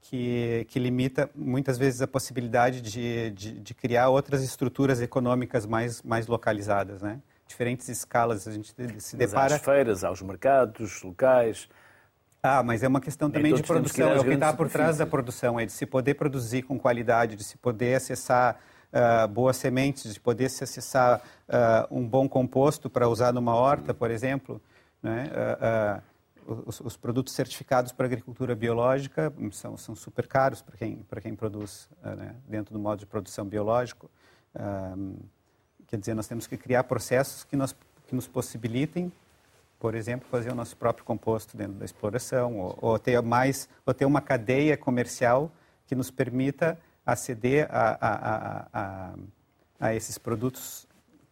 que, 0.00 0.66
que 0.70 0.78
limita 0.78 1.28
muitas 1.34 1.76
vezes 1.76 2.00
a 2.00 2.06
possibilidade 2.06 2.80
de, 2.80 3.30
de, 3.32 3.60
de 3.60 3.74
criar 3.74 4.08
outras 4.08 4.42
estruturas 4.42 5.00
econômicas 5.00 5.66
mais, 5.66 6.02
mais 6.02 6.26
localizadas. 6.26 7.02
Né? 7.02 7.20
Diferentes 7.48 7.88
escalas. 7.88 8.46
A 8.46 8.52
gente 8.52 8.74
se 8.98 9.16
depara. 9.16 9.56
Às 9.56 9.62
feiras, 9.62 10.04
aos 10.04 10.22
mercados 10.22 11.02
locais. 11.02 11.68
Ah, 12.42 12.62
mas 12.62 12.82
é 12.82 12.88
uma 12.88 13.00
questão 13.00 13.30
também 13.30 13.52
de 13.52 13.62
produção. 13.62 14.10
É 14.10 14.20
o 14.20 14.24
que 14.24 14.30
está 14.30 14.52
por 14.52 14.68
trás 14.68 14.98
da 14.98 15.06
produção, 15.06 15.58
é 15.58 15.66
de 15.66 15.72
se 15.72 15.84
poder 15.84 16.14
produzir 16.14 16.62
com 16.62 16.78
qualidade, 16.78 17.34
de 17.34 17.42
se 17.42 17.56
poder 17.56 17.96
acessar 17.96 18.60
uh, 18.92 19.26
boas 19.28 19.56
sementes, 19.56 20.14
de 20.14 20.20
poder 20.20 20.48
se 20.48 20.62
acessar 20.62 21.20
uh, 21.48 21.96
um 21.96 22.06
bom 22.06 22.28
composto 22.28 22.88
para 22.88 23.08
usar 23.08 23.32
numa 23.32 23.54
horta, 23.54 23.92
por 23.92 24.10
exemplo. 24.10 24.62
Né? 25.02 25.30
Uh, 26.46 26.62
os, 26.66 26.80
os, 26.80 26.96
produtos 26.96 27.34
certificados 27.34 27.92
para 27.92 28.06
agricultura 28.06 28.54
biológica 28.54 29.32
são, 29.52 29.76
são 29.76 29.94
super 29.94 30.26
caros 30.26 30.62
para 30.62 30.76
quem, 30.78 30.96
para 31.02 31.20
quem 31.20 31.34
produz 31.34 31.90
né? 32.02 32.36
dentro 32.48 32.72
do 32.72 32.80
modo 32.80 33.00
de 33.00 33.06
produção 33.06 33.44
biológico. 33.44 34.10
Quer 35.88 35.98
dizer, 35.98 36.14
nós 36.14 36.28
temos 36.28 36.46
que 36.46 36.56
criar 36.56 36.84
processos 36.84 37.44
que, 37.44 37.56
nós, 37.56 37.74
que 38.06 38.14
nos 38.14 38.28
possibilitem, 38.28 39.10
por 39.78 39.94
exemplo, 39.94 40.28
fazer 40.28 40.50
o 40.50 40.54
nosso 40.54 40.76
próprio 40.76 41.04
composto 41.04 41.56
dentro 41.56 41.74
da 41.74 41.84
exploração, 41.84 42.58
ou, 42.58 42.78
ou 42.80 42.98
ter 42.98 43.20
mais, 43.22 43.68
ou 43.84 43.94
ter 43.94 44.04
uma 44.04 44.20
cadeia 44.20 44.76
comercial 44.76 45.50
que 45.86 45.94
nos 45.94 46.10
permita 46.10 46.78
aceder 47.06 47.66
a, 47.70 47.98
a, 48.00 48.68
a, 48.72 49.14
a 49.80 49.94
esses 49.94 50.18
produtos 50.18 50.86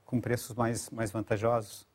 com 0.05 0.21
preços 0.21 0.57
mais, 0.57 0.89
mais 0.91 1.11
vantajosos. 1.11 1.87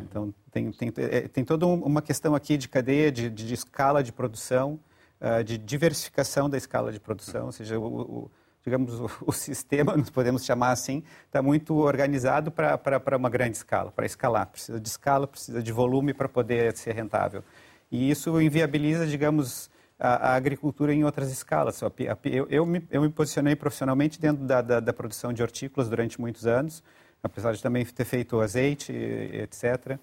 Então, 0.00 0.34
tem, 0.50 0.72
tem, 0.72 0.92
é, 0.96 1.28
tem 1.28 1.44
toda 1.44 1.66
uma 1.66 2.00
questão 2.00 2.34
aqui 2.34 2.56
de 2.56 2.68
cadeia, 2.68 3.12
de, 3.12 3.28
de 3.28 3.54
escala 3.54 4.02
de 4.02 4.12
produção, 4.12 4.80
ah, 5.20 5.42
de 5.42 5.56
diversificação 5.56 6.50
da 6.50 6.56
escala 6.56 6.90
de 6.90 6.98
produção, 6.98 7.46
ou 7.46 7.52
seja, 7.52 7.78
o, 7.78 8.28
digamos, 8.64 9.00
o, 9.00 9.10
o 9.26 9.32
sistema, 9.32 9.96
nós 9.96 10.10
podemos 10.10 10.44
chamar 10.44 10.72
assim, 10.72 11.02
está 11.26 11.42
muito 11.42 11.74
organizado 11.76 12.50
para 12.50 13.16
uma 13.16 13.30
grande 13.30 13.56
escala, 13.56 13.90
para 13.90 14.06
escalar. 14.06 14.46
Precisa 14.46 14.80
de 14.80 14.88
escala, 14.88 15.26
precisa 15.26 15.62
de 15.62 15.72
volume 15.72 16.14
para 16.14 16.28
poder 16.28 16.76
ser 16.76 16.94
rentável. 16.94 17.42
E 17.90 18.10
isso 18.10 18.40
inviabiliza, 18.40 19.06
digamos, 19.06 19.70
a, 19.98 20.30
a 20.30 20.34
agricultura 20.34 20.92
em 20.92 21.04
outras 21.04 21.30
escalas. 21.30 21.80
Eu, 21.80 22.46
eu, 22.48 22.66
me, 22.66 22.82
eu 22.90 23.02
me 23.02 23.08
posicionei 23.08 23.54
profissionalmente 23.54 24.20
dentro 24.20 24.44
da, 24.44 24.62
da, 24.62 24.80
da, 24.80 24.92
produção 24.92 25.32
de 25.32 25.42
hortícolas 25.42 25.88
durante 25.88 26.20
muitos 26.20 26.46
anos, 26.46 26.82
apesar 27.22 27.52
de 27.52 27.62
também 27.62 27.84
ter 27.84 28.04
feito 28.04 28.40
azeite, 28.40 28.92
etc. 28.92 29.98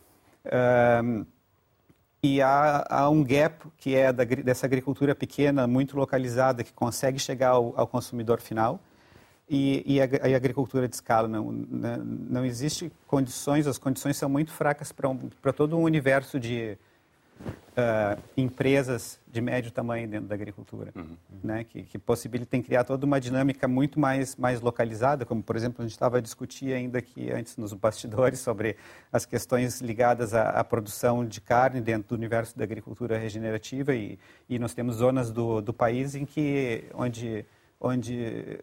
e 2.22 2.42
há, 2.42 2.86
há, 2.90 3.10
um 3.10 3.24
gap 3.24 3.68
que 3.78 3.96
é 3.96 4.12
da, 4.12 4.24
dessa 4.24 4.66
agricultura 4.66 5.16
pequena, 5.16 5.66
muito 5.66 5.98
localizada, 5.98 6.64
que 6.64 6.74
consegue 6.74 7.18
chegar 7.18 7.52
ao, 7.52 7.74
ao 7.78 7.88
consumidor 7.88 8.42
final, 8.42 8.80
e, 9.50 9.84
e, 9.86 10.02
a, 10.02 10.04
a, 10.04 10.36
agricultura 10.36 10.88
de 10.88 10.96
escala. 10.96 11.28
Não, 11.28 11.52
não, 11.52 11.98
não 11.98 12.46
existe 12.46 12.92
condições, 13.08 13.68
as 13.68 13.78
condições 13.78 14.18
são 14.18 14.30
muito 14.30 14.52
fracas 14.52 14.92
para 14.92 15.10
um, 15.10 15.30
todo 15.56 15.78
um 15.78 15.84
universo 15.84 16.40
de, 16.40 16.78
uh, 17.40 18.22
empresas 18.36 19.20
de 19.28 19.42
médio 19.42 19.72
tamanho 19.72 20.08
dentro 20.08 20.28
da 20.28 20.36
agricultura, 20.36 20.92
uhum. 20.96 21.16
né? 21.44 21.64
que, 21.64 21.84
que 21.84 21.98
possibilitem 21.98 22.62
criar 22.62 22.84
toda 22.84 23.06
uma 23.06 23.20
dinâmica 23.20 23.68
muito 23.68 24.00
mais, 24.00 24.36
mais 24.36 24.60
localizada, 24.60 25.26
como, 25.26 25.42
por 25.42 25.56
exemplo, 25.56 25.82
a 25.82 25.84
gente 25.84 25.92
estava 25.92 26.18
a 26.18 26.22
discutir 26.22 26.74
ainda 26.74 27.00
aqui 27.00 27.32
antes 27.32 27.58
nos 27.58 27.74
bastidores 27.74 28.40
sobre 28.40 28.76
as 29.12 29.26
questões 29.26 29.82
ligadas 29.82 30.34
à, 30.34 30.50
à, 30.50 30.64
produção 30.64 31.26
de 31.26 31.40
carne 31.40 31.80
dentro 31.80 32.10
do 32.10 32.16
universo 32.16 32.58
da 32.58 32.64
agricultura 32.64 33.18
regenerativa 33.18 33.94
e, 33.94 34.18
e 34.50 34.58
nós 34.58 34.74
temos 34.74 34.96
zonas 34.96 35.32
do, 35.32 35.62
do 35.62 35.74
país 35.74 36.16
em 36.16 36.26
que, 36.26 36.86
onde, 36.94 37.46
onde 37.80 38.60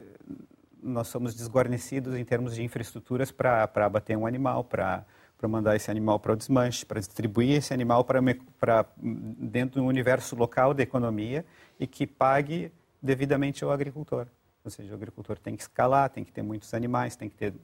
nós 0.82 1.08
somos 1.08 1.34
desguarnecidos 1.34 2.14
em 2.14 2.24
termos 2.24 2.54
de 2.54 2.62
infraestruturas 2.62 3.30
para 3.30 3.68
abater 3.76 4.16
um 4.16 4.26
animal, 4.26 4.64
para 4.64 5.04
para 5.38 5.48
mandar 5.48 5.76
esse 5.76 5.90
animal 5.90 6.18
para 6.18 6.32
o 6.32 6.36
desmanche, 6.36 6.84
para 6.84 6.98
distribuir 6.98 7.56
esse 7.56 7.74
animal 7.74 8.04
para, 8.04 8.20
para 8.58 8.86
dentro 8.96 9.80
do 9.80 9.86
universo 9.86 10.34
local 10.34 10.72
da 10.72 10.82
economia 10.82 11.44
e 11.78 11.86
que 11.86 12.06
pague 12.06 12.72
devidamente 13.02 13.62
ao 13.62 13.70
agricultor. 13.70 14.26
Ou 14.64 14.70
seja, 14.70 14.92
o 14.92 14.96
agricultor 14.96 15.38
tem 15.38 15.54
que 15.54 15.62
escalar, 15.62 16.10
tem 16.10 16.24
que 16.24 16.32
ter 16.32 16.42
muitos 16.42 16.72
animais, 16.74 17.14
tem 17.14 17.28
que 17.28 17.36
ter, 17.36 17.54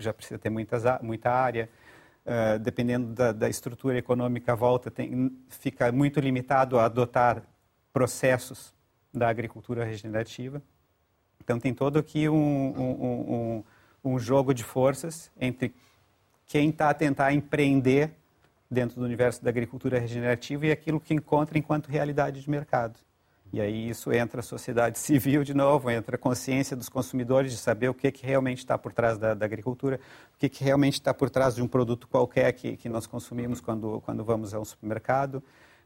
já 0.00 0.12
precisa 0.12 0.38
ter 0.38 0.50
muitas, 0.50 0.82
muita 1.02 1.30
área. 1.30 1.68
Uh, 2.26 2.58
dependendo 2.58 3.14
da, 3.14 3.32
da, 3.32 3.48
estrutura 3.48 3.96
econômica 3.96 4.52
à 4.52 4.54
volta, 4.54 4.90
tem, 4.90 5.34
fica 5.48 5.90
muito 5.90 6.20
limitado 6.20 6.78
a 6.78 6.84
adotar 6.84 7.42
processos 7.90 8.74
da 9.14 9.28
agricultura 9.28 9.82
regenerativa. 9.82 10.60
Então, 11.42 11.58
tem 11.58 11.72
todo 11.72 11.98
aqui 11.98 12.28
um, 12.28 12.34
um, 12.36 13.64
um, 14.04 14.12
um 14.12 14.18
jogo 14.18 14.52
de 14.52 14.62
forças 14.62 15.30
entre 15.40 15.72
quem 16.48 16.70
está 16.70 16.88
a 16.88 16.94
tentar 16.94 17.32
empreender 17.32 18.10
dentro 18.70 18.98
do 18.98 19.04
universo 19.04 19.44
da 19.44 19.50
agricultura 19.50 19.98
regenerativa 19.98 20.66
e 20.66 20.72
aquilo 20.72 20.98
que 20.98 21.14
encontra 21.14 21.58
enquanto 21.58 21.88
realidade 21.88 22.40
de 22.40 22.50
mercado. 22.50 22.98
E 23.52 23.60
aí 23.60 23.88
isso 23.88 24.12
entra 24.12 24.40
a 24.40 24.42
sociedade 24.42 24.98
civil 24.98 25.44
de 25.44 25.54
novo, 25.54 25.90
entra 25.90 26.16
a 26.16 26.18
consciência 26.18 26.76
dos 26.76 26.88
consumidores 26.88 27.52
de 27.52 27.58
saber 27.58 27.88
o 27.88 27.94
que, 27.94 28.10
que 28.10 28.26
realmente 28.26 28.58
está 28.58 28.76
por 28.76 28.92
trás 28.92 29.18
da, 29.18 29.34
da 29.34 29.44
agricultura, 29.44 30.00
o 30.34 30.38
que, 30.38 30.48
que 30.48 30.64
realmente 30.64 30.94
está 30.94 31.14
por 31.14 31.30
trás 31.30 31.54
de 31.54 31.62
um 31.62 31.68
produto 31.68 32.08
qualquer 32.08 32.52
que, 32.52 32.76
que 32.76 32.88
nós 32.88 33.06
consumimos 33.06 33.60
quando, 33.60 34.00
quando 34.04 34.24
vamos 34.24 34.52
ao 34.52 34.64
supermercado, 34.64 35.42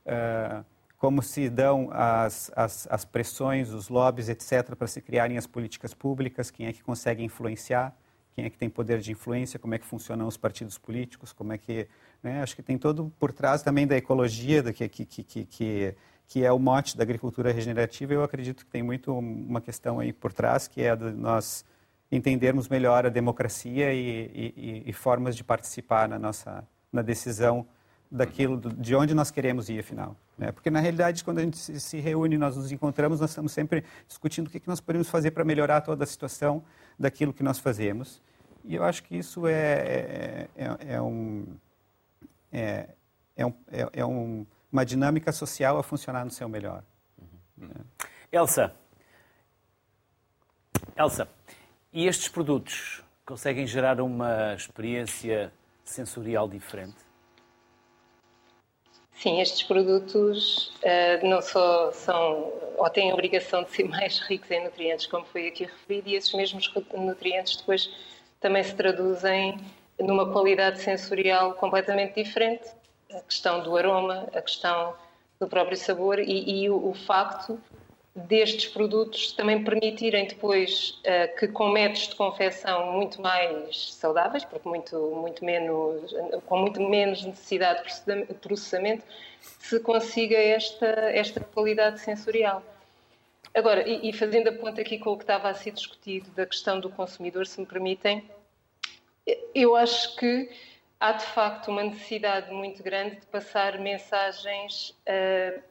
uh, 0.07 0.65
como 0.97 1.23
se 1.23 1.51
dão 1.51 1.89
as, 1.93 2.53
as, 2.55 2.87
as 2.89 3.05
pressões, 3.05 3.71
os 3.71 3.89
lobbies, 3.89 4.29
etc., 4.29 4.77
para 4.77 4.87
se 4.87 5.01
criarem 5.01 5.37
as 5.37 5.47
políticas 5.49 5.93
públicas, 5.93 6.51
quem 6.51 6.67
é 6.67 6.73
que 6.73 6.83
consegue 6.83 7.25
influenciar, 7.25 7.93
quem 8.35 8.45
é 8.45 8.51
que 8.51 8.59
tem 8.59 8.69
poder 8.69 9.01
de 9.01 9.13
influência, 9.13 9.59
como 9.59 9.75
é 9.75 9.79
que 9.79 9.87
funcionam 9.87 10.27
os 10.27 10.37
partidos 10.37 10.79
políticos, 10.79 11.33
como 11.33 11.53
é 11.53 11.59
que... 11.59 11.87
Né, 12.23 12.43
acho 12.43 12.55
que 12.55 12.63
tem 12.63 12.79
todo 12.79 13.13
por 13.19 13.33
trás 13.33 13.63
também 13.63 13.87
da 13.87 13.97
ecologia, 13.97 14.63
da 14.63 14.73
que, 14.73 14.89
que, 14.89 15.05
que, 15.05 15.45
que 15.45 15.95
que 16.33 16.43
é 16.43 16.51
o 16.51 16.59
mote 16.59 16.97
da 16.97 17.03
agricultura 17.03 17.53
regenerativa, 17.53 18.15
eu 18.15 18.23
acredito 18.23 18.65
que 18.65 18.71
tem 18.71 18.83
muito 18.83 19.13
uma 19.13 19.61
questão 19.61 20.01
aí 20.01 20.15
por 20.15 20.33
trás, 20.33 20.67
que 20.67 20.81
é 20.81 20.97
de 20.97 21.11
nós 21.11 21.63
entendermos 22.11 22.71
melhor 22.71 23.05
a 23.05 23.11
democracia 23.11 23.93
e, 23.93 24.53
e, 24.57 24.83
e 24.87 24.93
formas 24.95 25.37
de 25.37 25.45
participar 25.45 26.09
na 26.09 26.19
nossa 26.19 26.67
na 26.91 27.03
decisão 27.03 27.67
daquilo 28.13 28.61
de 28.61 28.95
onde 28.95 29.15
nós 29.15 29.31
queremos 29.31 29.69
ir, 29.69 29.81
afinal. 29.81 30.15
Né? 30.37 30.53
Porque, 30.53 30.71
na 30.71 30.81
realidade, 30.81 31.25
quando 31.25 31.39
a 31.39 31.43
gente 31.43 31.57
se 31.59 31.99
reúne, 31.99 32.37
nós 32.37 32.57
nos 32.57 32.71
encontramos, 32.71 33.21
nós 33.21 33.31
estamos 33.31 33.53
sempre 33.53 33.85
discutindo 34.07 34.49
o 34.49 34.51
que 34.51 34.63
nós 34.67 34.81
podemos 34.81 35.09
fazer 35.09 35.31
para 35.31 35.45
melhorar 35.45 35.81
toda 35.81 36.05
a 36.05 36.07
situação 36.07 36.63
daquilo 36.99 37.33
que 37.33 37.43
nós 37.43 37.59
fazemos. 37.59 38.23
E 38.65 38.75
eu 38.75 38.85
acho 38.85 39.03
que 39.03 39.17
isso 39.17 39.47
é, 39.47 39.53
é, 39.53 40.49
é, 40.57 40.95
é 40.95 41.03
um... 41.03 41.47
É, 42.53 42.89
é 43.35 43.47
um, 43.47 43.55
é, 43.73 43.89
é 43.95 44.05
um 44.05 44.47
uma 44.73 44.87
dinâmica 44.87 45.31
social 45.31 45.79
a 45.79 45.83
funcionar 45.83 46.25
no 46.25 46.31
seu 46.31 46.49
melhor. 46.49 46.83
Uhum. 47.61 47.85
Elsa, 48.33 48.75
Elsa, 50.97 51.29
e 51.93 52.07
estes 52.07 52.29
produtos 52.29 53.05
conseguem 53.27 53.67
gerar 53.67 54.01
uma 54.01 54.55
experiência 54.55 55.53
sensorial 55.85 56.49
diferente? 56.49 56.97
Sim, 59.23 59.41
estes 59.41 59.63
produtos 59.63 60.73
uh, 60.83 61.25
não 61.25 61.41
só 61.41 61.93
são 61.93 62.53
ou 62.77 62.91
têm 62.91 63.13
a 63.13 63.15
obrigação 63.15 63.63
de 63.63 63.71
ser 63.71 63.85
mais 63.89 64.19
ricos 64.19 64.51
em 64.51 64.65
nutrientes, 64.65 65.07
como 65.07 65.25
foi 65.27 65.47
aqui 65.47 65.63
referido, 65.63 66.09
e 66.09 66.17
esses 66.17 66.33
mesmos 66.35 66.69
nutrientes 66.93 67.57
depois 67.57 67.89
também 68.41 68.65
se 68.65 68.75
traduzem 68.75 69.61
numa 69.97 70.33
qualidade 70.33 70.81
sensorial 70.81 71.55
completamente 71.55 72.21
diferente. 72.21 72.69
A 73.13 73.21
questão 73.21 73.63
do 73.63 73.77
aroma, 73.77 74.29
a 74.35 74.43
questão 74.43 74.93
do 75.39 75.47
próprio 75.47 75.77
sabor 75.77 76.19
e, 76.19 76.65
e 76.65 76.69
o, 76.69 76.89
o, 76.89 76.93
facto 76.93 77.61
destes 78.15 78.71
produtos 78.71 79.33
também 79.33 79.65
permitirem 79.65 80.27
depois 80.27 81.01
uh, 81.01 81.39
que 81.39 81.49
com 81.49 81.69
métodos 81.71 82.09
de 82.09 82.15
confecção 82.15 82.93
muito 82.93 83.23
mais 83.23 83.95
saudáveis, 83.95 84.45
porque 84.45 84.69
muito, 84.69 84.97
muito 85.17 85.45
menos, 85.45 86.15
com 86.47 86.59
muito 86.59 86.81
menos 86.81 87.25
necessidade 87.25 87.83
de 88.07 88.35
processamento, 88.35 89.03
se 89.41 89.81
consiga 89.81 90.37
esta, 90.37 90.87
esta 90.87 91.41
qualidade 91.41 92.01
sensorial. 92.01 92.63
Agora, 93.55 93.87
e, 93.89 94.11
e 94.11 94.13
fazendo 94.13 94.49
a 94.49 94.53
ponta 94.53 94.81
aqui 94.81 94.99
com 94.99 95.11
o 95.11 95.17
que 95.17 95.25
estava 95.25 95.49
a 95.49 95.55
ser 95.55 95.73
discutido 95.73 96.31
da 96.33 96.47
questão 96.47 96.81
do 96.81 96.91
consumidor, 96.91 97.47
se 97.47 97.61
me 97.61 97.67
permitem, 97.67 98.23
eu 99.55 99.75
acho 99.77 100.17
que 100.17 100.51
há 101.01 101.13
de 101.13 101.25
facto 101.25 101.69
uma 101.69 101.83
necessidade 101.83 102.53
muito 102.53 102.83
grande 102.83 103.17
de 103.17 103.27
passar 103.27 103.79
mensagens 103.79 104.91
uh, 105.09 105.63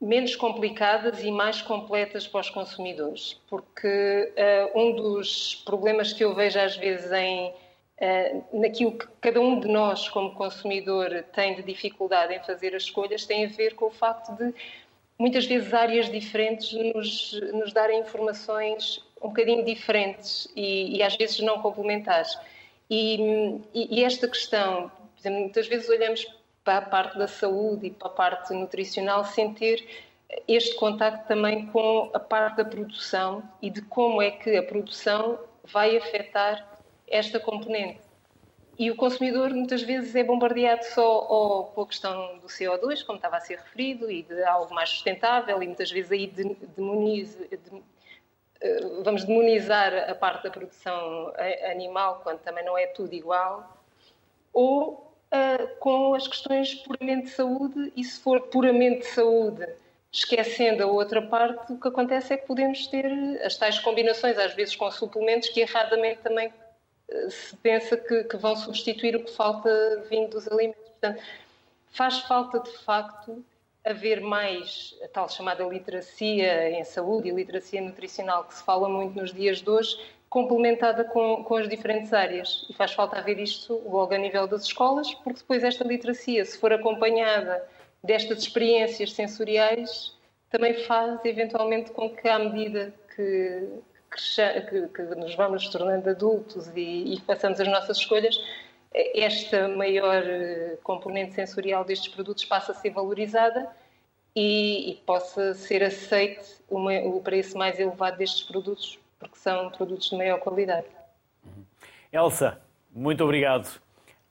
menos 0.00 0.34
complicadas 0.34 1.22
e 1.22 1.30
mais 1.30 1.60
completas 1.60 2.26
para 2.26 2.40
os 2.40 2.48
consumidores, 2.48 3.38
porque 3.48 4.32
uh, 4.34 4.78
um 4.78 4.92
dos 4.96 5.56
problemas 5.66 6.12
que 6.12 6.24
eu 6.24 6.34
vejo 6.34 6.58
às 6.58 6.76
vezes 6.76 7.12
em 7.12 7.48
uh, 7.48 8.60
naquilo 8.60 8.92
que 8.92 9.06
cada 9.20 9.40
um 9.40 9.60
de 9.60 9.68
nós 9.68 10.08
como 10.08 10.34
consumidor 10.34 11.24
tem 11.34 11.54
de 11.54 11.62
dificuldade 11.62 12.34
em 12.34 12.40
fazer 12.40 12.74
as 12.74 12.84
escolhas 12.84 13.26
tem 13.26 13.44
a 13.44 13.48
ver 13.48 13.74
com 13.74 13.86
o 13.86 13.90
facto 13.90 14.34
de 14.36 14.54
muitas 15.18 15.44
vezes 15.44 15.74
áreas 15.74 16.10
diferentes 16.10 16.72
nos, 16.94 17.32
nos 17.52 17.72
darem 17.74 18.00
informações 18.00 19.04
um 19.22 19.28
bocadinho 19.28 19.62
diferentes 19.62 20.48
e, 20.56 20.96
e 20.96 21.02
às 21.02 21.14
vezes 21.14 21.40
não 21.40 21.60
complementares. 21.60 22.38
E, 22.88 23.60
e, 23.74 24.02
esta 24.02 24.26
questão, 24.26 24.90
exemplo, 25.18 25.40
muitas 25.40 25.68
vezes 25.68 25.88
olhamos 25.90 26.26
para 26.70 26.78
a 26.78 26.82
parte 26.82 27.18
da 27.18 27.26
saúde 27.26 27.88
e 27.88 27.90
para 27.90 28.06
a 28.06 28.12
parte 28.12 28.54
nutricional 28.54 29.24
sem 29.24 29.52
ter 29.52 29.84
este 30.46 30.76
contacto 30.76 31.26
também 31.26 31.66
com 31.66 32.08
a 32.14 32.20
parte 32.20 32.58
da 32.58 32.64
produção 32.64 33.42
e 33.60 33.68
de 33.68 33.82
como 33.82 34.22
é 34.22 34.30
que 34.30 34.56
a 34.56 34.62
produção 34.62 35.40
vai 35.64 35.96
afetar 35.96 36.78
esta 37.08 37.40
componente. 37.40 37.98
E 38.78 38.88
o 38.88 38.94
consumidor 38.94 39.50
muitas 39.50 39.82
vezes 39.82 40.14
é 40.14 40.22
bombardeado 40.22 40.84
só 40.84 41.26
ou 41.28 41.82
a 41.82 41.86
questão 41.86 42.38
do 42.38 42.46
CO2, 42.46 43.04
como 43.04 43.16
estava 43.16 43.38
a 43.38 43.40
ser 43.40 43.58
referido, 43.58 44.08
e 44.08 44.22
de 44.22 44.42
algo 44.44 44.72
mais 44.72 44.90
sustentável, 44.90 45.60
e 45.60 45.66
muitas 45.66 45.90
vezes 45.90 46.12
aí 46.12 46.28
demoniza, 46.76 47.46
eh, 47.50 48.80
vamos 49.02 49.24
demonizar 49.24 50.08
a 50.08 50.14
parte 50.14 50.44
da 50.44 50.50
produção 50.50 51.32
animal, 51.68 52.20
quando 52.22 52.38
também 52.38 52.64
não 52.64 52.78
é 52.78 52.86
tudo 52.86 53.12
igual, 53.12 53.76
ou 54.52 55.09
uh, 55.32 55.76
com 55.78 56.14
as 56.14 56.26
questões 56.26 56.74
puramente 56.74 57.26
de 57.26 57.30
saúde, 57.30 57.92
e 57.96 58.04
se 58.04 58.20
for 58.20 58.40
puramente 58.48 59.00
de 59.00 59.06
saúde, 59.06 59.66
esquecendo 60.12 60.82
a 60.82 60.86
outra 60.86 61.22
parte, 61.22 61.72
o 61.72 61.80
que 61.80 61.88
acontece 61.88 62.34
é 62.34 62.36
que 62.36 62.46
podemos 62.46 62.86
ter 62.88 63.06
as 63.44 63.56
tais 63.56 63.78
combinações, 63.78 64.36
às 64.38 64.54
vezes 64.54 64.74
com 64.74 64.90
suplementos, 64.90 65.48
que 65.48 65.60
erradamente 65.60 66.20
também 66.20 66.48
uh, 66.48 67.30
se 67.30 67.56
pensa 67.56 67.96
que, 67.96 68.24
que, 68.24 68.36
vão 68.36 68.56
substituir 68.56 69.16
o 69.16 69.24
que 69.24 69.30
falta 69.30 70.04
vindo 70.10 70.30
dos 70.30 70.48
alimentos. 70.48 70.80
Portanto, 70.90 71.22
faz 71.92 72.18
falta 72.20 72.60
de 72.60 72.70
facto 72.78 73.44
haver 73.84 74.20
mais 74.20 74.94
a 75.02 75.08
tal 75.08 75.28
chamada 75.28 75.64
literacia 75.64 76.70
em 76.70 76.84
saúde 76.84 77.28
e 77.28 77.32
literacia 77.32 77.80
nutricional 77.80 78.44
que 78.44 78.54
se 78.54 78.62
fala 78.62 78.88
muito 78.88 79.18
nos 79.18 79.32
dias 79.32 79.62
de 79.62 79.70
hoje, 79.70 79.98
complementada 80.30 81.02
com, 81.04 81.42
com 81.42 81.56
as 81.56 81.68
diferentes 81.68 82.12
áreas. 82.12 82.64
E 82.70 82.72
faz 82.72 82.92
falta 82.92 83.18
haver 83.18 83.38
isto 83.40 83.82
logo 83.84 84.14
a 84.14 84.18
nível 84.18 84.46
das 84.46 84.62
escolas, 84.62 85.12
porque 85.12 85.40
depois 85.40 85.64
esta 85.64 85.84
literacia, 85.84 86.44
se 86.44 86.56
for 86.56 86.72
acompanhada 86.72 87.62
destas 88.02 88.38
experiências 88.38 89.12
sensoriais, 89.12 90.16
também 90.48 90.74
faz 90.84 91.22
eventualmente 91.24 91.90
com 91.90 92.08
que, 92.08 92.28
à 92.28 92.38
medida 92.38 92.94
que, 93.14 93.68
que, 94.70 94.88
que 94.88 95.02
nos 95.16 95.34
vamos 95.34 95.68
tornando 95.68 96.08
adultos 96.08 96.68
e, 96.76 97.14
e 97.14 97.20
façamos 97.26 97.60
as 97.60 97.68
nossas 97.68 97.98
escolhas, 97.98 98.36
esta 98.92 99.68
maior 99.68 100.22
eh, 100.24 100.76
componente 100.82 101.34
sensorial 101.34 101.84
destes 101.84 102.12
produtos 102.12 102.44
passa 102.44 102.72
a 102.72 102.74
ser 102.74 102.90
valorizada 102.90 103.70
e, 104.34 104.90
e 104.90 104.94
possa 105.06 105.54
ser 105.54 105.82
aceite 105.82 106.60
o 106.68 107.20
preço 107.20 107.56
mais 107.56 107.78
elevado 107.78 108.16
destes 108.16 108.42
produtos, 108.42 108.98
porque 109.20 109.38
são 109.38 109.70
produtos 109.70 110.08
de 110.08 110.16
maior 110.16 110.40
qualidade. 110.40 110.86
Elsa, 112.10 112.60
muito 112.90 113.22
obrigado. 113.22 113.80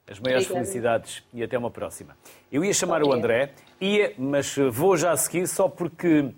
As 0.05 0.19
maiores 0.19 0.45
Obrigada. 0.45 0.65
felicidades 0.65 1.23
e 1.31 1.43
até 1.43 1.55
uma 1.55 1.69
próxima. 1.69 2.17
Eu 2.51 2.65
ia 2.65 2.73
chamar 2.73 3.03
o 3.03 3.13
André, 3.13 3.53
ia, 3.79 4.13
mas 4.17 4.55
vou 4.71 4.97
já 4.97 5.11
a 5.11 5.17
seguir 5.17 5.47
só 5.47 5.69
porque 5.69 6.33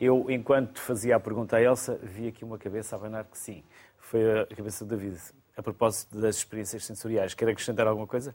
eu, 0.00 0.26
enquanto 0.28 0.80
fazia 0.80 1.14
a 1.14 1.20
pergunta 1.20 1.56
à 1.56 1.62
Elsa, 1.62 1.96
vi 2.02 2.26
aqui 2.26 2.44
uma 2.44 2.58
cabeça 2.58 2.96
a 2.96 2.98
abanar 2.98 3.24
que 3.24 3.38
sim. 3.38 3.62
Foi 3.98 4.40
a 4.40 4.46
cabeça 4.46 4.84
do 4.84 4.96
David 4.96 5.16
a 5.56 5.62
propósito 5.62 6.18
das 6.18 6.36
experiências 6.36 6.84
sensoriais. 6.84 7.34
Quer 7.34 7.48
acrescentar 7.48 7.86
alguma 7.86 8.06
coisa? 8.06 8.34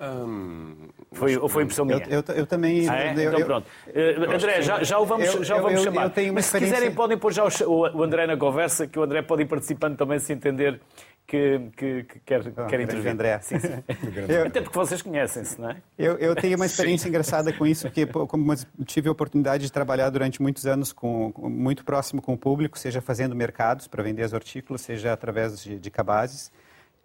Hum, 0.00 0.88
foi, 1.12 1.36
ou 1.36 1.48
foi 1.48 1.62
impressão 1.62 1.84
minha? 1.84 2.02
Eu, 2.08 2.24
eu, 2.26 2.34
eu 2.34 2.46
também. 2.46 2.88
Ah, 2.88 2.98
é? 2.98 3.14
eu, 3.16 3.32
então 3.32 3.46
pronto. 3.46 3.66
Uh, 3.86 4.34
André, 4.34 4.60
já, 4.60 4.82
já 4.82 4.98
o 4.98 5.06
vamos, 5.06 5.30
já 5.46 5.56
o 5.56 5.62
vamos 5.62 5.82
chamar. 5.82 6.12
Mas 6.32 6.46
se 6.46 6.58
quiserem, 6.58 6.92
podem 6.92 7.16
pôr 7.16 7.32
já 7.32 7.44
o, 7.44 7.96
o, 7.96 8.02
André 8.02 8.26
na 8.26 8.36
conversa, 8.36 8.88
que 8.88 8.98
o 8.98 9.02
André 9.04 9.22
pode 9.22 9.42
ir 9.42 9.46
participando 9.46 9.96
também 9.96 10.18
se 10.18 10.32
entender 10.32 10.80
que, 11.24 11.60
que, 11.76 12.02
que 12.02 12.20
quer, 12.20 12.42
oh, 12.56 12.66
quer 12.66 12.80
intervir. 12.80 13.12
André. 13.12 13.38
Sim, 13.40 13.60
sim. 13.60 13.68
eu, 14.28 14.46
Até 14.46 14.60
porque 14.62 14.76
vocês 14.76 15.00
conhecem-se, 15.00 15.60
não 15.60 15.70
é? 15.70 15.76
Eu, 15.96 16.18
eu 16.18 16.34
tenho 16.34 16.56
uma 16.56 16.66
experiência 16.66 17.08
engraçada 17.08 17.52
com 17.52 17.64
isso, 17.64 17.86
porque 17.86 18.04
como 18.04 18.52
tive 18.84 19.08
a 19.08 19.12
oportunidade 19.12 19.62
de 19.62 19.70
trabalhar 19.70 20.10
durante 20.10 20.42
muitos 20.42 20.66
anos 20.66 20.92
com, 20.92 21.32
muito 21.38 21.84
próximo 21.84 22.20
com 22.20 22.32
o 22.32 22.38
público, 22.38 22.76
seja 22.76 23.00
fazendo 23.00 23.36
mercados 23.36 23.86
para 23.86 24.02
vender 24.02 24.24
as 24.24 24.32
hortícolas, 24.32 24.80
seja 24.80 25.12
através 25.12 25.62
de, 25.62 25.78
de 25.78 25.90
cabazes. 25.90 26.50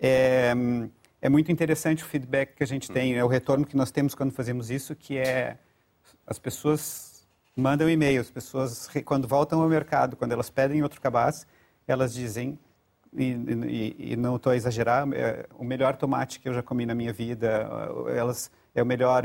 É, 0.02 0.54
é 1.22 1.30
muito 1.30 1.52
interessante 1.52 2.04
o 2.04 2.08
feedback 2.08 2.56
que 2.56 2.64
a 2.64 2.68
gente 2.68 2.92
tem, 2.92 3.16
é 3.16 3.24
o 3.24 3.28
retorno 3.28 3.66
que 3.66 3.76
nós 3.76 3.92
temos 3.92 4.16
quando 4.16 4.32
fazemos 4.32 4.70
isso, 4.70 4.96
que 4.96 5.18
é 5.18 5.58
as 6.26 6.40
pessoas 6.40 7.28
mandam 7.56 7.90
e-mail, 7.90 8.22
as 8.22 8.32
pessoas 8.32 8.90
quando 9.04 9.28
voltam 9.28 9.62
ao 9.62 9.68
mercado, 9.68 10.16
quando 10.16 10.32
elas 10.32 10.50
pedem 10.50 10.82
outro 10.82 11.02
cabaz, 11.02 11.46
elas 11.88 12.14
dizem 12.14 12.58
e, 13.14 13.32
e, 13.68 14.12
e 14.12 14.16
não 14.16 14.36
estou 14.36 14.52
a 14.52 14.56
exagerar, 14.56 15.08
é 15.14 15.46
o 15.58 15.64
melhor 15.64 15.96
tomate 15.98 16.40
que 16.40 16.48
eu 16.48 16.54
já 16.54 16.62
comi 16.62 16.86
na 16.86 16.94
minha 16.94 17.12
vida. 17.12 17.68
Elas 18.16 18.52
é 18.74 18.84
o 18.84 18.86
melhor, 18.86 19.24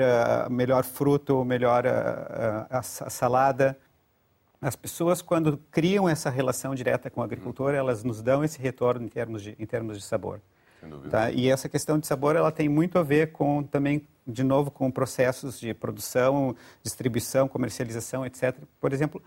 melhor 0.51 0.84
fruto, 0.84 1.40
o 1.40 1.45
melhor 1.45 1.84
uh, 1.84 2.66
a, 2.70 2.78
a 2.78 2.82
salada. 2.82 3.78
As 4.61 4.74
pessoas, 4.74 5.20
quando 5.20 5.59
criam 5.70 6.09
essa 6.09 6.30
relação 6.30 6.74
direta 6.74 7.11
com 7.11 7.20
o 7.20 7.24
agricultor, 7.24 7.74
elas 7.74 8.03
nos 8.03 8.22
dão 8.22 8.42
esse 8.42 8.59
retorno 8.59 9.05
em 9.05 9.09
termos 9.09 9.42
de, 9.42 9.55
em 9.59 9.66
termos 9.66 9.99
de 9.99 10.05
sabor. 10.05 10.40
Tá? 11.11 11.30
E 11.30 11.49
essa 11.49 11.68
questão 11.68 11.99
de 11.99 12.07
sabor, 12.07 12.37
ela 12.37 12.51
tem 12.51 12.68
muito 12.68 12.99
a 12.99 13.03
ver 13.03 13.32
com 13.32 13.62
também, 13.62 14.07
de 14.26 14.43
novo, 14.43 14.70
com 14.70 14.91
processos 14.91 15.59
de 15.59 15.72
produção, 15.74 16.55
distribuição, 16.82 17.49
comercialização, 17.49 18.24
etc. 18.24 18.57
Por 18.80 18.93
exemplo, 18.93 19.22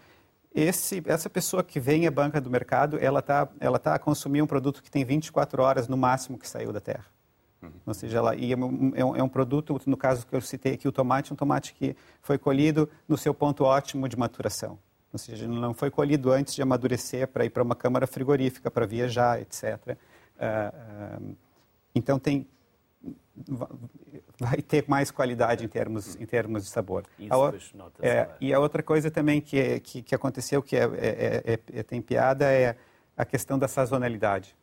esse, 0.53 1.03
essa 1.05 1.29
pessoa 1.29 1.63
que 1.63 1.79
vem 1.79 2.07
à 2.07 2.11
banca 2.11 2.41
do 2.41 2.49
mercado, 2.49 2.97
ela 2.99 3.19
está 3.19 3.47
ela 3.59 3.77
tá 3.77 3.95
a 3.95 3.99
consumir 3.99 4.41
um 4.41 4.47
produto 4.47 4.81
que 4.81 4.89
tem 4.89 5.05
24 5.05 5.61
horas 5.61 5.87
no 5.87 5.97
máximo 5.97 6.37
que 6.37 6.47
saiu 6.47 6.73
da 6.73 6.79
terra. 6.79 7.05
Uhum. 7.61 7.71
Ou 7.85 7.93
seja, 7.93 8.17
ela, 8.17 8.35
e 8.35 8.53
é, 8.53 8.57
um, 8.57 9.15
é 9.15 9.23
um 9.23 9.29
produto, 9.29 9.79
no 9.85 9.97
caso 9.97 10.25
que 10.25 10.35
eu 10.35 10.41
citei 10.41 10.73
aqui, 10.73 10.87
o 10.87 10.91
tomate, 10.91 11.33
um 11.33 11.35
tomate 11.35 11.73
que 11.73 11.95
foi 12.21 12.37
colhido 12.37 12.89
no 13.07 13.17
seu 13.17 13.33
ponto 13.33 13.63
ótimo 13.63 14.07
de 14.07 14.17
maturação. 14.17 14.77
Ou 15.11 15.19
seja, 15.19 15.47
não 15.47 15.73
foi 15.73 15.89
colhido 15.89 16.31
antes 16.31 16.53
de 16.53 16.61
amadurecer 16.61 17.27
para 17.27 17.45
ir 17.45 17.49
para 17.49 17.63
uma 17.63 17.75
câmara 17.75 18.05
frigorífica, 18.05 18.69
para 18.69 18.85
viajar, 18.85 19.41
etc. 19.41 19.63
Uh, 19.87 21.21
uh, 21.21 21.35
então 21.97 22.19
tem 22.19 22.47
vai 24.39 24.61
ter 24.61 24.85
mais 24.87 25.11
qualidade 25.11 25.63
em 25.63 25.67
termos 25.67 26.15
em 26.15 26.25
termos 26.25 26.63
de 26.63 26.69
sabor. 26.69 27.03
Isso 27.19 27.33
a, 27.33 27.53
é, 28.05 28.29
e 28.39 28.53
a 28.53 28.59
outra 28.59 28.81
coisa 28.81 29.11
também 29.11 29.41
que 29.41 29.79
que, 29.81 30.01
que 30.01 30.15
aconteceu 30.15 30.61
que 30.61 30.75
é, 30.75 30.83
é, 30.83 31.53
é, 31.53 31.59
é, 31.79 31.83
tem 31.83 32.01
piada 32.01 32.45
é 32.51 32.75
a 33.15 33.25
questão 33.25 33.57
da 33.57 33.67
sazonalidade. 33.67 34.55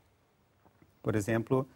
Por 1.02 1.14
exemplo, 1.14 1.68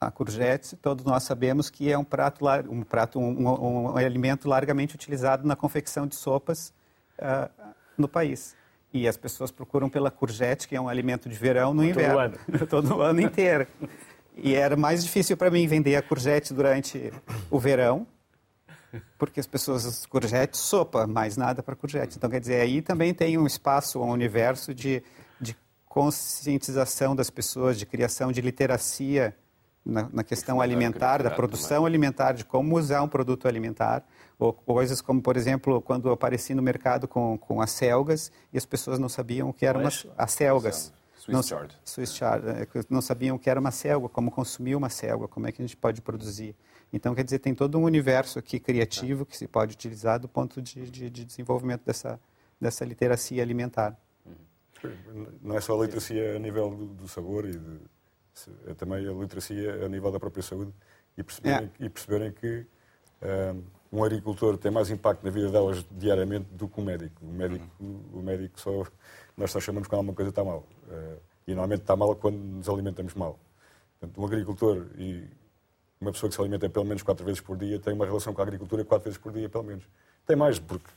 a 0.00 0.10
courgette, 0.10 0.76
todos 0.76 1.04
nós 1.04 1.22
sabemos 1.22 1.70
que 1.70 1.90
é 1.90 1.96
um 1.96 2.04
prato 2.04 2.44
um 2.68 2.82
prato 2.82 3.18
um, 3.18 3.48
um, 3.48 3.92
um 3.92 3.96
alimento 3.96 4.48
largamente 4.48 4.94
utilizado 4.94 5.46
na 5.46 5.56
confecção 5.56 6.06
de 6.06 6.14
sopas 6.14 6.72
uh, 7.18 7.50
no 7.96 8.08
país. 8.08 8.56
E 8.92 9.06
as 9.06 9.16
pessoas 9.16 9.52
procuram 9.52 9.88
pela 9.88 10.10
courgette, 10.10 10.66
que 10.66 10.74
é 10.74 10.80
um 10.80 10.88
alimento 10.88 11.28
de 11.28 11.36
verão, 11.36 11.72
no 11.72 11.84
inverno. 11.84 12.36
Todo 12.66 12.76
ano. 12.76 12.88
Todo 12.88 12.96
o 12.96 13.02
ano 13.02 13.20
inteiro. 13.20 13.66
E 14.42 14.54
era 14.54 14.76
mais 14.76 15.04
difícil 15.04 15.36
para 15.36 15.50
mim 15.50 15.66
vender 15.66 15.96
a 15.96 16.02
courgette 16.02 16.54
durante 16.54 17.12
o 17.50 17.58
verão, 17.58 18.06
porque 19.18 19.38
as 19.38 19.46
pessoas, 19.46 20.06
courgette, 20.06 20.56
sopa, 20.56 21.06
mais 21.06 21.36
nada 21.36 21.62
para 21.62 21.76
courgette. 21.76 22.16
Então, 22.16 22.30
quer 22.30 22.40
dizer, 22.40 22.60
aí 22.60 22.80
também 22.80 23.12
tem 23.12 23.36
um 23.36 23.46
espaço, 23.46 24.00
um 24.00 24.10
universo 24.10 24.74
de, 24.74 25.02
de 25.40 25.54
conscientização 25.86 27.14
das 27.14 27.28
pessoas, 27.28 27.78
de 27.78 27.84
criação 27.84 28.32
de 28.32 28.40
literacia 28.40 29.36
na, 29.84 30.08
na 30.10 30.24
questão 30.24 30.60
alimentar, 30.60 31.22
da 31.22 31.30
produção 31.30 31.68
também. 31.68 31.86
alimentar, 31.86 32.32
de 32.32 32.44
como 32.44 32.76
usar 32.78 33.02
um 33.02 33.08
produto 33.08 33.46
alimentar. 33.46 34.04
Ou 34.38 34.54
coisas 34.54 35.02
como, 35.02 35.20
por 35.20 35.36
exemplo, 35.36 35.82
quando 35.82 36.08
eu 36.08 36.12
apareci 36.12 36.54
no 36.54 36.62
mercado 36.62 37.06
com, 37.06 37.36
com 37.36 37.60
as 37.60 37.72
selgas 37.72 38.32
e 38.52 38.56
as 38.56 38.64
pessoas 38.64 38.98
não 38.98 39.08
sabiam 39.08 39.50
o 39.50 39.52
que 39.52 39.66
eram 39.66 39.86
as, 39.86 40.06
as 40.16 40.32
selgas. 40.32 40.92
Swiss 41.20 41.34
não, 41.34 41.42
chard. 41.42 41.74
Swiss 41.84 42.14
chard. 42.14 42.48
É, 42.48 42.66
não 42.88 43.02
sabiam 43.02 43.36
o 43.36 43.38
que 43.38 43.50
era 43.50 43.60
uma 43.60 43.70
selga, 43.70 44.08
como 44.08 44.30
consumir 44.30 44.74
uma 44.74 44.88
selga, 44.88 45.28
como 45.28 45.46
é 45.46 45.52
que 45.52 45.60
a 45.60 45.66
gente 45.66 45.76
pode 45.76 46.00
produzir. 46.00 46.56
Então, 46.90 47.14
quer 47.14 47.22
dizer, 47.22 47.40
tem 47.40 47.54
todo 47.54 47.78
um 47.78 47.82
universo 47.82 48.38
aqui 48.38 48.58
criativo 48.58 49.26
que 49.26 49.36
se 49.36 49.46
pode 49.46 49.74
utilizar 49.74 50.18
do 50.18 50.26
ponto 50.26 50.62
de, 50.62 50.90
de, 50.90 51.10
de 51.10 51.24
desenvolvimento 51.26 51.82
dessa, 51.84 52.18
dessa 52.58 52.86
literacia 52.86 53.42
alimentar. 53.42 53.94
Não 55.42 55.56
é 55.56 55.60
só 55.60 55.78
a 55.78 55.84
literacia 55.84 56.36
a 56.36 56.38
nível 56.38 56.70
do, 56.70 56.86
do 56.86 57.06
sabor, 57.06 57.44
e 57.44 57.52
de, 57.52 57.80
é 58.66 58.72
também 58.72 59.06
a 59.06 59.12
literacia 59.12 59.84
a 59.84 59.88
nível 59.90 60.10
da 60.10 60.18
própria 60.18 60.42
saúde 60.42 60.72
e 61.18 61.22
perceberem, 61.22 61.70
é. 61.78 61.84
e 61.84 61.90
perceberem 61.90 62.32
que 62.32 62.66
um, 63.92 63.98
um, 63.98 64.02
agricultor 64.02 64.56
tem 64.56 64.72
mais 64.72 64.88
impacto 64.88 65.22
na 65.22 65.30
vida 65.30 65.50
delas 65.50 65.86
diariamente 65.90 66.48
do 66.52 66.66
que 66.66 66.80
um 66.80 66.84
médico. 66.84 67.22
O 67.22 67.30
médico, 67.30 67.66
o 67.78 68.22
médico 68.22 68.58
só 68.58 68.86
nós 69.40 69.50
só 69.50 69.58
chamamos 69.58 69.88
quando 69.88 70.00
alguma 70.00 70.14
coisa 70.14 70.28
está 70.28 70.44
mal. 70.44 70.66
Eh, 70.90 71.16
e 71.48 71.50
normalmente 71.52 71.80
está 71.80 71.96
mal 71.96 72.14
quando 72.14 72.36
nos 72.36 72.68
alimentamos 72.68 73.14
mal. 73.14 73.38
Portanto, 73.98 74.20
um 74.20 74.26
agricultor 74.26 74.86
e 74.98 75.26
uma 75.98 76.12
pessoa 76.12 76.28
que 76.28 76.36
se 76.36 76.40
alimenta 76.40 76.68
pelo 76.68 76.84
menos 76.84 77.02
quatro 77.02 77.24
vezes 77.24 77.40
por 77.40 77.56
dia 77.56 77.78
tem 77.80 77.94
uma 77.94 78.04
relação 78.04 78.32
com 78.34 78.40
a 78.40 78.44
agricultura 78.44 78.84
quatro 78.84 79.04
vezes 79.04 79.18
por 79.18 79.32
dia, 79.32 79.48
pelo 79.48 79.64
menos. 79.64 79.84
Tem 80.26 80.36
mais, 80.36 80.58
porque 80.58 80.90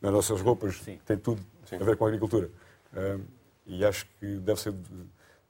nas 0.00 0.12
nossas 0.12 0.40
roupas 0.40 0.76
Sim. 0.82 0.98
tem 1.06 1.16
tudo 1.16 1.40
Sim. 1.64 1.76
a 1.76 1.84
ver 1.84 1.96
com 1.96 2.04
a 2.04 2.08
agricultura. 2.08 2.50
Eh, 2.94 3.18
e 3.66 3.84
acho 3.84 4.06
que 4.18 4.26
deve 4.38 4.60
ser 4.60 4.74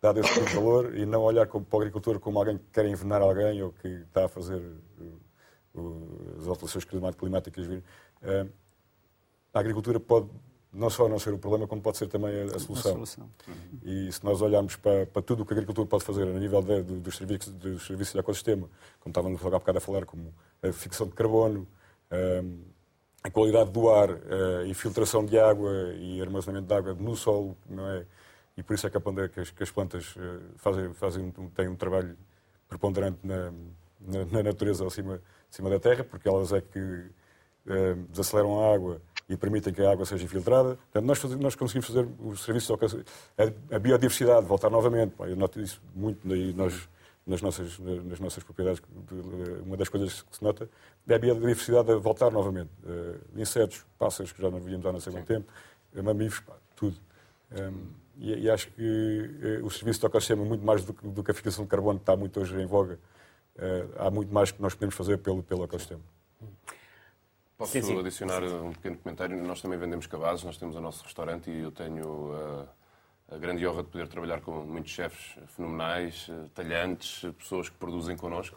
dado 0.00 0.20
esse 0.20 0.32
tipo 0.34 0.54
valor 0.54 0.94
e 0.94 1.06
não 1.06 1.22
olhar 1.22 1.46
para 1.46 1.58
o 1.58 1.76
agricultor 1.78 2.20
como 2.20 2.38
alguém 2.38 2.58
que 2.58 2.64
quer 2.72 2.84
envenenar 2.84 3.22
alguém 3.22 3.62
ou 3.62 3.72
que 3.72 3.88
está 3.88 4.26
a 4.26 4.28
fazer 4.28 4.60
eh, 5.00 5.80
as 6.38 6.46
alterações 6.46 6.84
climáticas 6.84 7.64
vir. 7.64 7.82
A 9.54 9.60
agricultura 9.60 9.98
pode 9.98 10.28
não 10.78 10.88
só 10.88 11.08
não 11.08 11.18
ser 11.18 11.34
o 11.34 11.38
problema, 11.38 11.66
como 11.66 11.82
pode 11.82 11.98
ser 11.98 12.08
também 12.08 12.42
a, 12.42 12.44
a 12.44 12.58
solução. 12.58 12.92
A 12.92 12.94
solução. 12.94 13.30
E 13.82 14.10
se 14.12 14.24
nós 14.24 14.40
olharmos 14.40 14.76
para, 14.76 15.06
para, 15.06 15.22
tudo 15.22 15.42
o 15.42 15.46
que 15.46 15.52
a 15.52 15.56
agricultura 15.56 15.86
pode 15.86 16.04
fazer 16.04 16.22
a 16.22 16.38
nível 16.38 16.62
de, 16.62 16.82
de, 16.82 16.94
dos, 16.94 17.16
serviços, 17.16 17.52
dos 17.52 17.86
serviços 17.86 18.12
de 18.12 18.20
ecossistema, 18.20 18.68
como 19.00 19.10
estávamos 19.10 19.44
há 19.44 19.50
bocado 19.50 19.78
a 19.78 19.80
falar, 19.80 20.04
como 20.04 20.32
a 20.62 20.72
fixação 20.72 21.08
de 21.08 21.14
carbono, 21.14 21.66
um, 22.12 22.60
a 23.22 23.30
qualidade 23.30 23.70
do 23.70 23.90
ar, 23.90 24.10
a 24.10 24.66
infiltração 24.66 25.24
de 25.24 25.38
água 25.38 25.92
e 25.94 26.22
armazenamento 26.22 26.68
de 26.68 26.74
água 26.74 26.94
no 26.94 27.16
solo, 27.16 27.56
não 27.68 27.86
é? 27.90 28.06
E 28.56 28.62
por 28.62 28.74
isso 28.74 28.86
é 28.86 28.90
que, 28.90 28.96
a, 28.96 29.28
que, 29.28 29.40
as, 29.40 29.50
que 29.50 29.62
as, 29.62 29.70
plantas 29.70 30.14
eh, 30.18 30.40
fazem, 30.56 30.92
fazem, 30.92 31.30
têm 31.54 31.68
um 31.68 31.76
trabalho 31.76 32.16
preponderante 32.68 33.18
na, 33.22 33.52
na, 34.00 34.24
na 34.24 34.42
natureza 34.42 34.84
acima, 34.84 35.22
acima 35.48 35.70
da 35.70 35.78
terra, 35.78 36.02
porque 36.02 36.28
elas 36.28 36.52
é 36.52 36.60
que 36.60 36.78
uh, 36.80 37.94
desaceleram 38.10 38.60
a 38.60 38.74
água 38.74 39.00
e 39.28 39.36
permitem 39.36 39.72
que 39.72 39.82
a 39.82 39.92
água 39.92 40.06
seja 40.06 40.24
infiltrada. 40.24 40.78
Portanto, 40.90 41.04
nós, 41.04 41.24
nós 41.38 41.54
conseguimos 41.54 41.86
fazer 41.86 42.08
os 42.20 42.42
serviços 42.42 42.78
a, 43.36 43.76
a 43.76 43.78
biodiversidade 43.78 44.46
voltar 44.46 44.70
novamente. 44.70 45.14
Eu 45.18 45.36
noto 45.36 45.60
isso 45.60 45.80
muito 45.94 46.26
daí 46.26 46.52
nós 46.54 46.88
nas 47.28 47.42
nossas, 47.42 47.78
nas 47.78 48.18
nossas 48.18 48.42
propriedades, 48.42 48.82
uma 49.62 49.76
das 49.76 49.90
coisas 49.90 50.22
que 50.22 50.34
se 50.34 50.42
nota 50.42 50.68
é 51.06 51.14
a 51.14 51.18
biodiversidade 51.18 51.92
a 51.92 51.96
voltar 51.96 52.30
novamente. 52.30 52.70
Uh, 52.82 53.18
insetos, 53.38 53.84
pássaros, 53.98 54.32
que 54.32 54.40
já 54.40 54.50
não 54.50 54.58
víamos 54.58 54.86
há 54.86 54.92
não 54.92 54.98
sei 54.98 55.12
quanto 55.12 55.26
tempo, 55.26 55.52
mamíferos, 56.02 56.40
pá, 56.40 56.54
tudo. 56.74 56.96
Um, 57.52 57.86
e, 58.20 58.50
acho 58.50 58.68
que 58.72 59.60
o 59.62 59.70
serviço 59.70 60.00
de 60.00 60.06
ecossistema, 60.06 60.44
muito 60.44 60.64
mais 60.64 60.84
do 60.84 60.92
que, 60.92 61.06
do 61.06 61.22
que, 61.22 61.30
a 61.30 61.34
fixação 61.34 61.64
de 61.64 61.70
carbono, 61.70 61.98
que 61.98 62.02
está 62.02 62.16
muito 62.16 62.40
hoje 62.40 62.60
em 62.60 62.66
voga, 62.66 62.98
há 63.96 64.10
muito 64.10 64.34
mais 64.34 64.50
que 64.50 64.60
nós 64.60 64.74
podemos 64.74 64.96
fazer 64.96 65.18
pelo, 65.18 65.40
pelo 65.40 65.62
ecossistema. 65.62 66.00
Posso 67.58 67.72
sim, 67.72 67.82
sim. 67.82 67.98
adicionar 67.98 68.40
um 68.44 68.72
pequeno 68.72 68.96
comentário? 68.98 69.36
Nós 69.42 69.60
também 69.60 69.76
vendemos 69.76 70.06
cabazes, 70.06 70.44
nós 70.44 70.56
temos 70.56 70.76
o 70.76 70.80
nosso 70.80 71.02
restaurante 71.02 71.50
e 71.50 71.58
eu 71.58 71.72
tenho 71.72 72.32
uh, 72.32 72.68
a 73.32 73.36
grande 73.36 73.66
honra 73.66 73.82
de 73.82 73.88
poder 73.88 74.06
trabalhar 74.06 74.40
com 74.40 74.64
muitos 74.64 74.92
chefes 74.92 75.36
fenomenais, 75.48 76.28
uh, 76.28 76.48
talhantes, 76.54 77.28
pessoas 77.36 77.68
que 77.68 77.76
produzem 77.76 78.16
connosco. 78.16 78.56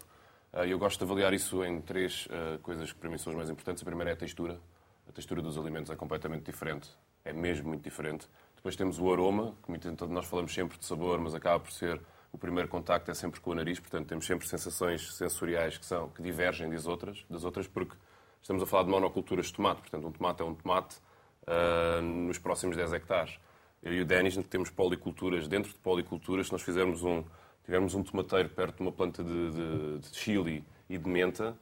Eu 0.53 0.77
gosto 0.77 0.99
de 0.99 1.05
avaliar 1.05 1.33
isso 1.33 1.63
em 1.63 1.79
três 1.79 2.27
coisas 2.61 2.91
que 2.91 2.99
para 2.99 3.09
mim 3.09 3.17
são 3.17 3.31
as 3.31 3.37
mais 3.37 3.49
importantes. 3.49 3.81
A 3.81 3.85
primeira 3.85 4.09
é 4.09 4.13
a 4.13 4.17
textura. 4.17 4.59
A 5.07 5.11
textura 5.13 5.41
dos 5.41 5.57
alimentos 5.57 5.89
é 5.89 5.95
completamente 5.95 6.43
diferente, 6.43 6.89
é 7.23 7.31
mesmo 7.31 7.69
muito 7.69 7.83
diferente. 7.83 8.27
Depois 8.53 8.75
temos 8.75 8.99
o 8.99 9.11
aroma, 9.11 9.55
que 9.63 9.71
nós 10.09 10.25
falamos 10.25 10.53
sempre 10.53 10.77
de 10.77 10.85
sabor, 10.85 11.21
mas 11.21 11.33
acaba 11.33 11.61
por 11.61 11.71
ser 11.71 12.01
o 12.33 12.37
primeiro 12.37 12.67
contacto 12.69 13.09
é 13.09 13.13
sempre 13.13 13.39
com 13.39 13.51
o 13.51 13.55
nariz, 13.55 13.79
portanto 13.79 14.07
temos 14.07 14.25
sempre 14.25 14.47
sensações 14.47 15.15
sensoriais 15.15 15.77
que 15.77 15.85
são 15.85 16.09
que 16.09 16.21
divergem 16.21 16.69
das 16.69 16.85
outras, 16.85 17.25
das 17.29 17.43
outras 17.43 17.67
porque 17.67 17.95
Estamos 18.41 18.63
a 18.63 18.65
falar 18.65 18.83
de 18.83 18.89
monoculturas 18.89 19.45
de 19.45 19.53
tomate, 19.53 19.81
portanto, 19.81 20.07
um 20.07 20.11
tomate 20.11 20.41
é 20.41 20.45
um 20.45 20.55
tomate 20.55 20.95
uh, 21.43 22.01
nos 22.01 22.39
próximos 22.39 22.75
10 22.75 22.93
hectares. 22.93 23.39
Eu 23.83 23.93
e 23.93 24.01
o 24.01 24.05
Denis 24.05 24.35
temos 24.49 24.71
policulturas. 24.71 25.47
Dentro 25.47 25.71
de 25.71 25.77
policulturas, 25.77 26.47
se 26.47 26.51
nós 26.51 26.63
fizermos 26.63 27.03
um, 27.03 27.23
tivermos 27.63 27.93
um 27.93 28.01
tomateiro 28.01 28.49
perto 28.49 28.77
de 28.77 28.81
uma 28.81 28.91
planta 28.91 29.23
de, 29.23 29.51
de, 29.51 29.99
de 29.99 30.17
chili 30.17 30.65
e 30.89 30.97
de 30.97 31.07
menta, 31.07 31.55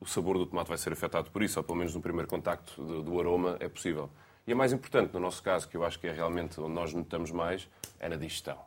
o 0.00 0.06
sabor 0.06 0.38
do 0.38 0.46
tomate 0.46 0.68
vai 0.68 0.78
ser 0.78 0.94
afetado 0.94 1.30
por 1.30 1.42
isso, 1.42 1.58
ou 1.60 1.64
pelo 1.64 1.76
menos 1.76 1.94
no 1.94 2.00
primeiro 2.00 2.26
contacto 2.26 2.82
do, 2.82 3.02
do 3.02 3.20
aroma 3.20 3.58
é 3.60 3.68
possível. 3.68 4.08
E 4.46 4.52
a 4.52 4.56
mais 4.56 4.72
importante, 4.72 5.12
no 5.12 5.20
nosso 5.20 5.42
caso, 5.42 5.68
que 5.68 5.76
eu 5.76 5.84
acho 5.84 5.98
que 5.98 6.06
é 6.06 6.12
realmente 6.12 6.58
onde 6.58 6.72
nós 6.72 6.94
notamos 6.94 7.30
mais, 7.30 7.68
é 8.00 8.08
na 8.08 8.16
digestão. 8.16 8.58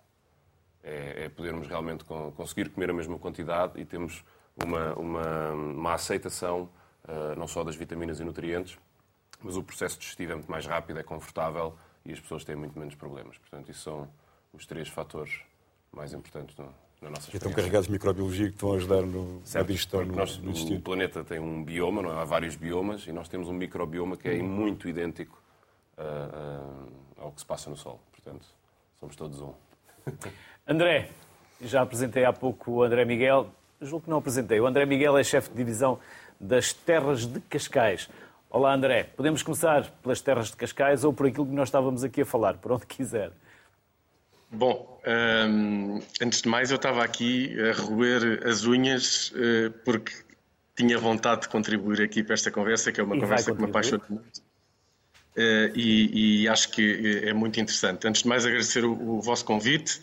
É, 0.83 1.25
é 1.25 1.29
podermos 1.29 1.67
realmente 1.67 2.03
conseguir 2.03 2.69
comer 2.69 2.91
a 2.91 2.93
mesma 2.93 3.17
quantidade 3.17 3.79
e 3.81 3.85
temos 3.85 4.23
uma, 4.63 4.93
uma, 4.93 5.51
uma 5.51 5.93
aceitação 5.93 6.69
não 7.37 7.47
só 7.47 7.63
das 7.63 7.75
vitaminas 7.75 8.19
e 8.19 8.23
nutrientes, 8.23 8.77
mas 9.41 9.55
o 9.55 9.63
processo 9.63 9.97
digestivo 9.99 10.31
é 10.31 10.35
muito 10.35 10.51
mais 10.51 10.65
rápido, 10.65 10.99
é 10.99 11.03
confortável 11.03 11.75
e 12.05 12.11
as 12.11 12.19
pessoas 12.19 12.43
têm 12.43 12.55
muito 12.55 12.77
menos 12.77 12.95
problemas. 12.95 13.37
Portanto, 13.37 13.69
isso 13.69 13.81
são 13.81 14.07
os 14.53 14.65
três 14.65 14.87
fatores 14.87 15.41
mais 15.91 16.13
importantes 16.13 16.55
no, 16.55 16.73
na 17.01 17.09
nossa 17.09 17.35
Estão 17.35 17.51
carregados 17.51 17.87
de 17.87 17.93
microbiologia 17.93 18.47
que 18.47 18.53
estão 18.53 18.73
a 18.73 18.75
ajudar 18.75 19.01
no, 19.03 19.41
certo, 19.43 19.65
na 19.65 19.67
digestão. 19.67 20.05
No, 20.05 20.15
nós, 20.15 20.37
no 20.37 20.75
o 20.75 20.81
planeta 20.81 21.23
tem 21.23 21.39
um 21.39 21.63
bioma, 21.63 22.01
não 22.01 22.11
é? 22.11 22.21
há 22.21 22.23
vários 22.23 22.55
biomas, 22.55 23.05
e 23.07 23.11
nós 23.11 23.27
temos 23.27 23.47
um 23.47 23.53
microbioma 23.53 24.17
que 24.17 24.27
é 24.27 24.41
muito 24.41 24.87
idêntico 24.87 25.41
uh, 25.97 26.01
uh, 26.01 27.25
ao 27.25 27.31
que 27.31 27.41
se 27.41 27.45
passa 27.45 27.69
no 27.69 27.75
Sol. 27.75 27.99
Portanto, 28.11 28.45
somos 28.99 29.15
todos 29.15 29.41
um. 29.41 29.53
André, 30.67 31.11
já 31.61 31.81
apresentei 31.81 32.25
há 32.25 32.33
pouco 32.33 32.71
o 32.71 32.83
André 32.83 33.05
Miguel. 33.05 33.49
Julgo 33.79 34.05
que 34.05 34.09
não 34.09 34.17
apresentei. 34.17 34.59
O 34.59 34.65
André 34.65 34.85
Miguel 34.85 35.17
é 35.17 35.23
chefe 35.23 35.49
de 35.51 35.55
divisão 35.55 35.99
das 36.39 36.73
terras 36.73 37.25
de 37.25 37.39
Cascais. 37.41 38.09
Olá 38.49 38.73
André, 38.73 39.03
podemos 39.03 39.43
começar 39.43 39.89
pelas 40.01 40.21
terras 40.21 40.47
de 40.47 40.55
Cascais 40.55 41.03
ou 41.03 41.11
por 41.11 41.27
aquilo 41.27 41.45
que 41.45 41.53
nós 41.53 41.67
estávamos 41.67 42.03
aqui 42.03 42.21
a 42.21 42.25
falar, 42.25 42.55
por 42.55 42.71
onde 42.71 42.85
quiser. 42.87 43.31
Bom, 44.49 45.01
um, 45.05 46.01
antes 46.21 46.41
de 46.41 46.47
mais 46.47 46.71
eu 46.71 46.77
estava 46.77 47.03
aqui 47.03 47.53
a 47.59 47.73
roer 47.73 48.47
as 48.47 48.65
unhas 48.65 49.31
uh, 49.31 49.71
porque 49.83 50.13
tinha 50.73 50.97
vontade 50.97 51.41
de 51.41 51.49
contribuir 51.49 52.01
aqui 52.01 52.23
para 52.23 52.35
esta 52.35 52.49
conversa, 52.49 52.91
que 52.91 53.01
é 53.01 53.03
uma 53.03 53.17
e 53.17 53.19
conversa 53.19 53.53
que 53.53 53.61
me 53.61 53.67
apaixona 53.67 54.03
muito. 54.09 54.37
Uh, 55.35 55.69
e, 55.75 56.43
e, 56.43 56.47
acho 56.47 56.71
que 56.71 57.21
é 57.25 57.33
muito 57.33 57.59
interessante. 57.59 58.07
Antes 58.07 58.23
de 58.23 58.27
mais, 58.27 58.45
agradecer 58.45 58.85
o, 58.85 59.17
o 59.17 59.21
vosso 59.21 59.43
convite, 59.43 60.01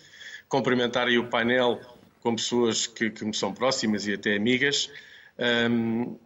cumprimentar 0.49 1.09
aí 1.09 1.19
o 1.19 1.27
painel 1.29 1.81
com 2.21 2.37
pessoas 2.37 2.87
que, 2.87 3.11
que 3.11 3.25
me 3.25 3.35
são 3.35 3.53
próximas 3.53 4.07
e 4.07 4.13
até 4.13 4.37
amigas, 4.37 4.91
um, 5.39 6.19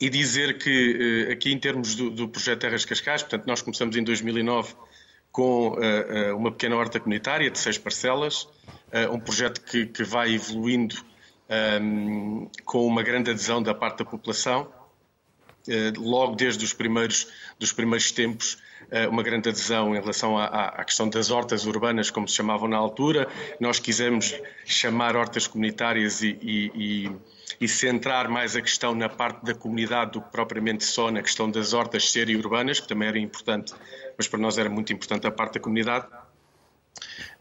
e 0.00 0.08
dizer 0.08 0.58
que 0.58 1.26
uh, 1.28 1.32
aqui 1.32 1.52
em 1.52 1.58
termos 1.58 1.94
do, 1.94 2.10
do, 2.10 2.28
projeto 2.28 2.60
Terras 2.60 2.84
Cascais, 2.84 3.22
portanto, 3.22 3.46
nós 3.46 3.62
começamos 3.62 3.96
em 3.96 4.04
2009 4.04 4.74
com 5.32 5.70
uh, 5.70 6.36
uma 6.36 6.50
pequena 6.50 6.76
horta 6.76 6.98
comunitária 7.00 7.50
de 7.50 7.58
seis 7.58 7.78
parcelas, 7.78 8.48
um 9.12 9.20
projeto 9.20 9.60
que, 9.60 9.84
que 9.84 10.02
vai 10.02 10.34
evoluindo 10.34 10.96
um, 11.48 12.48
com 12.64 12.86
uma 12.86 13.02
grande 13.02 13.30
adesão 13.30 13.62
da 13.62 13.74
parte 13.74 13.98
da 13.98 14.04
população. 14.04 14.68
Uh, 15.66 16.00
logo 16.00 16.34
desde 16.34 16.64
os 16.64 16.72
primeiros, 16.72 17.28
dos 17.58 17.72
primeiros 17.72 18.10
tempos, 18.12 18.54
uh, 18.90 19.10
uma 19.10 19.22
grande 19.22 19.48
adesão 19.48 19.94
em 19.94 20.00
relação 20.00 20.38
à, 20.38 20.46
à, 20.46 20.84
questão 20.84 21.08
das 21.08 21.30
hortas 21.30 21.66
urbanas, 21.66 22.10
como 22.10 22.26
se 22.28 22.34
chamavam 22.34 22.68
na 22.68 22.76
altura. 22.76 23.28
Nós 23.60 23.78
quisemos 23.78 24.34
chamar 24.64 25.16
hortas 25.16 25.46
comunitárias 25.46 26.22
e, 26.22 26.38
e, 26.40 26.72
e, 26.74 27.10
e 27.60 27.68
centrar 27.68 28.28
mais 28.28 28.56
a 28.56 28.62
questão 28.62 28.94
na 28.94 29.08
parte 29.08 29.44
da 29.44 29.54
comunidade 29.54 30.12
do 30.12 30.22
que 30.22 30.30
propriamente 30.30 30.84
só 30.84 31.10
na 31.10 31.22
questão 31.22 31.50
das 31.50 31.72
hortas 31.72 32.10
serem 32.10 32.36
urbanas, 32.36 32.80
que 32.80 32.88
também 32.88 33.08
era 33.08 33.18
importante, 33.18 33.74
mas 34.16 34.26
para 34.28 34.38
nós 34.38 34.58
era 34.58 34.68
muito 34.68 34.92
importante 34.92 35.26
a 35.26 35.30
parte 35.30 35.54
da 35.54 35.60
comunidade. 35.60 36.06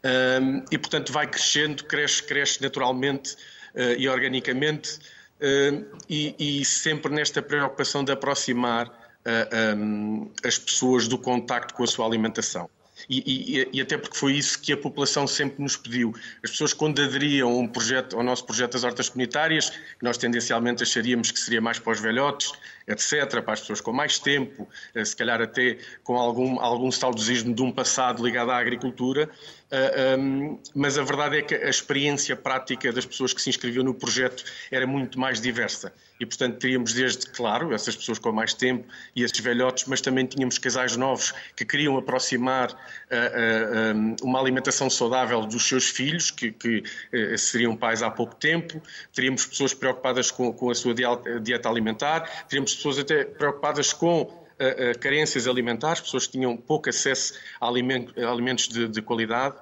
Um, 0.04 0.64
e, 0.72 0.78
portanto, 0.78 1.12
vai 1.12 1.28
crescendo, 1.28 1.84
cresce, 1.84 2.24
cresce 2.24 2.62
naturalmente 2.62 3.36
uh, 3.76 3.98
e 3.98 4.08
organicamente, 4.08 5.00
uh, 5.42 5.98
e, 6.10 6.36
e, 6.62 6.66
sempre 6.66 7.12
nesta 7.12 7.42
preocupação 7.42 8.04
de 8.04 8.12
aproximar 8.12 8.88
uh, 8.88 8.92
eh, 9.26 9.76
um, 9.76 10.32
as 10.44 10.58
pessoas 10.58 11.08
do 11.08 11.18
contacto 11.18 11.74
com 11.74 11.84
a 11.84 11.88
sua 11.88 12.06
alimentação. 12.06 12.70
E, 13.10 13.24
e, 13.26 13.70
e, 13.78 13.82
até 13.82 13.98
porque 13.98 14.18
foi 14.18 14.34
isso 14.34 14.60
que 14.62 14.74
a 14.74 14.78
população 14.78 15.26
sempre 15.26 15.62
nos 15.64 15.78
pediu. 15.78 16.14
As 16.44 16.52
pessoas, 16.52 16.74
quando 16.74 17.02
aderiam 17.02 17.58
um 17.58 17.68
projeto, 17.68 18.18
ao 18.18 18.24
nosso 18.24 18.46
projeto 18.46 18.74
das 18.74 18.84
hortas 18.84 19.08
comunitárias, 19.08 19.70
que 19.70 20.04
nós 20.04 20.18
tendencialmente 20.18 20.84
acharíamos 20.84 21.32
que 21.32 21.40
seria 21.40 21.62
mais 21.62 21.80
para 21.80 21.94
os 21.94 22.02
velhotes, 22.02 22.52
etc., 22.88 23.42
para 23.42 23.54
as 23.54 23.60
pessoas 23.60 23.82
com 23.82 23.92
mais 23.92 24.18
tempo, 24.20 24.68
se 25.04 25.16
calhar 25.16 25.42
até 25.42 25.78
com 26.04 26.18
algum, 26.18 26.60
algum 26.60 26.92
saudosismo 26.92 27.54
de 27.54 27.62
um 27.62 27.72
passado 27.72 28.24
ligado 28.24 28.52
à 28.52 28.58
agricultura, 28.58 29.30
ah, 29.70 30.18
um, 30.18 30.58
mas 30.74 30.98
a 30.98 31.04
verdade 31.04 31.40
é 31.40 31.42
que 31.42 31.54
a 31.54 31.70
experiência 31.70 32.36
prática 32.36 32.92
das 32.92 33.06
pessoas 33.06 33.34
que 33.34 33.42
se 33.42 33.50
inscreviam 33.50 33.84
no 33.84 33.94
projeto 33.94 34.44
era 34.72 34.88
muito 34.88 35.20
mais 35.20 35.42
diversa. 35.42 35.92
E, 36.20 36.26
portanto, 36.26 36.58
teríamos 36.58 36.94
desde, 36.94 37.28
claro, 37.28 37.74
essas 37.74 37.96
pessoas 37.96 38.18
com 38.18 38.32
mais 38.32 38.54
tempo 38.54 38.88
e 39.16 39.24
esses 39.24 39.40
velhotes, 39.40 39.86
mas 39.88 40.02
também 40.02 40.26
tínhamos 40.26 40.58
casais 40.58 40.96
novos 40.98 41.34
que 41.56 41.64
queriam 41.64 41.96
aproximar 41.96 42.72
uh, 42.72 43.96
um, 43.96 44.16
uma 44.24 44.40
alimentação 44.40 44.90
saudável 44.90 45.42
dos 45.42 45.68
seus 45.68 45.90
filhos, 45.90 46.32
que, 46.32 46.52
que 46.52 46.84
seriam 47.38 47.76
pais 47.76 48.02
há 48.02 48.10
pouco 48.10 48.36
tempo. 48.36 48.82
Teríamos 49.14 49.46
pessoas 49.46 49.76
preocupadas 49.76 50.32
com, 50.32 50.52
com 50.52 50.72
a 50.72 50.76
sua 50.76 50.96
dieta 51.40 51.70
alimentar. 51.70 52.22
Teríamos 52.48 52.74
pessoas 52.78 53.00
até 53.00 53.26
preocupadas 53.26 53.92
com 53.92 54.22
uh, 54.22 55.00
carências 55.00 55.48
alimentares, 55.48 56.02
pessoas 56.02 56.26
que 56.26 56.34
tinham 56.34 56.56
pouco 56.56 56.90
acesso 56.90 57.34
a, 57.60 57.68
alimentos 57.68 58.68
de, 58.68 58.88
de 58.88 59.02
qualidade. 59.02 59.56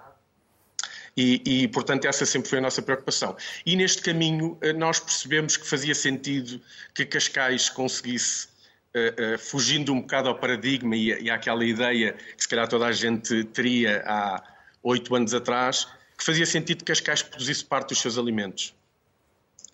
E, 1.17 1.41
e, 1.45 1.67
portanto, 1.69 2.05
essa 2.05 2.25
sempre 2.25 2.49
foi 2.49 2.59
a 2.59 2.61
nossa 2.61 2.81
preocupação. 2.81 3.37
E 3.65 3.75
neste 3.75 4.01
caminho, 4.01 4.57
nós 4.75 4.99
percebemos 4.99 5.55
que 5.55 5.65
fazia 5.65 5.95
sentido 5.95 6.59
que 6.93 7.05
Cascais 7.05 7.69
conseguisse, 7.69 8.47
uh, 8.93 9.35
uh, 9.35 9.39
fugindo 9.39 9.93
um 9.93 10.01
bocado 10.01 10.27
ao 10.27 10.35
paradigma 10.35 10.95
e, 10.95 11.23
e 11.23 11.29
àquela 11.29 11.63
ideia 11.63 12.13
que 12.13 12.43
se 12.43 12.47
calhar 12.49 12.67
toda 12.67 12.85
a 12.85 12.91
gente 12.91 13.45
teria 13.45 14.03
há 14.05 14.43
oito 14.83 15.15
anos 15.15 15.33
atrás, 15.33 15.87
que 16.17 16.23
fazia 16.23 16.45
sentido 16.45 16.79
que 16.79 16.85
Cascais 16.85 17.23
produzisse 17.23 17.63
parte 17.63 17.89
dos 17.89 17.99
seus 17.99 18.17
alimentos. 18.17 18.75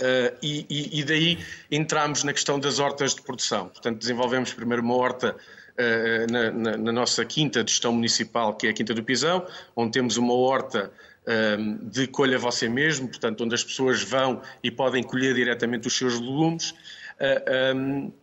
Uh, 0.01 0.35
e, 0.41 0.99
e, 0.99 1.03
daí 1.03 1.37
entramos 1.69 2.23
na 2.23 2.33
questão 2.33 2.59
das 2.59 2.79
hortas 2.79 3.13
de 3.13 3.21
produção. 3.21 3.69
Portanto, 3.69 3.99
desenvolvemos 3.99 4.51
primeiro 4.51 4.81
uma 4.81 4.95
horta 4.95 5.35
uh, 5.35 6.31
na, 6.31 6.51
na, 6.51 6.77
na, 6.77 6.91
nossa 6.91 7.23
quinta 7.23 7.63
de 7.63 7.71
gestão 7.71 7.93
municipal, 7.93 8.55
que 8.55 8.65
é 8.65 8.71
a 8.71 8.73
Quinta 8.73 8.95
do 8.95 9.03
Pisão, 9.03 9.45
onde 9.75 9.91
temos 9.91 10.17
uma 10.17 10.33
horta 10.33 10.91
um, 11.27 11.77
de 11.87 12.07
colha 12.07 12.39
você 12.39 12.67
mesmo, 12.67 13.07
portanto, 13.07 13.43
onde 13.43 13.53
as 13.53 13.63
pessoas 13.63 14.01
vão 14.01 14.41
e 14.63 14.71
podem 14.71 15.03
colher 15.03 15.35
diretamente 15.35 15.87
os 15.87 15.95
seus 15.95 16.19
legumes. 16.19 16.71
Uh, 16.71 17.75
um, 17.75 18.13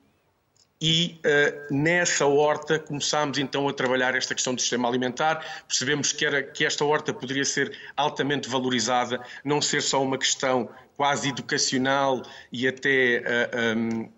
e 0.81 1.21
uh, 1.25 1.75
nessa 1.75 2.25
horta 2.27 2.79
começámos 2.79 3.39
então 3.39 3.69
a 3.69 3.73
trabalhar 3.73 4.15
esta 4.15 4.35
questão 4.35 4.55
do 4.55 4.61
sistema 4.61 4.89
alimentar. 4.89 5.65
Percebemos 5.67 6.13
que, 6.13 6.25
era, 6.25 6.43
que 6.43 6.65
esta 6.65 6.85
horta 6.85 7.13
poderia 7.13 7.45
ser 7.45 7.77
altamente 7.97 8.49
valorizada, 8.49 9.21
não 9.45 9.61
ser 9.61 9.83
só 9.83 10.03
uma 10.03 10.17
questão 10.17 10.71
quase 10.99 11.29
educacional 11.29 12.23
e 12.51 12.67
até 12.67 13.21
uh, 13.21 13.23
eh, 13.53 13.75
um, 13.77 14.11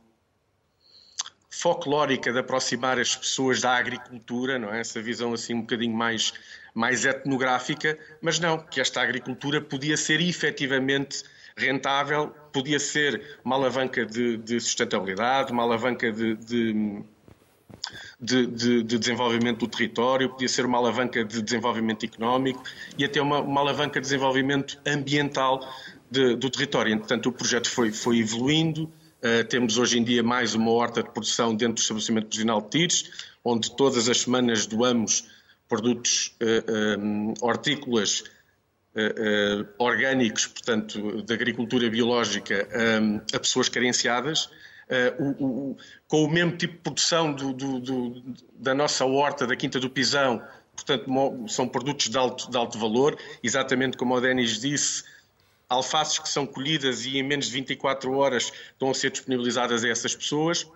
folclórica 1.50 2.32
de 2.32 2.38
aproximar 2.38 2.98
as 2.98 3.14
pessoas 3.14 3.60
da 3.60 3.76
agricultura, 3.76 4.58
não 4.58 4.72
é? 4.72 4.80
Essa 4.80 5.02
visão 5.02 5.34
assim 5.34 5.52
um 5.52 5.60
bocadinho 5.60 5.94
mais, 5.94 6.32
mais 6.74 7.04
etnográfica, 7.04 7.98
mas 8.22 8.40
não, 8.40 8.56
que 8.56 8.80
esta 8.80 9.02
agricultura 9.02 9.60
podia 9.60 9.94
ser 9.94 10.22
efetivamente 10.22 11.22
rentável, 11.54 12.28
podia 12.50 12.80
ser 12.80 13.38
uma 13.44 13.56
alavanca 13.56 14.06
de, 14.06 14.38
de 14.38 14.58
sustentabilidade, 14.58 15.52
uma 15.52 15.62
alavanca 15.62 16.10
de, 16.10 16.34
de 16.36 17.04
de, 18.20 18.46
de, 18.46 18.82
de, 18.82 18.98
desenvolvimento 18.98 19.60
do 19.60 19.68
território, 19.68 20.28
podia 20.28 20.48
ser 20.48 20.66
uma 20.66 20.78
alavanca 20.78 21.24
de 21.24 21.40
desenvolvimento 21.40 22.04
económico 22.04 22.62
e 22.98 23.04
até 23.04 23.20
uma, 23.20 23.40
uma 23.40 23.60
alavanca 23.60 24.00
de 24.00 24.06
desenvolvimento 24.06 24.78
ambiental 24.86 25.60
de, 26.10 26.34
do 26.34 26.50
território. 26.50 26.92
Entretanto, 26.92 27.28
o 27.28 27.32
projeto 27.32 27.70
foi, 27.70 27.92
foi 27.92 28.18
evoluindo. 28.18 28.92
Uh, 29.22 29.44
temos 29.48 29.78
hoje 29.78 29.98
em 29.98 30.02
dia 30.02 30.22
mais 30.22 30.54
uma 30.54 30.70
horta 30.70 31.02
de 31.02 31.10
produção 31.10 31.54
dentro 31.54 31.74
do 31.74 31.78
estabelecimento 31.78 32.24
provisional 32.24 32.60
de 32.62 32.70
Tires, 32.70 33.10
onde 33.44 33.74
todas 33.76 34.08
as 34.08 34.22
semanas 34.22 34.66
doamos 34.66 35.24
produtos 35.68 36.34
uh, 36.42 36.98
um, 36.98 37.34
hortícolas 37.40 38.24
uh, 38.94 39.68
orgânicos, 39.78 40.46
portanto, 40.46 41.22
de 41.22 41.32
agricultura 41.32 41.88
biológica, 41.88 42.68
um, 43.00 43.20
a 43.32 43.38
pessoas 43.38 43.68
carenciadas. 43.68 44.48
O, 45.20 45.44
o, 45.44 45.76
com 46.08 46.24
o 46.24 46.28
mesmo 46.28 46.56
tipo 46.56 46.74
de 46.74 46.80
produção 46.80 47.32
do, 47.32 47.52
do, 47.52 47.78
do, 47.78 48.22
da 48.56 48.74
nossa 48.74 49.04
horta 49.04 49.46
da 49.46 49.54
Quinta 49.54 49.78
do 49.78 49.88
Pisão, 49.88 50.42
portanto, 50.74 51.08
são 51.46 51.68
produtos 51.68 52.08
de 52.08 52.18
alto, 52.18 52.50
de 52.50 52.56
alto 52.56 52.76
valor, 52.76 53.16
exatamente 53.40 53.96
como 53.96 54.16
o 54.16 54.20
Denis 54.20 54.58
disse, 54.60 55.04
alfaces 55.70 56.18
que 56.18 56.28
são 56.28 56.44
colhidas 56.44 57.06
e 57.06 57.16
em 57.16 57.22
menos 57.22 57.46
de 57.46 57.52
24 57.52 58.12
horas 58.12 58.52
estão 58.72 58.90
a 58.90 58.94
ser 58.94 59.10
disponibilizadas 59.12 59.84
a 59.84 59.88
essas 59.88 60.14
pessoas. 60.14 60.66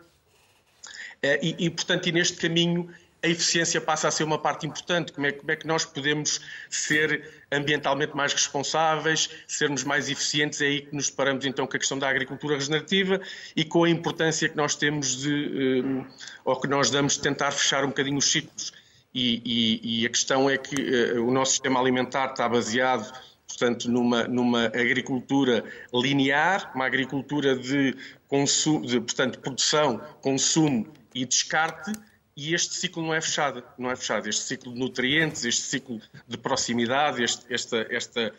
Eh, 1.20 1.40
e, 1.42 1.66
e, 1.66 1.70
portanto, 1.70 2.08
e 2.08 2.12
neste 2.12 2.36
caminho 2.36 2.88
a 3.22 3.26
eficiência 3.26 3.80
passa 3.80 4.06
a 4.06 4.10
ser 4.10 4.22
uma 4.22 4.38
parte 4.38 4.66
importante. 4.66 5.12
Como 5.12 5.26
é, 5.26 5.32
como 5.32 5.50
é, 5.50 5.56
que 5.56 5.66
nós 5.66 5.84
podemos 5.84 6.40
ser 6.70 7.28
ambientalmente 7.50 8.14
mais 8.14 8.32
responsáveis, 8.32 9.30
sermos 9.48 9.82
mais 9.82 10.08
eficientes? 10.10 10.60
É 10.60 10.66
aí 10.66 10.82
que 10.82 10.94
nos 10.94 11.08
deparamos 11.08 11.44
então 11.44 11.66
com 11.66 11.74
a 11.74 11.78
questão 11.78 11.98
da 11.98 12.08
agricultura 12.08 12.54
regenerativa 12.54 13.20
e 13.56 13.64
com 13.64 13.84
a 13.84 13.90
importância 13.90 14.48
que 14.48 14.56
nós 14.56 14.76
temos 14.76 15.16
de, 15.16 15.80
eh, 15.80 16.06
ou 16.44 16.60
que 16.60 16.68
nós 16.68 16.90
damos 16.90 17.14
de 17.14 17.22
tentar 17.22 17.50
fechar 17.50 17.82
um 17.84 17.88
bocadinho 17.88 18.18
os 18.18 18.26
ciclos. 18.26 18.72
E, 19.14 19.40
e, 19.44 20.02
e 20.02 20.06
a 20.06 20.10
questão 20.10 20.50
é 20.50 20.58
que 20.58 20.74
uh, 20.74 21.24
o 21.24 21.30
nosso 21.30 21.52
sistema 21.52 21.78
alimentar 21.80 22.32
está 22.32 22.48
baseado 22.48 23.12
portanto, 23.56 23.90
numa, 23.90 24.24
numa 24.24 24.66
agricultura 24.66 25.64
linear, 25.92 26.72
uma 26.74 26.86
agricultura 26.86 27.56
de, 27.56 27.96
consumo, 28.28 28.84
de 28.84 29.00
portanto, 29.00 29.38
produção, 29.38 29.98
consumo 30.20 30.92
e 31.14 31.24
descarte, 31.24 31.92
e 32.36 32.52
este 32.52 32.74
ciclo 32.74 33.02
não 33.02 33.14
é 33.14 33.20
fechado, 33.20 33.62
não 33.78 33.90
é 33.90 33.94
fechado. 33.96 34.28
Este 34.28 34.42
ciclo 34.42 34.72
de 34.72 34.80
nutrientes, 34.80 35.44
este 35.44 35.62
ciclo 35.62 36.00
de 36.26 36.36
proximidade, 36.36 37.22
este, 37.22 37.52
esta, 37.52 37.86
esta, 37.88 38.34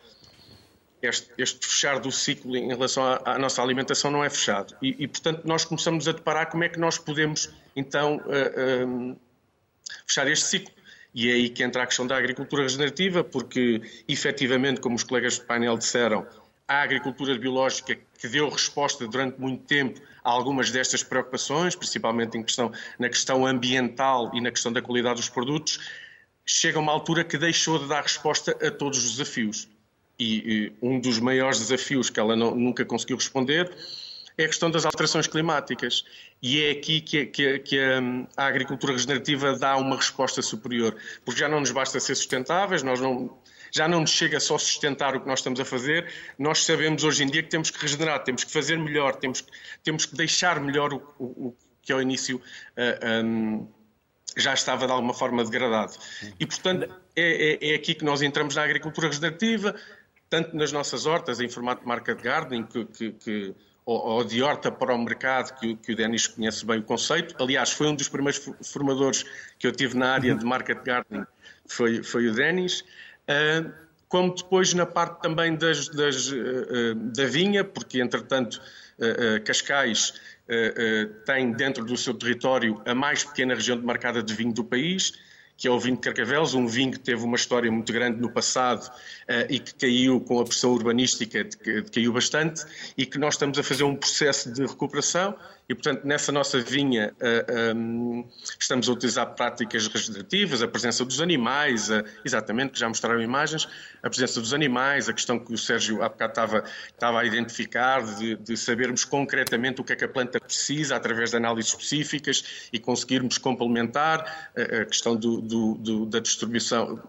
este, 1.02 1.32
este, 1.38 1.66
fechar 1.66 2.00
do 2.00 2.12
ciclo 2.12 2.58
em 2.58 2.68
relação 2.68 3.06
à, 3.06 3.22
à 3.24 3.40
nossa 3.40 3.62
alimentação 3.62 4.12
não 4.12 4.22
é 4.22 4.30
fechado. 4.30 4.76
E, 4.82 5.04
e, 5.04 5.08
portanto, 5.08 5.44
nós 5.46 5.64
começamos 5.64 6.10
a 6.10 6.12
deparar 6.12 6.52
como 6.52 6.66
é 6.66 6.70
que 6.70 6.78
nós 6.78 6.98
podemos, 6.98 7.50
então, 7.74 8.18
uh, 8.18 9.12
uh, 9.12 9.20
fechar 10.06 10.28
este 10.28 10.46
ciclo. 10.46 10.76
E 11.16 11.30
é 11.30 11.34
aí 11.34 11.50
que 11.50 11.64
entra 11.64 11.84
a 11.84 11.86
questão 11.88 12.06
da 12.06 12.18
agricultura 12.18 12.64
regenerativa, 12.64 13.24
porque 13.24 13.82
efetivamente, 14.06 14.82
como 14.82 14.96
os 14.96 15.04
colegas 15.04 15.40
do 15.40 15.46
painel 15.46 15.78
disseram, 15.78 16.28
à 16.68 16.82
agricultura 16.82 17.38
biológica 17.40 17.98
que 18.20 18.28
deu 18.28 18.50
resposta 18.50 19.08
durante 19.08 19.40
muito 19.40 19.64
tempo 19.64 20.02
a 20.22 20.30
algumas 20.30 20.72
destas 20.72 21.04
preocupações, 21.04 21.74
principalmente 21.74 22.38
questão, 22.44 22.70
na 23.00 23.08
questão 23.08 23.46
ambiental 23.46 24.30
e 24.34 24.42
na 24.42 24.52
questão 24.52 24.74
da 24.74 24.82
qualidade 24.82 25.16
dos 25.16 25.30
produtos, 25.30 25.80
chega 26.46 26.78
a 26.78 26.82
uma 26.82 26.92
altura 26.92 27.24
que 27.24 27.38
deixou 27.38 27.80
de 27.80 27.88
dar 27.88 28.02
resposta 28.02 28.52
a 28.62 28.70
todos 28.70 28.98
os 29.06 29.12
desafios. 29.12 29.70
E, 30.20 30.36
e 30.36 30.74
um 30.82 31.00
dos 31.00 31.20
maiores 31.20 31.60
desafios 31.60 32.10
que 32.10 32.20
ela 32.20 32.36
não, 32.36 32.54
nunca 32.54 32.84
conseguiu 32.84 33.16
responder 33.16 33.72
é 34.38 34.44
a 34.44 34.48
questão 34.48 34.70
das 34.70 34.86
alterações 34.86 35.28
climáticas. 35.28 36.04
E 36.42 36.64
é 36.64 36.72
aqui 36.72 37.02
que, 37.02 37.26
que, 37.28 37.60
que 37.60 37.80
a, 37.80 38.44
a, 38.44 38.48
agricultura 38.48 38.94
regenerativa 38.94 39.58
dá 39.58 39.78
uma 39.78 39.96
resposta 39.96 40.42
superior. 40.42 40.96
Porque 41.24 41.40
já 41.40 41.48
não 41.48 41.60
nos 41.60 41.72
basta 41.72 42.00
ser 42.00 42.16
sustentáveis, 42.16 42.84
nós 42.84 43.00
não, 43.00 43.38
já 43.72 43.88
não 43.88 44.02
nos 44.02 44.12
chega 44.12 44.40
só 44.40 44.58
sustentar 44.58 45.16
o 45.16 45.22
que 45.22 45.28
nós 45.28 45.40
estamos 45.40 45.60
a 45.60 45.66
fazer, 45.66 46.12
nós 46.38 46.64
sabemos 46.64 47.04
hoje 47.04 47.24
em 47.24 47.28
dia 47.28 47.44
que 47.44 47.50
temos 47.50 47.70
que 47.70 47.80
regenerar, 47.80 48.24
temos 48.24 48.44
que 48.44 48.52
fazer 48.52 48.78
melhor, 48.78 49.16
temos, 49.16 49.44
temos 49.84 50.06
que 50.06 50.16
deixar 50.16 50.60
melhor 50.60 50.94
o, 50.94 51.02
o, 51.20 51.48
o 51.48 51.58
que 51.82 51.94
ao 51.94 52.02
início. 52.02 52.42
Uh, 52.78 53.26
um, 53.26 53.68
já 54.38 54.54
estava 54.54 54.86
de 54.86 54.92
alguma 54.92 55.14
forma 55.14 55.44
degradado. 55.44 55.94
E, 56.40 56.46
portanto, 56.46 56.94
é, 57.16 57.58
é, 57.64 57.72
é, 57.72 57.76
aqui 57.76 57.96
que 57.96 58.04
nós 58.04 58.22
entramos 58.22 58.56
na 58.56 58.64
agricultura 58.64 59.08
regenerativa, 59.08 59.74
tanto 60.30 60.56
nas 60.56 60.72
nossas 60.72 61.06
hortas, 61.06 61.40
em 61.40 61.48
formato 61.48 61.82
de 61.82 61.88
marca 61.88 62.14
de 62.14 62.22
gardening, 62.22 62.64
que, 62.64 62.86
que, 62.86 63.12
que 63.14 63.56
ou, 63.86 64.24
de 64.24 64.42
horta 64.42 64.72
para 64.72 64.94
o 64.94 64.98
mercado, 64.98 65.58
que, 65.60 65.76
que 65.76 65.92
o 65.92 65.96
Denis 65.96 66.26
conhece 66.28 66.66
bem 66.66 66.80
o 66.80 66.84
conceito. 66.84 67.36
Aliás, 67.42 67.72
foi 67.72 67.88
um 67.88 67.96
dos 67.96 68.10
primeiros 68.10 68.50
formadores 68.64 69.24
que 69.60 69.68
eu 69.68 69.72
tive 69.72 69.96
na 69.96 70.14
área 70.14 70.34
de 70.34 70.44
market 70.44 70.84
gardening, 70.84 71.26
foi, 71.68 72.02
foi 72.02 72.28
o 72.28 72.34
Denis. 72.34 72.82
Uh, 73.30 73.72
como 74.08 74.34
depois 74.34 74.74
na 74.74 74.86
parte 74.86 75.22
também 75.22 75.56
das, 75.56 75.90
das, 75.90 76.32
uh, 76.32 76.96
da 76.96 77.26
vinha, 77.26 77.64
porque 77.64 78.02
entretanto 78.02 78.62
Cascais 79.44 80.14
tem 81.26 81.52
dentro 81.52 81.84
do 81.84 81.98
seu 81.98 82.14
território 82.14 82.82
a 82.86 82.96
mais 82.96 83.26
pequena 83.26 83.54
região 83.54 83.78
demarcada 83.78 84.24
de 84.24 84.34
vinho 84.34 84.54
do 84.54 84.64
país 84.64 85.12
que 85.58 85.68
é 85.68 85.72
o 85.72 85.80
vinho 85.80 85.96
de 85.96 86.02
Carcavelos, 86.02 86.54
um 86.54 86.68
vinho 86.68 86.92
que 86.92 87.00
teve 87.00 87.24
uma 87.24 87.36
história 87.36 87.72
muito 87.72 87.92
grande 87.94 88.20
no 88.20 88.30
passado 88.30 88.88
uh, 88.88 89.46
e 89.50 89.60
que 89.60 89.74
caiu 89.74 90.20
com 90.20 90.40
a 90.40 90.44
pressão 90.44 90.72
urbanística, 90.72 91.44
de, 91.44 91.82
de, 91.82 91.92
caiu 91.92 92.12
bastante, 92.12 92.64
e 92.98 93.06
que 93.06 93.18
nós 93.18 93.36
estamos 93.36 93.58
a 93.58 93.64
fazer 93.64 93.84
um 93.84 93.96
processo 93.96 94.52
de 94.52 94.66
recuperação 94.66 95.36
e, 95.68 95.74
portanto, 95.74 96.06
nessa 96.06 96.32
nossa 96.32 96.60
vinha 96.60 97.12
uh, 97.14 97.16
eh, 97.20 97.74
um, 97.74 98.20
ehm, 98.20 98.26
estamos 98.60 98.88
a 98.88 98.92
utilizar 98.92 99.34
práticas 99.34 99.88
regenerativas, 99.88 100.62
a 100.62 100.68
presença 100.68 101.04
dos 101.04 101.20
animais, 101.20 101.90
uh, 101.90 102.04
exatamente, 102.24 102.74
que 102.74 102.80
já 102.80 102.88
mostraram 102.88 103.20
imagens, 103.20 103.68
a 104.04 104.08
presença 104.08 104.40
dos 104.40 104.54
animais, 104.54 105.10
a 105.10 105.14
questão 105.14 105.40
que 105.40 105.52
o 105.52 105.58
Sérgio 105.58 106.04
há 106.04 106.10
bocado 106.10 106.32
estava, 106.32 106.64
estava 106.88 107.20
a 107.20 107.26
identificar, 107.26 108.06
de, 108.16 108.36
de 108.36 108.56
sabermos 108.56 109.04
concretamente 109.06 109.82
o 109.82 109.84
que 109.84 109.94
é 109.94 109.96
que 109.96 110.06
a 110.06 110.08
planta 110.08 110.40
precisa 110.40 110.96
através 110.96 111.32
de 111.32 111.38
análises 111.38 111.72
específicas 111.72 112.70
e 112.72 112.78
conseguirmos 112.78 113.40
complementar 113.40 114.52
uh, 114.56 114.82
a 114.84 114.86
questão 114.86 115.16
do, 115.16 115.42
do, 115.46 115.76
do, 115.76 116.06
da 116.06 116.20
distribuição 116.20 117.02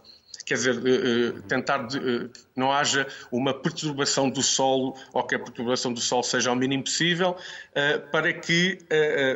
quer 0.46 0.54
dizer, 0.54 0.76
eh, 0.86 0.90
eh, 0.90 1.42
tentar 1.48 1.88
que 1.88 1.98
eh, 1.98 2.28
não 2.54 2.72
haja 2.72 3.06
uma 3.32 3.52
perturbação 3.52 4.30
do 4.30 4.42
solo 4.42 4.94
ou 5.12 5.24
que 5.24 5.34
a 5.34 5.38
perturbação 5.40 5.92
do 5.92 6.00
solo 6.00 6.22
seja 6.22 6.50
ao 6.50 6.56
mínimo 6.56 6.84
possível 6.84 7.36
para 8.12 8.32
que 8.32 8.78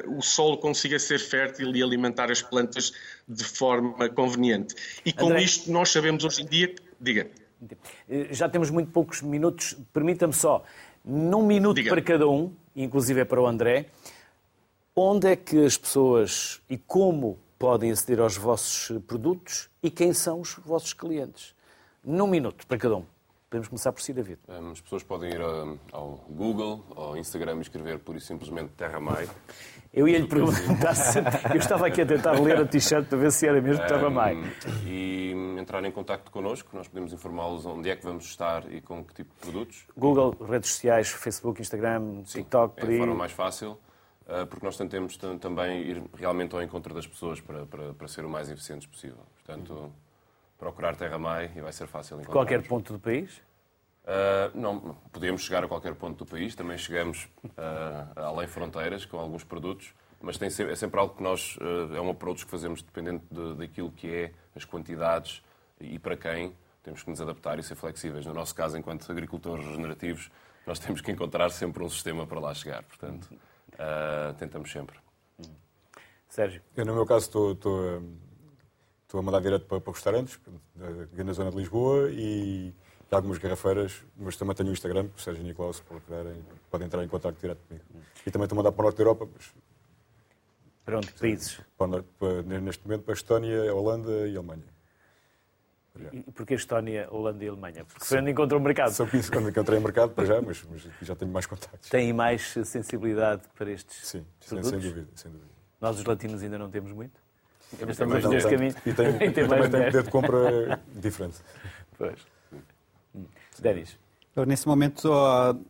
o 0.07 0.23
solo 0.23 0.57
consiga 0.57 0.99
ser 0.99 1.19
fértil 1.19 1.75
e 1.75 1.83
alimentar 1.83 2.31
as 2.31 2.41
plantas 2.41 2.93
de 3.29 3.45
forma 3.45 4.09
conveniente. 4.09 4.75
E 5.05 5.13
com 5.13 5.27
André... 5.27 5.43
isto 5.43 5.71
nós 5.71 5.91
sabemos 5.91 6.25
hoje 6.25 6.43
em 6.43 6.47
dia, 6.47 6.75
diga. 7.01 7.27
Já 8.31 8.49
temos 8.49 8.71
muito 8.71 8.91
poucos 8.91 9.21
minutos, 9.21 9.77
permita-me 9.93 10.33
só, 10.33 10.63
num 11.05 11.45
minuto 11.45 11.77
diga. 11.77 11.91
para 11.91 12.01
cada 12.01 12.29
um, 12.29 12.53
inclusive 12.75 13.21
é 13.21 13.25
para 13.25 13.41
o 13.41 13.47
André, 13.47 13.87
onde 14.95 15.27
é 15.27 15.37
que 15.37 15.65
as 15.65 15.77
pessoas 15.77 16.63
e 16.71 16.79
como 16.79 17.39
podem 17.61 17.91
aceder 17.91 18.19
aos 18.21 18.39
vossos 18.39 18.91
produtos 19.07 19.69
e 19.83 19.91
quem 19.91 20.15
são 20.15 20.41
os 20.41 20.55
vossos 20.65 20.95
clientes. 20.95 21.55
Num 22.03 22.27
minuto 22.27 22.67
para 22.67 22.79
cada 22.79 22.97
um. 22.97 23.05
Podemos 23.51 23.69
começar 23.69 23.93
por 23.93 24.01
si, 24.01 24.15
David. 24.15 24.39
As 24.49 24.81
pessoas 24.81 25.03
podem 25.03 25.31
ir 25.31 25.41
ao 25.93 26.25
Google, 26.31 26.83
ao 26.97 27.19
Instagram 27.19 27.59
e 27.59 27.61
escrever 27.61 27.99
pura 27.99 28.17
e 28.17 28.21
simplesmente 28.21 28.71
Terra 28.79 28.99
Mai. 28.99 29.29
Eu 29.93 30.09
ia 30.09 30.19
lhe 30.19 30.27
perguntar 30.27 30.95
se. 30.95 31.19
Eu 31.53 31.57
estava 31.57 31.89
aqui 31.89 32.01
a 32.01 32.07
tentar 32.07 32.41
ler 32.41 32.61
a 32.61 32.65
t-shirt 32.65 33.07
para 33.09 33.19
ver 33.19 33.33
se 33.33 33.47
era 33.47 33.61
mesmo 33.61 33.85
Terra 33.87 34.09
Mai. 34.09 34.39
E 34.87 35.35
entrar 35.59 35.85
em 35.85 35.91
contato 35.91 36.31
connosco, 36.31 36.71
nós 36.75 36.89
podemos 36.89 37.13
informá-los 37.13 37.67
onde 37.67 37.91
é 37.91 37.97
que 37.97 38.05
vamos 38.05 38.25
estar 38.25 38.73
e 38.73 38.81
com 38.81 39.05
que 39.05 39.13
tipo 39.13 39.35
de 39.35 39.41
produtos. 39.41 39.85
Google, 39.99 40.35
redes 40.49 40.71
sociais, 40.71 41.09
Facebook, 41.11 41.61
Instagram, 41.61 42.23
Sim, 42.25 42.39
TikTok, 42.39 42.81
é 42.81 42.95
a 42.95 42.99
forma 42.99 43.15
mais 43.17 43.33
fácil. 43.33 43.77
Ah, 44.31 44.47
porque 44.47 44.65
nós 44.65 44.77
tentamos 44.77 45.17
também 45.41 45.83
ir 45.83 46.03
realmente 46.15 46.55
ao 46.55 46.63
encontro 46.63 46.95
das 46.95 47.07
pessoas 47.07 47.41
para, 47.41 47.67
para, 47.67 47.93
para 47.93 48.09
ser 48.09 48.25
o 48.25 48.31
mais 48.31 48.49
eficientes 48.49 48.87
possível. 48.87 49.27
Portanto, 49.35 49.93
procurar 50.57 50.95
Terra 50.95 51.19
Mai 51.19 51.51
e 51.57 51.61
vai 51.61 51.73
ser 51.73 51.89
fácil 51.89 52.15
encontrar. 52.15 52.33
Qualquer 52.33 52.67
ponto 52.67 52.93
do 52.93 52.99
país? 53.01 53.39
Uh, 54.05 54.57
não, 54.59 54.97
podemos 55.13 55.43
chegar 55.43 55.65
a 55.65 55.69
qualquer 55.69 55.95
ponto 55.95 56.25
do 56.25 56.31
país, 56.31 56.55
também 56.55 56.79
chegamos 56.79 57.29
uh, 57.45 58.21
além 58.21 58.47
fronteiras 58.47 59.05
com 59.05 59.19
alguns 59.19 59.45
produtos, 59.45 59.93
mas 60.21 60.39
tem 60.39 60.49
sempre, 60.49 60.73
é 60.73 60.77
sempre 60.77 60.99
algo 60.99 61.15
que 61.17 61.23
nós, 61.23 61.57
uh, 61.57 61.95
é 61.95 62.01
um 62.01 62.11
approach 62.11 62.45
que 62.45 62.51
fazemos 62.51 62.83
dependente 62.83 63.25
de, 63.31 63.55
daquilo 63.57 63.91
que 63.91 64.09
é, 64.13 64.33
as 64.55 64.65
quantidades 64.65 65.43
e 65.81 65.99
para 65.99 66.17
quem, 66.17 66.55
temos 66.83 67.03
que 67.03 67.11
nos 67.11 67.21
adaptar 67.21 67.59
e 67.59 67.63
ser 67.63 67.75
flexíveis. 67.75 68.25
No 68.25 68.33
nosso 68.33 68.55
caso, 68.55 68.79
enquanto 68.79 69.11
agricultores 69.11 69.65
regenerativos, 69.65 70.31
nós 70.67 70.79
temos 70.79 71.01
que 71.01 71.11
encontrar 71.11 71.51
sempre 71.51 71.83
um 71.83 71.89
sistema 71.89 72.27
para 72.27 72.41
lá 72.41 72.55
chegar. 72.55 72.83
Portanto, 72.85 73.29
Uh, 73.81 74.35
tentamos 74.35 74.71
sempre. 74.71 74.99
Sérgio? 76.29 76.63
Eu, 76.77 76.85
no 76.85 76.95
meu 76.95 77.07
caso, 77.07 77.27
estou, 77.27 77.53
estou, 77.53 78.03
estou 79.03 79.21
a 79.21 79.23
mandar 79.23 79.41
direto 79.41 79.65
para, 79.67 79.81
para 79.81 79.93
restaurantes, 79.93 80.39
na 80.77 81.33
zona 81.33 81.51
de 81.51 81.57
Lisboa, 81.57 82.11
e 82.13 82.75
algumas 83.11 83.39
garrafeiras, 83.39 84.05
mas 84.17 84.37
também 84.37 84.55
tenho 84.55 84.69
o 84.69 84.73
Instagram, 84.73 85.09
o 85.17 85.21
Sérgio 85.21 85.43
Nicolau, 85.43 85.73
se 85.73 85.83
procurarem, 85.83 86.45
podem 86.71 86.87
entrar 86.87 87.03
em 87.03 87.09
contato 87.09 87.41
direto 87.41 87.61
comigo. 87.67 87.85
E 88.25 88.31
também 88.31 88.45
estou 88.45 88.57
a 88.57 88.59
mandar 88.59 88.73
para 88.73 88.81
o 88.81 88.85
Norte 88.85 88.97
da 88.99 89.03
Europa, 89.03 89.29
mas... 89.35 89.53
Para 90.85 90.99
onde? 90.99 91.13
Países? 91.15 91.61
Para, 91.77 92.03
para, 92.19 92.43
neste 92.43 92.87
momento 92.87 93.03
para 93.03 93.13
a 93.13 93.17
Estónia, 93.17 93.71
a 93.71 93.75
Holanda 93.75 94.29
e 94.29 94.37
a 94.37 94.39
Alemanha. 94.39 94.65
E 96.13 96.23
porquê 96.33 96.55
Estónia, 96.55 97.09
Holanda 97.11 97.45
e 97.45 97.49
Alemanha? 97.49 97.85
Porque 97.85 98.05
foi 98.05 98.19
onde 98.19 98.31
encontrou 98.31 98.61
o 98.61 98.63
mercado. 98.63 98.93
Só 98.93 99.07
isso 99.13 99.31
quando 99.31 99.49
encontrei 99.49 99.79
o 99.79 99.83
mercado, 99.83 100.13
para 100.13 100.25
já, 100.25 100.41
mas, 100.41 100.65
mas 100.71 100.87
já 101.03 101.15
tenho 101.15 101.31
mais 101.31 101.47
contactos. 101.47 101.89
Têm 101.89 102.13
mais 102.13 102.53
sensibilidade 102.65 103.43
para 103.57 103.71
estes 103.71 104.07
Sim, 104.07 104.25
produtos? 104.49 104.71
sem 104.71 104.81
dúvida, 104.81 105.09
sem 105.15 105.31
dúvida. 105.31 105.51
Nós, 105.81 105.99
os 105.99 106.05
latinos, 106.05 106.43
ainda 106.43 106.59
não 106.59 106.71
temos 106.71 106.93
muito? 106.93 107.21
Estamos 107.73 107.97
também 107.97 108.29
neste 108.29 108.51
caminho. 108.51 108.75
E 108.85 108.93
tem, 108.93 109.19
tem 109.19 109.33
também 109.33 109.71
tem 109.71 109.85
poder 109.85 110.03
de 110.03 110.11
compra 110.11 110.81
diferente. 110.95 111.39
Pois. 111.97 112.19
Denis? 113.59 113.99
Eu, 114.35 114.45
nesse 114.45 114.67
momento, 114.67 114.97
estou 114.97 115.65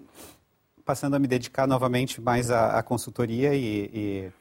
passando 0.85 1.15
a 1.15 1.19
me 1.19 1.27
dedicar 1.27 1.67
novamente 1.67 2.21
mais 2.21 2.51
à, 2.51 2.79
à 2.79 2.83
consultoria 2.83 3.55
e, 3.55 4.33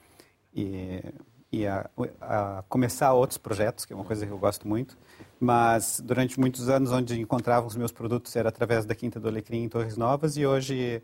e, 0.54 0.62
e, 0.62 1.04
e 1.52 1.66
a, 1.66 1.89
a 2.22 2.64
começar 2.70 3.14
outros 3.14 3.38
projetos, 3.38 3.86
que 3.86 3.93
é 3.93 3.95
uma 3.95 4.06
coisa 4.06 4.26
que 4.26 4.32
eu 4.32 4.38
gosto 4.38 4.68
muito. 4.68 4.97
Mas 5.39 6.02
durante 6.04 6.39
muitos 6.39 6.70
anos 6.70 6.91
onde 6.91 7.20
encontrava 7.20 7.66
os 7.66 7.76
meus 7.76 7.91
produtos 7.91 8.36
era 8.36 8.50
através 8.50 8.86
da 8.86 8.93
Quinta 8.93 9.20
do 9.20 9.28
Alecrim 9.28 9.64
em 9.64 9.70
Torres 9.70 9.97
Novas 9.97 10.38
e 10.38 10.45
hoje 10.45 11.02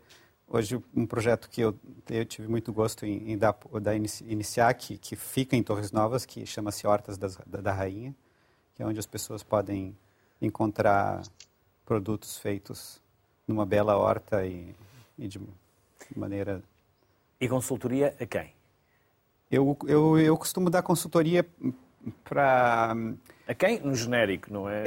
hoje 0.48 0.80
um 0.94 1.06
projeto 1.06 1.48
que 1.50 1.60
eu, 1.60 1.74
eu 2.08 2.24
tive 2.24 2.46
muito 2.46 2.72
gosto 2.72 3.04
em, 3.04 3.32
em 3.32 3.38
dar, 3.38 3.56
iniciar 4.24 4.72
que, 4.74 4.96
que 4.96 5.16
fica 5.16 5.56
em 5.56 5.62
Torres 5.62 5.90
Novas 5.90 6.24
que 6.24 6.46
chama-se 6.46 6.86
Hortas 6.86 7.18
das, 7.18 7.36
da, 7.46 7.60
da, 7.60 7.72
Rainha 7.72 8.14
que 8.74 8.82
é 8.82 8.86
onde 8.86 9.00
as 9.00 9.06
pessoas 9.06 9.42
podem 9.42 9.96
encontrar 10.40 11.22
produtos 11.84 12.38
feitos 12.38 13.00
numa 13.48 13.66
bela 13.66 13.96
horta 13.96 14.46
e, 14.46 14.72
e 15.18 15.26
de 15.26 15.40
maneira 16.14 16.62
e 17.40 17.48
consultoria 17.48 18.14
a 18.20 18.26
quem 18.26 18.55
eu, 19.50 19.76
eu, 19.86 20.18
eu 20.18 20.36
costumo 20.36 20.70
dar 20.70 20.82
consultoria 20.82 21.46
para 22.24 22.96
a 23.48 23.54
quem? 23.54 23.80
No 23.80 23.94
genérico, 23.94 24.52
não 24.52 24.68
é? 24.68 24.82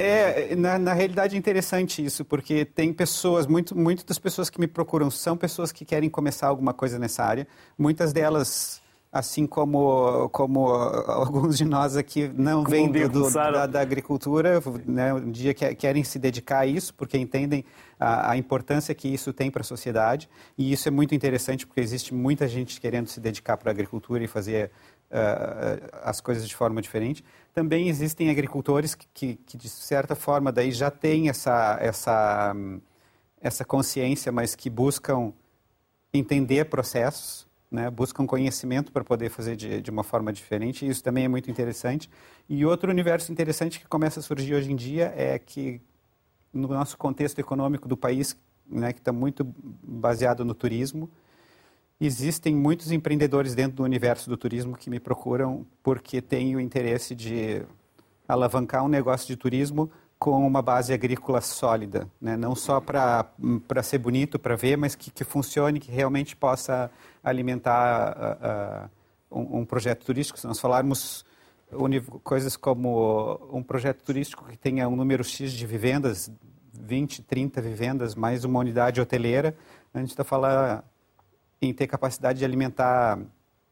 É, 0.52 0.54
na, 0.54 0.78
na 0.78 0.92
realidade 0.92 1.34
é 1.34 1.38
interessante 1.38 2.04
isso, 2.04 2.24
porque 2.26 2.64
tem 2.64 2.92
pessoas, 2.92 3.46
muito, 3.46 3.76
muito 3.76 4.04
das 4.04 4.18
pessoas 4.18 4.50
que 4.50 4.60
me 4.60 4.66
procuram 4.66 5.10
são 5.10 5.34
pessoas 5.34 5.72
que 5.72 5.82
querem 5.82 6.10
começar 6.10 6.48
alguma 6.48 6.74
coisa 6.74 6.98
nessa 6.98 7.24
área. 7.24 7.48
Muitas 7.78 8.12
delas, 8.12 8.82
assim 9.12 9.44
como, 9.44 10.28
como 10.28 10.68
alguns 10.68 11.58
de 11.58 11.64
nós 11.64 11.96
aqui 11.96 12.28
não 12.28 12.62
vêm 12.62 12.88
um 12.88 13.08
do, 13.08 13.30
da, 13.30 13.66
da, 13.66 13.80
agricultura, 13.80 14.62
né, 14.86 15.12
um 15.12 15.30
dia 15.30 15.52
querem 15.52 16.04
se 16.04 16.18
dedicar 16.18 16.60
a 16.60 16.66
isso, 16.66 16.94
porque 16.94 17.18
entendem 17.18 17.64
a, 17.98 18.30
a 18.30 18.36
importância 18.36 18.94
que 18.94 19.08
isso 19.08 19.32
tem 19.32 19.50
para 19.50 19.62
a 19.62 19.64
sociedade. 19.64 20.28
E 20.56 20.72
isso 20.72 20.86
é 20.86 20.90
muito 20.92 21.12
interessante, 21.14 21.66
porque 21.66 21.80
existe 21.80 22.14
muita 22.14 22.46
gente 22.46 22.80
querendo 22.80 23.08
se 23.08 23.18
dedicar 23.18 23.56
para 23.56 23.70
a 23.70 23.72
agricultura 23.72 24.22
e 24.22 24.28
fazer 24.28 24.70
uh, 25.10 25.88
as 26.04 26.20
coisas 26.20 26.48
de 26.48 26.54
forma 26.54 26.80
diferente. 26.80 27.24
Também 27.52 27.88
existem 27.88 28.30
agricultores 28.30 28.94
que, 28.94 29.08
que, 29.12 29.34
que, 29.44 29.56
de 29.56 29.68
certa 29.68 30.14
forma, 30.14 30.52
daí 30.52 30.70
já 30.70 30.88
têm 30.88 31.28
essa, 31.28 31.76
essa, 31.80 32.54
essa 33.40 33.64
consciência, 33.64 34.30
mas 34.30 34.54
que 34.54 34.70
buscam 34.70 35.32
entender 36.14 36.66
processos, 36.66 37.49
né? 37.70 37.88
buscam 37.90 38.26
conhecimento 38.26 38.90
para 38.90 39.04
poder 39.04 39.30
fazer 39.30 39.54
de, 39.54 39.80
de 39.80 39.90
uma 39.90 40.02
forma 40.02 40.32
diferente. 40.32 40.84
E 40.84 40.88
isso 40.88 41.02
também 41.02 41.24
é 41.24 41.28
muito 41.28 41.50
interessante. 41.50 42.10
E 42.48 42.64
outro 42.66 42.90
universo 42.90 43.30
interessante 43.30 43.78
que 43.78 43.86
começa 43.86 44.20
a 44.20 44.22
surgir 44.22 44.54
hoje 44.54 44.72
em 44.72 44.76
dia 44.76 45.12
é 45.16 45.38
que 45.38 45.80
no 46.52 46.68
nosso 46.68 46.98
contexto 46.98 47.38
econômico 47.38 47.86
do 47.86 47.96
país, 47.96 48.36
né, 48.68 48.92
que 48.92 48.98
está 48.98 49.12
muito 49.12 49.44
baseado 49.82 50.44
no 50.44 50.54
turismo, 50.54 51.08
existem 52.00 52.54
muitos 52.54 52.90
empreendedores 52.90 53.54
dentro 53.54 53.76
do 53.76 53.82
universo 53.84 54.28
do 54.28 54.36
turismo 54.36 54.76
que 54.76 54.90
me 54.90 54.98
procuram 54.98 55.66
porque 55.82 56.20
têm 56.20 56.56
o 56.56 56.60
interesse 56.60 57.14
de 57.14 57.62
alavancar 58.26 58.84
um 58.84 58.88
negócio 58.88 59.26
de 59.26 59.36
turismo 59.36 59.90
com 60.20 60.46
uma 60.46 60.60
base 60.60 60.92
agrícola 60.92 61.40
sólida, 61.40 62.06
né? 62.20 62.36
não 62.36 62.54
só 62.54 62.78
para 62.78 63.24
ser 63.82 63.96
bonito, 63.96 64.38
para 64.38 64.54
ver, 64.54 64.76
mas 64.76 64.94
que, 64.94 65.10
que 65.10 65.24
funcione, 65.24 65.80
que 65.80 65.90
realmente 65.90 66.36
possa 66.36 66.90
alimentar 67.24 68.90
uh, 69.32 69.34
uh, 69.34 69.40
um, 69.40 69.60
um, 69.60 69.64
projeto 69.64 70.04
turístico. 70.04 70.38
Se 70.38 70.46
nós 70.46 70.60
falarmos 70.60 71.24
coisas 72.22 72.54
como 72.54 73.40
um 73.50 73.62
projeto 73.62 74.02
turístico 74.04 74.44
que 74.44 74.58
tenha 74.58 74.86
um 74.86 74.94
número 74.94 75.24
X 75.24 75.52
de 75.52 75.66
vivendas, 75.66 76.30
20, 76.74 77.22
30 77.22 77.62
vivendas, 77.62 78.14
mais 78.14 78.44
uma 78.44 78.60
unidade 78.60 79.00
hoteleira, 79.00 79.56
a 79.94 80.00
gente 80.00 80.10
está 80.10 80.22
falando 80.22 80.82
em 81.62 81.72
ter 81.72 81.86
capacidade 81.86 82.40
de 82.40 82.44
alimentar 82.44 83.18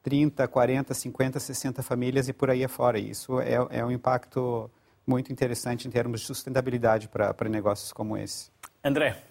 30, 0.02 0.48
40, 0.48 0.94
50, 0.94 1.40
60 1.40 1.82
famílias 1.82 2.26
e 2.26 2.32
por 2.32 2.48
aí 2.48 2.64
afora. 2.64 2.98
Isso 2.98 3.38
é, 3.38 3.54
é 3.68 3.84
um 3.84 3.90
impacto 3.90 4.70
muito 5.08 5.32
interessante 5.32 5.88
em 5.88 5.90
termos 5.90 6.20
de 6.20 6.26
sustentabilidade 6.26 7.08
para, 7.08 7.32
para 7.32 7.48
negócios 7.48 7.92
como 7.92 8.16
esse. 8.16 8.50
André. 8.84 9.22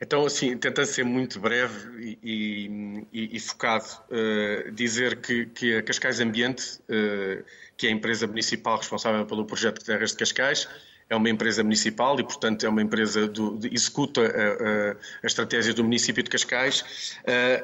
Então, 0.00 0.24
assim, 0.24 0.56
tentando 0.56 0.86
ser 0.86 1.04
muito 1.04 1.38
breve 1.38 2.16
e, 2.22 3.06
e, 3.12 3.36
e 3.36 3.40
focado, 3.40 3.84
uh, 4.10 4.70
dizer 4.72 5.20
que, 5.20 5.44
que, 5.46 5.76
a 5.76 5.82
Cascais 5.82 6.20
Ambiente, 6.20 6.80
uh, 6.88 7.44
que 7.76 7.86
é 7.86 7.90
a 7.90 7.92
empresa 7.92 8.26
municipal 8.26 8.78
responsável 8.78 9.26
pelo 9.26 9.44
projeto 9.44 9.80
de 9.80 9.84
terras 9.84 10.12
de 10.12 10.16
Cascais, 10.16 10.66
é 11.10 11.16
uma 11.16 11.28
empresa 11.28 11.64
municipal 11.64 12.18
e, 12.20 12.22
portanto, 12.22 12.64
é 12.64 12.68
uma 12.68 12.80
empresa 12.80 13.26
de, 13.26 13.68
executa 13.74 14.20
a, 14.20 14.24
a, 14.24 14.96
a, 15.24 15.26
estratégia 15.26 15.74
do 15.74 15.82
município 15.82 16.22
de 16.22 16.30
Cascais. 16.30 17.16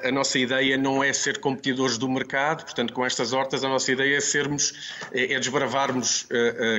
A, 0.02 0.08
a, 0.08 0.12
nossa 0.12 0.36
ideia 0.36 0.76
não 0.76 1.02
é 1.02 1.12
ser 1.12 1.38
competidores 1.38 1.96
do 1.96 2.08
mercado, 2.08 2.64
portanto, 2.64 2.92
com 2.92 3.06
estas 3.06 3.32
hortas, 3.32 3.62
a 3.62 3.68
nossa 3.68 3.92
ideia 3.92 4.16
é 4.16 4.20
sermos, 4.20 4.96
é, 5.12 5.34
é 5.34 5.38
desbravarmos 5.38 6.26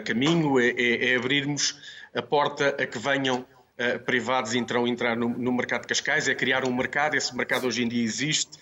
caminho, 0.06 0.60
é, 0.60 0.68
é, 0.72 1.14
é 1.14 1.16
abrirmos 1.16 1.80
a 2.14 2.22
porta 2.22 2.70
a 2.70 2.86
que 2.86 3.00
venham 3.00 3.46
uh, 3.80 4.00
privados 4.00 4.56
entram 4.56 4.88
entrar 4.88 5.16
no, 5.16 5.30
no, 5.30 5.52
mercado 5.52 5.82
de 5.82 5.88
Cascais, 5.88 6.28
é 6.28 6.36
criar 6.36 6.68
um 6.68 6.76
mercado, 6.76 7.16
esse 7.16 7.36
mercado 7.36 7.68
hoje 7.68 7.84
em 7.84 7.88
dia 7.88 8.04
existe. 8.04 8.58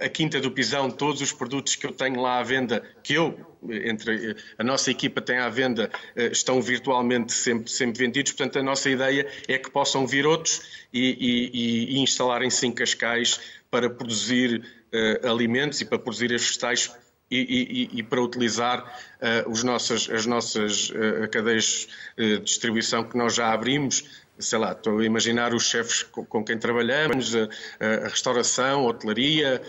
A 0.00 0.08
Quinta 0.08 0.40
do 0.40 0.50
Pisão, 0.50 0.90
todos 0.90 1.20
os 1.20 1.32
produtos 1.32 1.74
que 1.74 1.86
eu 1.86 1.92
tenho 1.92 2.20
lá 2.20 2.38
à 2.38 2.42
venda, 2.42 2.82
que 3.02 3.14
eu, 3.14 3.36
entre 3.68 4.36
a 4.56 4.62
nossa 4.62 4.90
equipa 4.90 5.20
tem 5.20 5.38
à 5.38 5.48
venda, 5.48 5.90
estão 6.30 6.62
virtualmente 6.62 7.32
sempre, 7.32 7.68
sempre 7.68 7.98
vendidos. 7.98 8.30
Portanto, 8.30 8.60
a 8.60 8.62
nossa 8.62 8.88
ideia 8.88 9.26
é 9.48 9.58
que 9.58 9.68
possam 9.68 10.06
vir 10.06 10.26
outros 10.26 10.86
e, 10.92 11.50
e, 11.52 11.96
e 11.96 11.98
instalarem-se 11.98 12.64
em 12.66 12.72
Cascais 12.72 13.40
para 13.68 13.90
produzir 13.90 14.62
uh, 14.92 15.28
alimentos 15.28 15.80
e 15.80 15.84
para 15.84 15.98
produzir 15.98 16.30
estes 16.30 16.56
vegetais 16.56 16.92
e, 17.30 17.88
e, 17.92 17.98
e, 17.98 18.02
para 18.02 18.22
utilizar 18.22 18.80
uh, 18.80 19.50
os 19.50 19.62
nossos, 19.62 20.08
as 20.08 20.24
nossas 20.24 20.90
uh, 20.90 21.28
cadeias 21.30 21.86
uh, 22.16 22.22
de 22.22 22.40
distribuição 22.40 23.04
que 23.04 23.16
nós 23.18 23.34
já 23.34 23.52
abrimos, 23.52 24.04
sei 24.38 24.58
lá, 24.58 24.72
estou 24.72 24.98
a 24.98 25.04
imaginar 25.04 25.52
os 25.52 25.64
chefes 25.64 26.02
com, 26.02 26.44
quem 26.44 26.58
trabalhamos, 26.58 27.34
a, 27.34 27.48
a, 27.80 28.08
restauração, 28.08 28.80
a 28.80 28.90
hotelaria, 28.90 29.62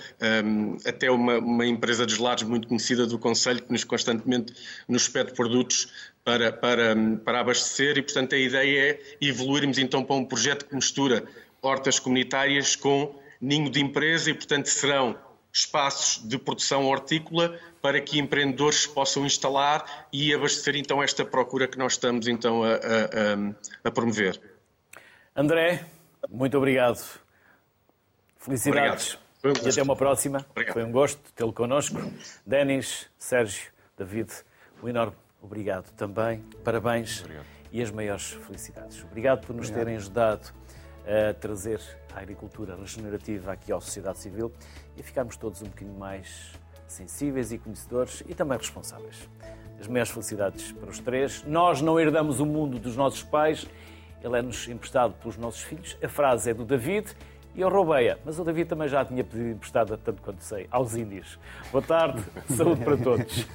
um, 0.43 0.77
até 0.85 1.09
uma, 1.09 1.37
uma, 1.37 1.65
empresa 1.65 2.05
de 2.05 2.15
gelados 2.15 2.43
muito 2.43 2.67
conhecida 2.67 3.05
do 3.05 3.17
Conselho 3.17 3.61
que 3.61 3.71
nos 3.71 3.83
constantemente 3.83 4.53
nos 4.87 5.07
pede 5.07 5.33
produtos 5.33 5.91
para, 6.23 6.51
para, 6.51 6.95
para 7.23 7.39
abastecer 7.39 7.97
e, 7.97 8.01
portanto, 8.01 8.35
a 8.35 8.37
ideia 8.37 8.91
é 8.91 8.99
evoluirmos 9.21 9.77
então 9.77 10.03
para 10.03 10.15
um 10.15 10.25
projeto 10.25 10.65
que 10.65 10.75
mistura 10.75 11.23
hortas 11.61 11.99
comunitárias 11.99 12.75
com 12.75 13.19
ninho 13.41 13.69
de 13.69 13.81
empresa 13.81 14.29
e, 14.29 14.33
portanto, 14.33 14.67
serão 14.67 15.17
espaços 15.51 16.27
de 16.27 16.37
produção 16.37 16.85
hortícola 16.85 17.59
para 17.81 17.99
que 17.99 18.19
empreendedores 18.19 18.85
possam 18.85 19.25
instalar 19.25 20.07
e 20.13 20.33
abastecer 20.33 20.75
então 20.75 21.01
esta 21.01 21.25
procura 21.25 21.67
que 21.67 21.77
nós 21.77 21.93
estamos 21.93 22.27
então 22.27 22.63
a, 22.63 22.75
a, 22.75 23.89
a 23.89 23.91
promover. 23.91 24.39
André, 25.39 25.85
muito 26.29 26.57
obrigado. 26.57 26.99
Felicidades 28.39 29.17
obrigado. 29.41 29.63
Um 29.63 29.67
e 29.67 29.71
até 29.71 29.81
uma 29.81 29.95
próxima. 29.95 30.45
Obrigado. 30.49 30.73
Foi 30.73 30.83
um 30.83 30.91
gosto 30.91 31.31
tê-lo 31.31 31.53
connosco. 31.53 31.97
Denis, 32.45 33.09
Sérgio, 33.17 33.71
David, 33.97 34.29
um 34.83 34.89
enorme 34.89 35.15
obrigado 35.41 35.93
também. 35.93 36.43
Parabéns 36.61 37.21
obrigado. 37.21 37.45
e 37.71 37.81
as 37.81 37.89
maiores 37.89 38.31
felicidades. 38.31 39.01
Obrigado 39.01 39.47
por 39.47 39.55
nos 39.55 39.67
obrigado. 39.67 39.85
terem 39.85 39.95
ajudado 39.95 40.49
a 41.07 41.33
trazer 41.33 41.79
a 42.13 42.19
agricultura 42.19 42.75
regenerativa 42.75 43.53
aqui 43.53 43.71
à 43.71 43.79
sociedade 43.79 44.17
civil 44.17 44.51
e 44.97 45.01
ficarmos 45.01 45.37
todos 45.37 45.61
um 45.61 45.67
bocadinho 45.67 45.97
mais 45.97 46.51
sensíveis 46.85 47.53
e 47.53 47.57
conhecedores 47.57 48.23
e 48.27 48.35
também 48.35 48.57
responsáveis. 48.57 49.29
As 49.79 49.87
maiores 49.87 50.11
felicidades 50.11 50.73
para 50.73 50.89
os 50.89 50.99
três. 50.99 51.43
Nós 51.45 51.81
não 51.81 51.97
herdamos 51.97 52.41
o 52.41 52.45
mundo 52.45 52.77
dos 52.77 52.97
nossos 52.97 53.23
pais 53.23 53.65
ele 54.23 54.37
é-nos 54.37 54.67
emprestado 54.67 55.13
pelos 55.13 55.37
nossos 55.37 55.61
filhos. 55.61 55.97
A 56.03 56.07
frase 56.07 56.51
é 56.51 56.53
do 56.53 56.65
David 56.65 57.15
e 57.55 57.61
eu 57.61 57.69
roubei-a. 57.69 58.17
Mas 58.23 58.39
o 58.39 58.43
David 58.43 58.69
também 58.69 58.87
já 58.87 59.03
tinha 59.03 59.23
pedido 59.23 59.49
emprestada, 59.49 59.97
tanto 59.97 60.21
quanto 60.21 60.43
sei, 60.43 60.67
aos 60.69 60.95
índios. 60.95 61.39
Boa 61.71 61.81
tarde, 61.81 62.23
saúde 62.55 62.83
para 62.83 62.97
todos. 62.97 63.47